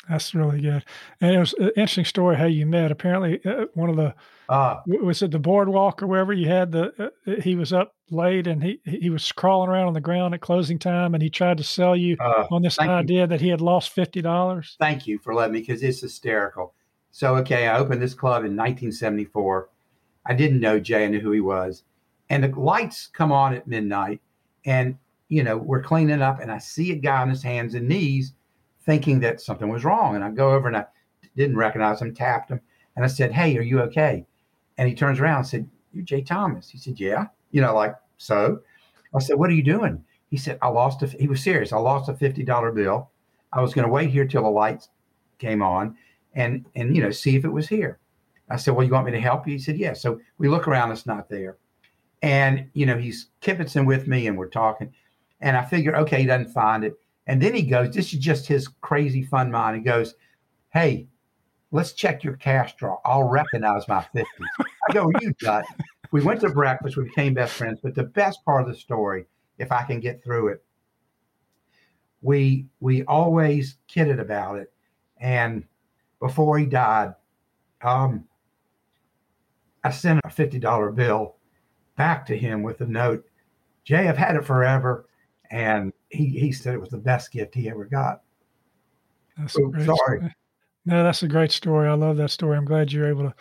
That's 0.10 0.34
really 0.34 0.62
good, 0.62 0.84
and 1.22 1.36
it 1.36 1.40
was 1.40 1.54
an 1.54 1.70
interesting 1.70 2.06
story 2.06 2.36
how 2.38 2.46
you 2.46 2.66
met. 2.66 2.92
Apparently, 2.92 3.40
uh, 3.46 3.66
one 3.74 3.90
of 3.90 3.96
the 3.96 4.14
uh, 4.50 4.82
was 4.86 5.22
it 5.22 5.32
the 5.32 5.40
boardwalk 5.40 6.02
or 6.02 6.08
wherever 6.08 6.34
you 6.34 6.48
had 6.48 6.72
the 6.72 6.94
uh, 6.98 7.32
uh, 7.32 7.42
he 7.42 7.56
was 7.56 7.74
up 7.74 7.96
late 8.10 8.48
and 8.48 8.64
he 8.64 8.80
he 8.86 9.10
was 9.10 9.32
crawling 9.32 9.70
around 9.70 9.88
on 9.88 9.94
the 9.94 10.02
ground 10.02 10.34
at 10.34 10.42
closing 10.42 10.80
time 10.80 11.14
and 11.14 11.22
he 11.22 11.30
tried 11.30 11.58
to 11.58 11.64
sell 11.64 11.96
you 11.96 12.16
uh, 12.20 12.46
on 12.52 12.62
this 12.62 12.80
idea 12.80 13.22
you. 13.22 13.28
that 13.28 13.42
he 13.42 13.50
had 13.50 13.62
lost 13.62 13.90
fifty 13.90 14.22
dollars. 14.22 14.76
Thank 14.80 15.08
you 15.08 15.20
for 15.20 15.34
letting 15.34 15.54
me 15.54 15.60
because 15.60 15.84
it's 15.84 16.02
hysterical. 16.02 16.74
So 17.12 17.36
okay, 17.38 17.68
I 17.68 17.78
opened 17.78 18.02
this 18.02 18.14
club 18.14 18.46
in 18.46 18.56
1974. 18.56 19.70
I 20.26 20.34
didn't 20.34 20.60
know 20.60 20.80
Jay. 20.80 21.06
I 21.06 21.08
knew 21.08 21.20
who 21.20 21.32
he 21.32 21.42
was, 21.42 21.84
and 22.30 22.44
the 22.44 22.60
lights 22.60 23.08
come 23.08 23.32
on 23.32 23.54
at 23.54 23.68
midnight 23.68 24.22
and, 24.68 24.98
you 25.30 25.44
know, 25.44 25.58
we're 25.58 25.82
cleaning 25.82 26.22
up 26.22 26.40
and 26.40 26.52
I 26.52 26.60
see 26.60 26.92
a 26.92 26.96
guy 26.96 27.22
on 27.22 27.30
his 27.30 27.42
hands 27.42 27.74
and 27.74 27.88
knees 27.88 28.34
thinking 28.88 29.20
that 29.20 29.42
something 29.42 29.70
was 29.70 29.84
wrong. 29.84 30.16
And 30.16 30.24
I 30.24 30.32
go 30.32 30.54
over 30.54 30.68
and 30.68 30.78
I 30.78 30.86
didn't 31.36 31.58
recognize 31.58 32.02
him, 32.02 32.16
tapped 32.16 32.50
him, 32.50 32.60
and 32.96 33.06
I 33.06 33.08
said, 33.08 33.32
Hey, 33.32 33.56
are 33.58 33.62
you 33.62 33.82
okay? 33.82 34.26
And 34.80 34.90
he 34.90 34.96
turns 34.96 35.20
around 35.20 35.40
and 35.40 35.48
said, 35.48 35.70
You're 35.94 36.06
Jay 36.06 36.24
Thomas. 36.24 36.70
He 36.70 36.80
said, 36.80 37.00
Yeah. 37.00 37.28
You 37.52 37.62
know, 37.62 37.76
like, 37.76 37.94
so 38.18 38.62
I 39.14 39.20
said, 39.20 39.38
What 39.38 39.52
are 39.52 39.54
you 39.54 39.62
doing? 39.62 40.04
He 40.32 40.38
said, 40.38 40.58
I 40.62 40.70
lost 40.70 41.04
a, 41.04 41.08
he 41.08 41.28
was 41.28 41.44
serious. 41.44 41.72
I 41.72 41.78
lost 41.78 42.10
a 42.10 42.14
$50 42.14 42.76
bill. 42.76 43.12
I 43.54 43.62
was 43.62 43.74
going 43.74 43.86
to 43.86 43.92
wait 43.92 44.10
here 44.10 44.26
till 44.26 44.44
the 44.44 44.50
lights 44.50 44.90
came 45.38 45.62
on 45.62 45.96
and, 46.34 46.66
and, 46.76 46.96
you 46.96 47.02
know, 47.02 47.12
see 47.12 47.36
if 47.36 47.46
it 47.46 47.50
was 47.50 47.68
here. 47.68 48.00
I 48.50 48.56
said, 48.56 48.74
Well, 48.74 48.86
you 48.86 48.94
want 48.94 49.06
me 49.06 49.12
to 49.12 49.22
help 49.22 49.48
you? 49.48 49.54
He 49.54 49.60
said, 49.60 49.78
Yeah. 49.78 49.94
So 49.94 50.20
we 50.38 50.48
look 50.48 50.68
around, 50.68 50.92
it's 50.92 51.06
not 51.06 51.30
there. 51.30 51.58
And, 52.22 52.70
you 52.74 52.86
know, 52.86 52.98
he's 52.98 53.28
kibitzing 53.42 53.86
with 53.86 54.08
me 54.08 54.28
and 54.28 54.38
we're 54.38 54.48
talking. 54.48 54.94
And 55.42 55.56
I 55.56 55.64
figure, 55.64 55.96
okay, 55.98 56.22
he 56.22 56.26
doesn't 56.26 56.52
find 56.52 56.84
it. 56.84 56.96
And 57.28 57.42
then 57.42 57.54
he 57.54 57.64
goes, 57.64 57.94
this 57.94 58.14
is 58.14 58.20
just 58.20 58.48
his 58.48 58.68
crazy 58.82 59.24
fun 59.24 59.52
mind. 59.52 59.78
He 59.78 59.84
goes, 59.84 60.16
hey, 60.70 61.08
let's 61.72 61.94
check 61.94 62.24
your 62.24 62.38
cash 62.38 62.76
drawer. 62.76 63.00
I'll 63.06 63.24
recognize 63.24 63.88
my 63.88 64.06
50s. 64.16 64.26
I 64.90 64.94
go, 64.94 65.12
you 65.22 65.34
nut. 65.42 65.66
We 66.12 66.22
went 66.22 66.40
to 66.42 66.50
breakfast. 66.50 66.96
We 66.96 67.04
became 67.04 67.34
best 67.34 67.54
friends. 67.54 67.80
But 67.84 67.96
the 67.96 68.04
best 68.04 68.44
part 68.46 68.62
of 68.62 68.70
the 68.70 68.76
story, 68.80 69.26
if 69.58 69.72
I 69.72 69.84
can 69.84 70.00
get 70.00 70.24
through 70.24 70.50
it, 70.50 70.64
we 72.22 72.66
we 72.80 73.04
always 73.04 73.78
kidded 73.88 74.20
about 74.20 74.58
it. 74.58 74.74
And 75.20 75.66
before 76.20 76.58
he 76.58 76.66
died, 76.66 77.14
um, 77.82 78.26
I 79.84 79.92
sent 79.92 80.22
a 80.24 80.30
$50 80.30 80.96
bill 80.96 81.36
back 81.96 82.26
to 82.28 82.38
him 82.38 82.64
with 82.64 82.82
a 82.82 82.86
note 82.86 83.26
Jay, 83.88 84.10
I've 84.10 84.18
had 84.18 84.36
it 84.36 84.44
forever. 84.44 85.08
And 85.50 85.94
he, 86.10 86.28
he 86.28 86.52
said 86.52 86.74
it 86.74 86.82
was 86.82 86.90
the 86.90 86.98
best 86.98 87.32
gift 87.32 87.56
he 87.56 87.70
ever 87.70 87.86
got. 87.86 88.22
That's 89.38 89.54
so, 89.54 89.72
sorry. 89.74 89.84
Story. 89.84 90.36
No, 90.86 91.04
that's 91.04 91.24
a 91.24 91.28
great 91.28 91.52
story. 91.52 91.88
I 91.88 91.94
love 91.94 92.18
that 92.18 92.32
story. 92.32 92.58
I'm 92.58 92.66
glad 92.66 92.92
you're 92.92 93.10
able 93.10 93.24
to 93.24 93.36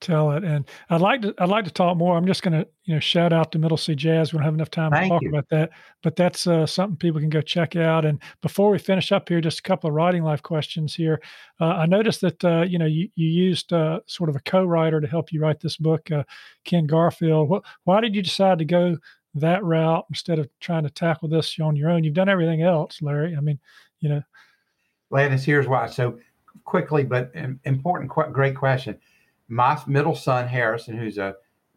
tell 0.00 0.32
it. 0.32 0.44
And 0.44 0.66
I'd 0.88 1.00
like 1.00 1.22
to 1.22 1.34
I'd 1.38 1.48
like 1.48 1.64
to 1.64 1.70
talk 1.70 1.96
more. 1.96 2.16
I'm 2.16 2.26
just 2.26 2.42
going 2.42 2.52
to 2.52 2.66
you 2.84 2.94
know 2.94 3.00
shout 3.00 3.32
out 3.32 3.52
to 3.52 3.58
Middle 3.58 3.76
C 3.76 3.94
Jazz. 3.94 4.32
We 4.32 4.38
don't 4.38 4.44
have 4.44 4.54
enough 4.54 4.70
time 4.70 4.90
Thank 4.90 5.04
to 5.04 5.08
talk 5.10 5.22
you. 5.22 5.28
about 5.28 5.48
that, 5.50 5.70
but 6.02 6.16
that's 6.16 6.46
uh, 6.46 6.66
something 6.66 6.96
people 6.96 7.20
can 7.20 7.30
go 7.30 7.40
check 7.40 7.76
out. 7.76 8.04
And 8.04 8.20
before 8.42 8.70
we 8.70 8.78
finish 8.78 9.12
up 9.12 9.28
here, 9.28 9.40
just 9.40 9.60
a 9.60 9.62
couple 9.62 9.88
of 9.88 9.94
writing 9.94 10.22
life 10.22 10.42
questions 10.42 10.94
here. 10.94 11.20
Uh, 11.60 11.66
I 11.66 11.86
noticed 11.86 12.20
that 12.22 12.44
uh, 12.44 12.62
you 12.62 12.78
know 12.78 12.86
you 12.86 13.08
you 13.14 13.28
used 13.28 13.72
uh, 13.72 14.00
sort 14.06 14.30
of 14.30 14.36
a 14.36 14.40
co-writer 14.40 15.00
to 15.00 15.06
help 15.06 15.32
you 15.32 15.40
write 15.40 15.60
this 15.60 15.76
book, 15.76 16.10
uh, 16.10 16.24
Ken 16.64 16.86
Garfield. 16.86 17.48
What, 17.48 17.64
why 17.84 18.00
did 18.00 18.14
you 18.14 18.22
decide 18.22 18.58
to 18.58 18.64
go 18.64 18.96
that 19.34 19.62
route 19.64 20.06
instead 20.08 20.38
of 20.38 20.48
trying 20.60 20.84
to 20.84 20.90
tackle 20.90 21.28
this 21.28 21.58
on 21.60 21.76
your 21.76 21.90
own? 21.90 22.04
You've 22.04 22.14
done 22.14 22.28
everything 22.28 22.62
else, 22.62 23.00
Larry. 23.02 23.36
I 23.36 23.40
mean, 23.40 23.58
you 24.00 24.08
know. 24.08 24.22
Landis, 25.10 25.44
here's 25.44 25.66
why. 25.66 25.86
So 25.86 26.18
quickly, 26.64 27.04
but 27.04 27.32
important, 27.64 28.10
great 28.10 28.56
question. 28.56 28.98
My 29.48 29.80
middle 29.86 30.14
son, 30.14 30.46
Harrison, 30.46 30.96
who's 30.96 31.18
a, 31.18 31.34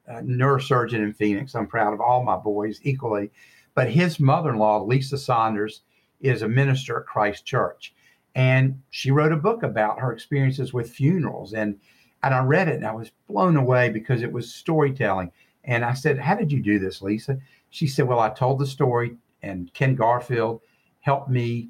a 0.07 0.21
neurosurgeon 0.21 0.95
in 0.95 1.13
Phoenix, 1.13 1.55
I'm 1.55 1.67
proud 1.67 1.93
of 1.93 2.01
all 2.01 2.23
my 2.23 2.37
boys 2.37 2.79
equally, 2.83 3.31
but 3.73 3.89
his 3.89 4.19
mother 4.19 4.51
in 4.51 4.59
law, 4.59 4.83
Lisa 4.83 5.17
Saunders, 5.17 5.81
is 6.21 6.41
a 6.41 6.47
minister 6.47 6.99
at 6.99 7.07
Christ 7.07 7.45
Church. 7.45 7.93
And 8.35 8.81
she 8.89 9.11
wrote 9.11 9.31
a 9.31 9.37
book 9.37 9.63
about 9.63 9.99
her 9.99 10.11
experiences 10.11 10.73
with 10.73 10.89
funerals. 10.89 11.53
And, 11.53 11.79
and 12.23 12.33
I 12.33 12.43
read 12.43 12.67
it 12.67 12.75
and 12.75 12.85
I 12.87 12.93
was 12.93 13.11
blown 13.27 13.57
away 13.57 13.89
because 13.89 14.23
it 14.23 14.31
was 14.31 14.53
storytelling. 14.53 15.31
And 15.65 15.85
I 15.85 15.93
said, 15.93 16.19
How 16.19 16.35
did 16.35 16.51
you 16.51 16.61
do 16.61 16.79
this, 16.79 17.01
Lisa? 17.01 17.37
She 17.69 17.87
said, 17.87 18.07
Well, 18.07 18.19
I 18.19 18.29
told 18.29 18.59
the 18.59 18.65
story, 18.65 19.15
and 19.41 19.73
Ken 19.73 19.95
Garfield 19.95 20.61
helped 21.01 21.29
me 21.29 21.69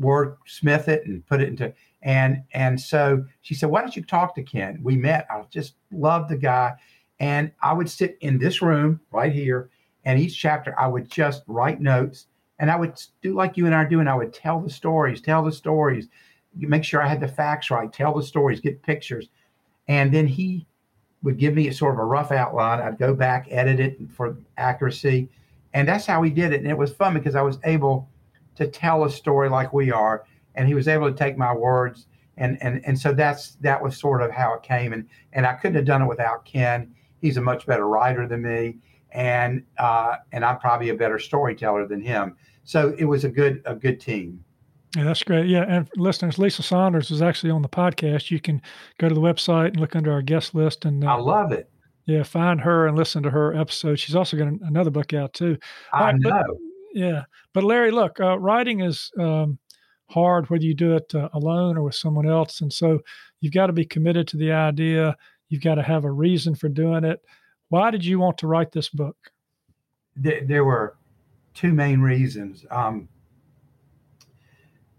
wordsmith 0.00 0.88
it 0.88 1.04
and 1.06 1.26
put 1.26 1.40
it 1.40 1.48
into 1.48 1.72
and 2.02 2.42
and 2.52 2.80
so 2.80 3.24
she 3.42 3.54
said, 3.54 3.70
Why 3.70 3.80
don't 3.80 3.96
you 3.96 4.04
talk 4.04 4.34
to 4.36 4.42
Ken? 4.42 4.78
We 4.82 4.96
met. 4.96 5.26
I 5.30 5.42
just 5.50 5.74
loved 5.90 6.30
the 6.30 6.36
guy. 6.36 6.74
And 7.20 7.50
I 7.60 7.72
would 7.72 7.90
sit 7.90 8.16
in 8.20 8.38
this 8.38 8.62
room 8.62 9.00
right 9.10 9.32
here, 9.32 9.70
and 10.04 10.20
each 10.20 10.38
chapter 10.38 10.78
I 10.78 10.86
would 10.86 11.10
just 11.10 11.42
write 11.48 11.80
notes 11.80 12.26
and 12.58 12.70
I 12.70 12.76
would 12.76 13.00
do 13.22 13.34
like 13.34 13.56
you 13.56 13.66
and 13.66 13.74
I 13.74 13.78
are 13.78 13.88
doing. 13.88 14.08
I 14.08 14.14
would 14.14 14.32
tell 14.32 14.60
the 14.60 14.70
stories, 14.70 15.20
tell 15.20 15.44
the 15.44 15.52
stories, 15.52 16.08
make 16.54 16.84
sure 16.84 17.02
I 17.02 17.08
had 17.08 17.20
the 17.20 17.28
facts 17.28 17.70
right, 17.70 17.92
tell 17.92 18.14
the 18.14 18.22
stories, 18.22 18.60
get 18.60 18.82
pictures. 18.82 19.28
And 19.86 20.12
then 20.12 20.26
he 20.26 20.66
would 21.22 21.38
give 21.38 21.54
me 21.54 21.68
a 21.68 21.72
sort 21.72 21.94
of 21.94 22.00
a 22.00 22.04
rough 22.04 22.30
outline. 22.30 22.80
I'd 22.80 22.98
go 22.98 23.14
back, 23.14 23.48
edit 23.50 23.80
it 23.80 23.98
for 24.10 24.36
accuracy. 24.56 25.28
And 25.74 25.86
that's 25.86 26.06
how 26.06 26.22
he 26.22 26.30
did 26.30 26.52
it. 26.52 26.60
And 26.60 26.70
it 26.70 26.78
was 26.78 26.92
fun 26.92 27.14
because 27.14 27.34
I 27.34 27.42
was 27.42 27.58
able 27.64 28.08
to 28.54 28.66
tell 28.66 29.04
a 29.04 29.10
story 29.10 29.48
like 29.48 29.72
we 29.72 29.90
are. 29.90 30.24
And 30.54 30.66
he 30.66 30.74
was 30.74 30.88
able 30.88 31.10
to 31.10 31.16
take 31.16 31.36
my 31.36 31.52
words. 31.52 32.06
And, 32.36 32.56
and, 32.62 32.80
and 32.86 32.98
so 32.98 33.12
that's 33.12 33.56
that 33.62 33.82
was 33.82 33.96
sort 33.96 34.22
of 34.22 34.30
how 34.30 34.54
it 34.54 34.62
came. 34.62 34.92
And, 34.92 35.08
and 35.32 35.44
I 35.46 35.54
couldn't 35.54 35.76
have 35.76 35.84
done 35.84 36.02
it 36.02 36.06
without 36.06 36.44
Ken. 36.44 36.94
He's 37.20 37.36
a 37.36 37.42
much 37.42 37.66
better 37.66 37.88
writer 37.88 38.26
than 38.28 38.42
me. 38.42 38.76
And 39.10 39.64
uh, 39.78 40.16
and 40.32 40.44
I'm 40.44 40.58
probably 40.58 40.90
a 40.90 40.94
better 40.94 41.18
storyteller 41.18 41.86
than 41.86 42.00
him. 42.00 42.36
So 42.64 42.94
it 42.98 43.06
was 43.06 43.24
a 43.24 43.28
good 43.28 43.62
a 43.64 43.74
good 43.74 44.00
team. 44.00 44.44
Yeah, 44.96 45.04
that's 45.04 45.22
great. 45.22 45.48
Yeah, 45.48 45.64
and 45.68 45.88
listeners, 45.96 46.38
Lisa 46.38 46.62
Saunders 46.62 47.10
is 47.10 47.20
actually 47.20 47.50
on 47.50 47.62
the 47.62 47.68
podcast. 47.68 48.30
You 48.30 48.40
can 48.40 48.62
go 48.98 49.08
to 49.08 49.14
the 49.14 49.20
website 49.20 49.68
and 49.68 49.80
look 49.80 49.94
under 49.94 50.12
our 50.12 50.22
guest 50.22 50.54
list, 50.54 50.84
and 50.84 51.04
uh, 51.04 51.14
I 51.14 51.16
love 51.16 51.52
it. 51.52 51.70
Yeah, 52.06 52.22
find 52.22 52.58
her 52.62 52.86
and 52.86 52.96
listen 52.96 53.22
to 53.24 53.30
her 53.30 53.54
episode. 53.54 53.96
She's 53.98 54.14
also 54.14 54.38
got 54.38 54.48
another 54.62 54.90
book 54.90 55.12
out 55.12 55.34
too. 55.34 55.58
I 55.92 56.04
right, 56.04 56.14
know. 56.18 56.30
But, 56.30 56.46
yeah, 56.94 57.24
but 57.52 57.64
Larry, 57.64 57.90
look, 57.90 58.18
uh, 58.18 58.38
writing 58.38 58.80
is 58.80 59.10
um, 59.18 59.58
hard 60.08 60.48
whether 60.48 60.64
you 60.64 60.74
do 60.74 60.96
it 60.96 61.14
uh, 61.14 61.28
alone 61.34 61.76
or 61.76 61.82
with 61.82 61.94
someone 61.94 62.26
else, 62.26 62.62
and 62.62 62.72
so 62.72 63.00
you've 63.40 63.52
got 63.52 63.66
to 63.66 63.74
be 63.74 63.84
committed 63.84 64.26
to 64.28 64.38
the 64.38 64.52
idea. 64.52 65.14
You've 65.50 65.62
got 65.62 65.74
to 65.74 65.82
have 65.82 66.04
a 66.04 66.10
reason 66.10 66.54
for 66.54 66.70
doing 66.70 67.04
it. 67.04 67.20
Why 67.68 67.90
did 67.90 68.04
you 68.04 68.18
want 68.18 68.38
to 68.38 68.46
write 68.46 68.72
this 68.72 68.88
book? 68.88 69.16
There, 70.16 70.40
there 70.44 70.64
were 70.64 70.96
two 71.52 71.74
main 71.74 72.00
reasons. 72.00 72.64
Um, 72.70 73.08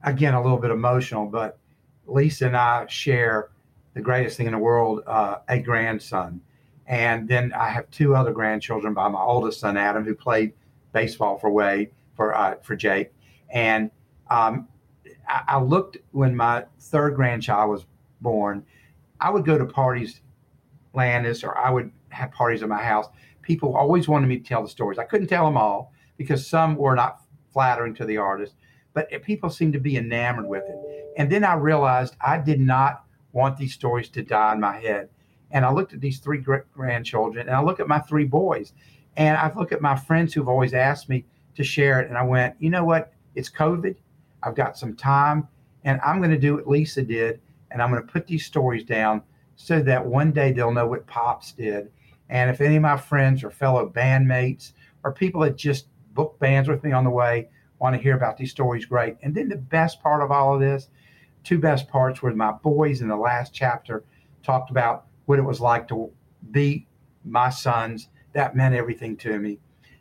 again, 0.03 0.33
a 0.33 0.41
little 0.41 0.57
bit 0.57 0.71
emotional, 0.71 1.25
but 1.25 1.57
Lisa 2.05 2.47
and 2.47 2.57
I 2.57 2.85
share 2.87 3.49
the 3.93 4.01
greatest 4.01 4.37
thing 4.37 4.45
in 4.45 4.53
the 4.53 4.59
world, 4.59 5.03
uh, 5.05 5.37
a 5.47 5.59
grandson. 5.59 6.41
And 6.87 7.27
then 7.27 7.53
I 7.53 7.69
have 7.69 7.89
two 7.91 8.15
other 8.15 8.31
grandchildren 8.31 8.93
by 8.93 9.07
my 9.09 9.19
oldest 9.19 9.59
son, 9.59 9.77
Adam, 9.77 10.03
who 10.03 10.15
played 10.15 10.53
baseball 10.91 11.37
for 11.37 11.51
Wade, 11.51 11.91
for, 12.15 12.35
uh, 12.35 12.55
for 12.63 12.75
Jake. 12.75 13.11
And 13.49 13.91
um, 14.29 14.67
I, 15.27 15.43
I 15.47 15.59
looked 15.59 15.97
when 16.11 16.35
my 16.35 16.65
third 16.79 17.15
grandchild 17.15 17.69
was 17.69 17.85
born, 18.21 18.65
I 19.19 19.29
would 19.29 19.45
go 19.45 19.57
to 19.57 19.65
parties, 19.65 20.21
Landis, 20.93 21.43
or 21.43 21.57
I 21.57 21.69
would 21.69 21.91
have 22.09 22.31
parties 22.31 22.63
at 22.63 22.69
my 22.69 22.81
house. 22.81 23.07
People 23.41 23.75
always 23.75 24.07
wanted 24.07 24.27
me 24.27 24.37
to 24.37 24.43
tell 24.43 24.63
the 24.63 24.69
stories. 24.69 24.97
I 24.97 25.03
couldn't 25.03 25.27
tell 25.27 25.45
them 25.45 25.57
all 25.57 25.93
because 26.17 26.45
some 26.45 26.75
were 26.75 26.95
not 26.95 27.21
flattering 27.51 27.93
to 27.95 28.05
the 28.05 28.17
artist, 28.17 28.55
but 29.09 29.23
people 29.23 29.49
seemed 29.49 29.73
to 29.73 29.79
be 29.79 29.97
enamored 29.97 30.47
with 30.47 30.63
it. 30.67 31.13
And 31.17 31.31
then 31.31 31.43
I 31.43 31.53
realized 31.53 32.15
I 32.19 32.37
did 32.37 32.59
not 32.59 33.03
want 33.31 33.57
these 33.57 33.73
stories 33.73 34.09
to 34.09 34.23
die 34.23 34.53
in 34.53 34.59
my 34.59 34.77
head. 34.77 35.09
And 35.51 35.65
I 35.65 35.71
looked 35.71 35.93
at 35.93 36.01
these 36.01 36.19
three 36.19 36.43
grandchildren 36.73 37.47
and 37.47 37.55
I 37.55 37.61
look 37.61 37.79
at 37.79 37.87
my 37.87 37.99
three 37.99 38.25
boys 38.25 38.73
and 39.17 39.37
I 39.37 39.51
look 39.55 39.71
at 39.71 39.81
my 39.81 39.95
friends 39.95 40.33
who've 40.33 40.47
always 40.47 40.73
asked 40.73 41.09
me 41.09 41.25
to 41.55 41.63
share 41.63 41.99
it. 42.01 42.09
And 42.09 42.17
I 42.17 42.23
went, 42.23 42.55
you 42.59 42.69
know 42.69 42.83
what? 42.83 43.13
It's 43.35 43.49
COVID. 43.49 43.95
I've 44.43 44.55
got 44.55 44.77
some 44.77 44.95
time 44.95 45.47
and 45.83 45.99
I'm 46.05 46.19
going 46.19 46.31
to 46.31 46.37
do 46.37 46.55
what 46.55 46.67
Lisa 46.67 47.01
did. 47.01 47.39
And 47.71 47.81
I'm 47.81 47.91
going 47.91 48.05
to 48.05 48.11
put 48.11 48.27
these 48.27 48.45
stories 48.45 48.83
down 48.83 49.21
so 49.55 49.81
that 49.83 50.05
one 50.05 50.31
day 50.31 50.51
they'll 50.51 50.71
know 50.71 50.87
what 50.87 51.07
Pops 51.07 51.51
did. 51.51 51.91
And 52.29 52.49
if 52.49 52.61
any 52.61 52.75
of 52.75 52.81
my 52.81 52.97
friends 52.97 53.43
or 53.43 53.51
fellow 53.51 53.89
bandmates 53.89 54.73
or 55.03 55.11
people 55.11 55.41
that 55.41 55.55
just 55.55 55.87
book 56.13 56.37
bands 56.39 56.67
with 56.67 56.83
me 56.83 56.91
on 56.91 57.03
the 57.03 57.09
way, 57.09 57.49
want 57.79 57.95
to 57.95 58.01
hear 58.01 58.15
about 58.15 58.37
these 58.37 58.51
stories, 58.51 58.85
great. 58.85 59.17
And 59.23 59.33
then 59.33 59.49
the 59.49 59.55
best 59.55 60.01
part 60.01 60.21
of 60.21 60.31
all 60.31 60.53
of 60.53 60.59
this, 60.59 60.89
two 61.43 61.59
best 61.59 61.87
parts 61.87 62.21
were 62.21 62.33
my 62.33 62.51
boys 62.51 63.01
in 63.01 63.07
the 63.07 63.15
last 63.15 63.53
chapter 63.53 64.03
talked 64.43 64.69
about 64.69 65.05
what 65.25 65.39
it 65.39 65.43
was 65.43 65.61
like 65.61 65.87
to 65.87 66.11
be 66.51 66.87
my 67.25 67.49
sons. 67.49 68.09
That 68.33 68.55
meant 68.55 68.75
everything 68.75 69.17
to 69.17 69.39
me. 69.39 69.59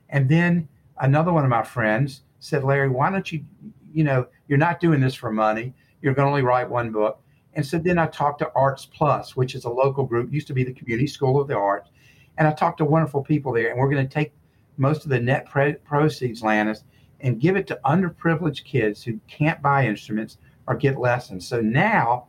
And 0.08 0.28
then 0.28 0.68
another 1.00 1.32
one 1.32 1.44
of 1.44 1.50
my 1.50 1.62
friends 1.62 2.22
said, 2.40 2.64
Larry, 2.64 2.88
why 2.88 3.10
don't 3.10 3.30
you, 3.30 3.44
you 3.92 4.04
know, 4.04 4.26
you're 4.48 4.58
not 4.58 4.80
doing 4.80 5.00
this 5.00 5.14
for 5.14 5.30
money. 5.30 5.74
You're 6.02 6.14
going 6.14 6.26
to 6.26 6.30
only 6.30 6.42
write 6.42 6.68
one 6.68 6.90
book. 6.92 7.20
And 7.54 7.66
so 7.66 7.78
then 7.78 7.98
I 7.98 8.06
talked 8.06 8.38
to 8.40 8.52
Arts 8.54 8.86
Plus, 8.86 9.34
which 9.34 9.54
is 9.54 9.64
a 9.64 9.70
local 9.70 10.04
group, 10.04 10.32
used 10.32 10.46
to 10.48 10.52
be 10.52 10.64
the 10.64 10.72
Community 10.72 11.06
School 11.06 11.40
of 11.40 11.48
the 11.48 11.56
Arts. 11.56 11.90
And 12.36 12.46
I 12.46 12.52
talked 12.52 12.78
to 12.78 12.84
wonderful 12.84 13.22
people 13.22 13.52
there. 13.52 13.70
And 13.70 13.78
we're 13.78 13.90
going 13.90 14.06
to 14.06 14.14
take 14.14 14.32
most 14.76 15.04
of 15.04 15.10
the 15.10 15.18
net 15.18 15.46
proceeds, 15.84 16.42
Landis, 16.42 16.84
and 17.20 17.40
give 17.40 17.56
it 17.56 17.66
to 17.66 17.80
underprivileged 17.84 18.64
kids 18.64 19.02
who 19.02 19.18
can't 19.26 19.60
buy 19.60 19.86
instruments 19.86 20.38
or 20.66 20.76
get 20.76 20.98
lessons. 20.98 21.46
So 21.46 21.60
now, 21.60 22.26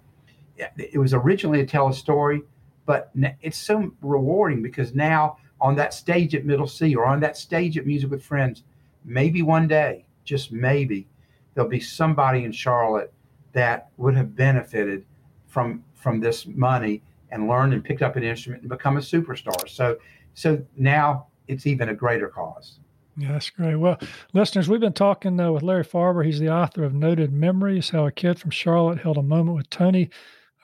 it 0.78 1.00
was 1.00 1.14
originally 1.14 1.60
to 1.60 1.66
tell 1.66 1.88
a 1.90 1.94
story, 1.94 2.42
but 2.86 3.12
it's 3.42 3.58
so 3.58 3.92
rewarding 4.02 4.62
because 4.62 4.94
now 4.94 5.38
on 5.62 5.76
that 5.76 5.94
stage 5.94 6.36
at 6.36 6.46
Middle 6.46 6.68
C 6.68 6.96
or 6.96 7.06
on 7.06 7.20
that 7.20 7.38
stage 7.38 7.78
at 7.78 7.86
Music 7.86 8.10
with 8.10 8.24
Friends, 8.24 8.64
maybe 9.06 9.42
one 9.42 9.68
day, 9.68 10.06
just 10.24 10.52
maybe, 10.52 11.08
there'll 11.54 11.70
be 11.70 11.80
somebody 11.80 12.44
in 12.44 12.52
Charlotte 12.52 13.14
that 13.54 13.90
would 13.98 14.16
have 14.16 14.36
benefited 14.36 15.06
from 15.48 15.84
from 15.96 16.20
this 16.20 16.46
money 16.46 17.02
and 17.32 17.48
learned 17.48 17.74
and 17.74 17.84
picked 17.84 18.02
up 18.02 18.16
an 18.16 18.24
instrument 18.24 18.62
and 18.62 18.70
become 18.70 18.98
a 18.98 19.02
superstar. 19.02 19.68
So 19.68 19.98
so 20.34 20.64
now 20.78 21.28
it's 21.48 21.66
even 21.66 21.90
a 21.90 21.94
greater 21.94 22.28
cause. 22.28 22.80
Yeah, 23.20 23.34
that's 23.34 23.50
great. 23.50 23.76
Well, 23.76 24.00
listeners, 24.32 24.70
we've 24.70 24.80
been 24.80 24.94
talking 24.94 25.38
uh, 25.42 25.52
with 25.52 25.62
Larry 25.62 25.84
Farber. 25.84 26.26
He's 26.26 26.40
the 26.40 26.50
author 26.50 26.86
of 26.86 26.94
Noted 26.94 27.34
Memories 27.34 27.90
How 27.90 28.06
a 28.08 28.12
Kid 28.14 28.40
from 28.40 28.50
Charlotte 28.50 29.00
Held 29.00 29.18
a 29.18 29.22
Moment 29.22 29.58
with 29.58 29.70
Tony, 29.70 30.10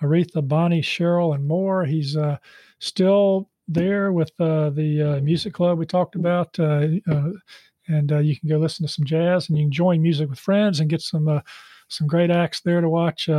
Aretha, 0.02 0.48
Bonnie, 0.48 0.82
Sheryl, 0.82 1.36
and 1.36 1.46
more. 1.46 1.84
He's 1.84 2.16
uh, 2.16 2.38
still 2.80 3.50
there 3.68 4.14
with 4.14 4.32
uh, 4.40 4.70
the 4.70 5.02
uh, 5.02 5.22
music 5.22 5.54
club 5.54 5.78
we 5.78 5.86
talked 5.86 6.16
about. 6.16 6.58
Uh, 6.58 6.88
uh, 7.12 7.32
and 7.90 8.10
you 8.26 8.40
can 8.40 8.48
go 8.48 8.58
listen 8.58 8.86
to 8.88 8.92
some 8.92 9.06
jazz 9.06 9.50
and 9.50 9.58
you 9.58 9.66
can 9.66 9.72
join 9.72 10.02
music 10.02 10.30
with 10.30 10.40
friends 10.40 10.80
and 10.80 10.90
get 10.90 11.02
some 11.02 11.42
some 11.88 12.08
great 12.08 12.32
acts 12.32 12.62
there 12.62 12.82
to 12.82 12.90
watch. 12.90 13.30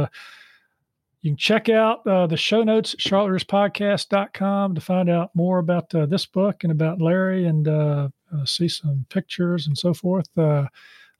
You 1.27 1.33
can 1.33 1.39
check 1.39 1.69
out 1.69 2.07
uh, 2.07 2.29
the 2.29 2.37
show 2.37 2.63
notes 2.63 2.95
at 2.95 3.01
charlottespodcast.com 3.01 4.77
to 4.77 4.81
find 4.81 5.11
out 5.11 5.35
more 5.35 5.59
about 5.59 5.93
uh, 5.93 6.07
this 6.07 6.25
book 6.25 6.63
and 6.63 6.71
about 6.71 7.01
Larry 7.01 7.47
and 7.47 7.67
uh, 7.67 8.11
uh 8.33 8.45
see 8.45 8.69
some 8.69 9.05
pictures 9.09 9.67
and 9.67 9.77
so 9.77 9.93
forth. 9.93 10.29
Uh, 10.39 10.69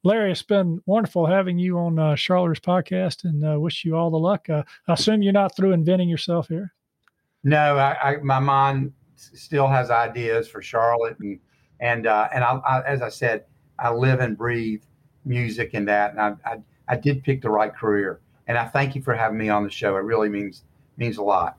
Larry, 0.05 0.31
it's 0.31 0.45
been 0.45 0.81
wonderful 0.87 1.27
having 1.27 1.59
you 1.59 1.77
on 1.81 1.99
uh, 1.99 2.15
Charlotte's 2.15 2.61
podcast 2.61 3.25
and 3.25 3.61
wish 3.61 3.85
you 3.85 3.97
all 3.97 4.13
the 4.13 4.17
luck. 4.17 4.49
I 4.49 4.63
assume 4.87 5.23
you're 5.23 5.33
not 5.33 5.57
through 5.57 5.73
inventing 5.73 6.09
yourself 6.09 6.47
here. 6.47 6.73
No, 7.43 7.77
I, 7.77 7.97
I, 8.01 8.17
my 8.19 8.39
mind 8.39 8.93
still 9.17 9.67
has 9.67 9.91
ideas 9.91 10.47
for 10.47 10.63
Charlotte. 10.63 11.19
And, 11.19 11.41
and, 11.81 12.07
and 12.07 12.45
I, 12.45 12.61
I, 12.65 12.83
as 12.87 13.03
I 13.03 13.09
said, 13.09 13.47
I 13.81 13.91
live 13.91 14.21
and 14.21 14.39
breathe 14.39 14.85
music 15.25 15.75
and 15.75 15.89
that. 15.89 16.13
And 16.13 16.21
I, 16.21 16.59
I 16.87 16.97
did 16.97 17.25
pick 17.25 17.43
the 17.43 17.51
right 17.51 17.75
career. 17.75 18.21
And 18.47 18.57
I 18.57 18.67
thank 18.67 18.95
you 18.95 19.03
for 19.03 19.15
having 19.15 19.39
me 19.39 19.49
on 19.49 19.65
the 19.65 19.71
show. 19.71 19.97
It 19.97 20.01
really 20.01 20.29
means 20.29 20.63
means 20.97 21.19
a 21.19 21.23
lot. 21.23 21.59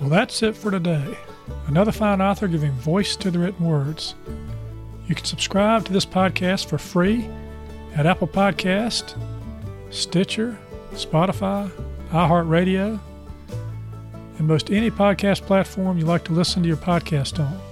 Well, 0.00 0.10
that's 0.10 0.42
it 0.42 0.56
for 0.56 0.70
today. 0.70 1.16
Another 1.66 1.92
fine 1.92 2.20
author 2.20 2.48
giving 2.48 2.72
voice 2.72 3.14
to 3.16 3.30
the 3.30 3.38
written 3.38 3.66
words. 3.66 4.14
You 5.06 5.14
can 5.14 5.24
subscribe 5.24 5.84
to 5.86 5.92
this 5.92 6.06
podcast 6.06 6.66
for 6.66 6.78
free 6.78 7.28
at 7.94 8.06
Apple 8.06 8.28
Podcast, 8.28 9.16
Stitcher, 9.90 10.58
Spotify, 10.92 11.70
iHeartRadio, 12.10 12.98
and 14.38 14.48
most 14.48 14.70
any 14.70 14.90
podcast 14.90 15.42
platform 15.42 15.98
you 15.98 16.04
like 16.04 16.24
to 16.24 16.32
listen 16.32 16.62
to 16.62 16.68
your 16.68 16.76
podcast 16.76 17.38
on. 17.38 17.71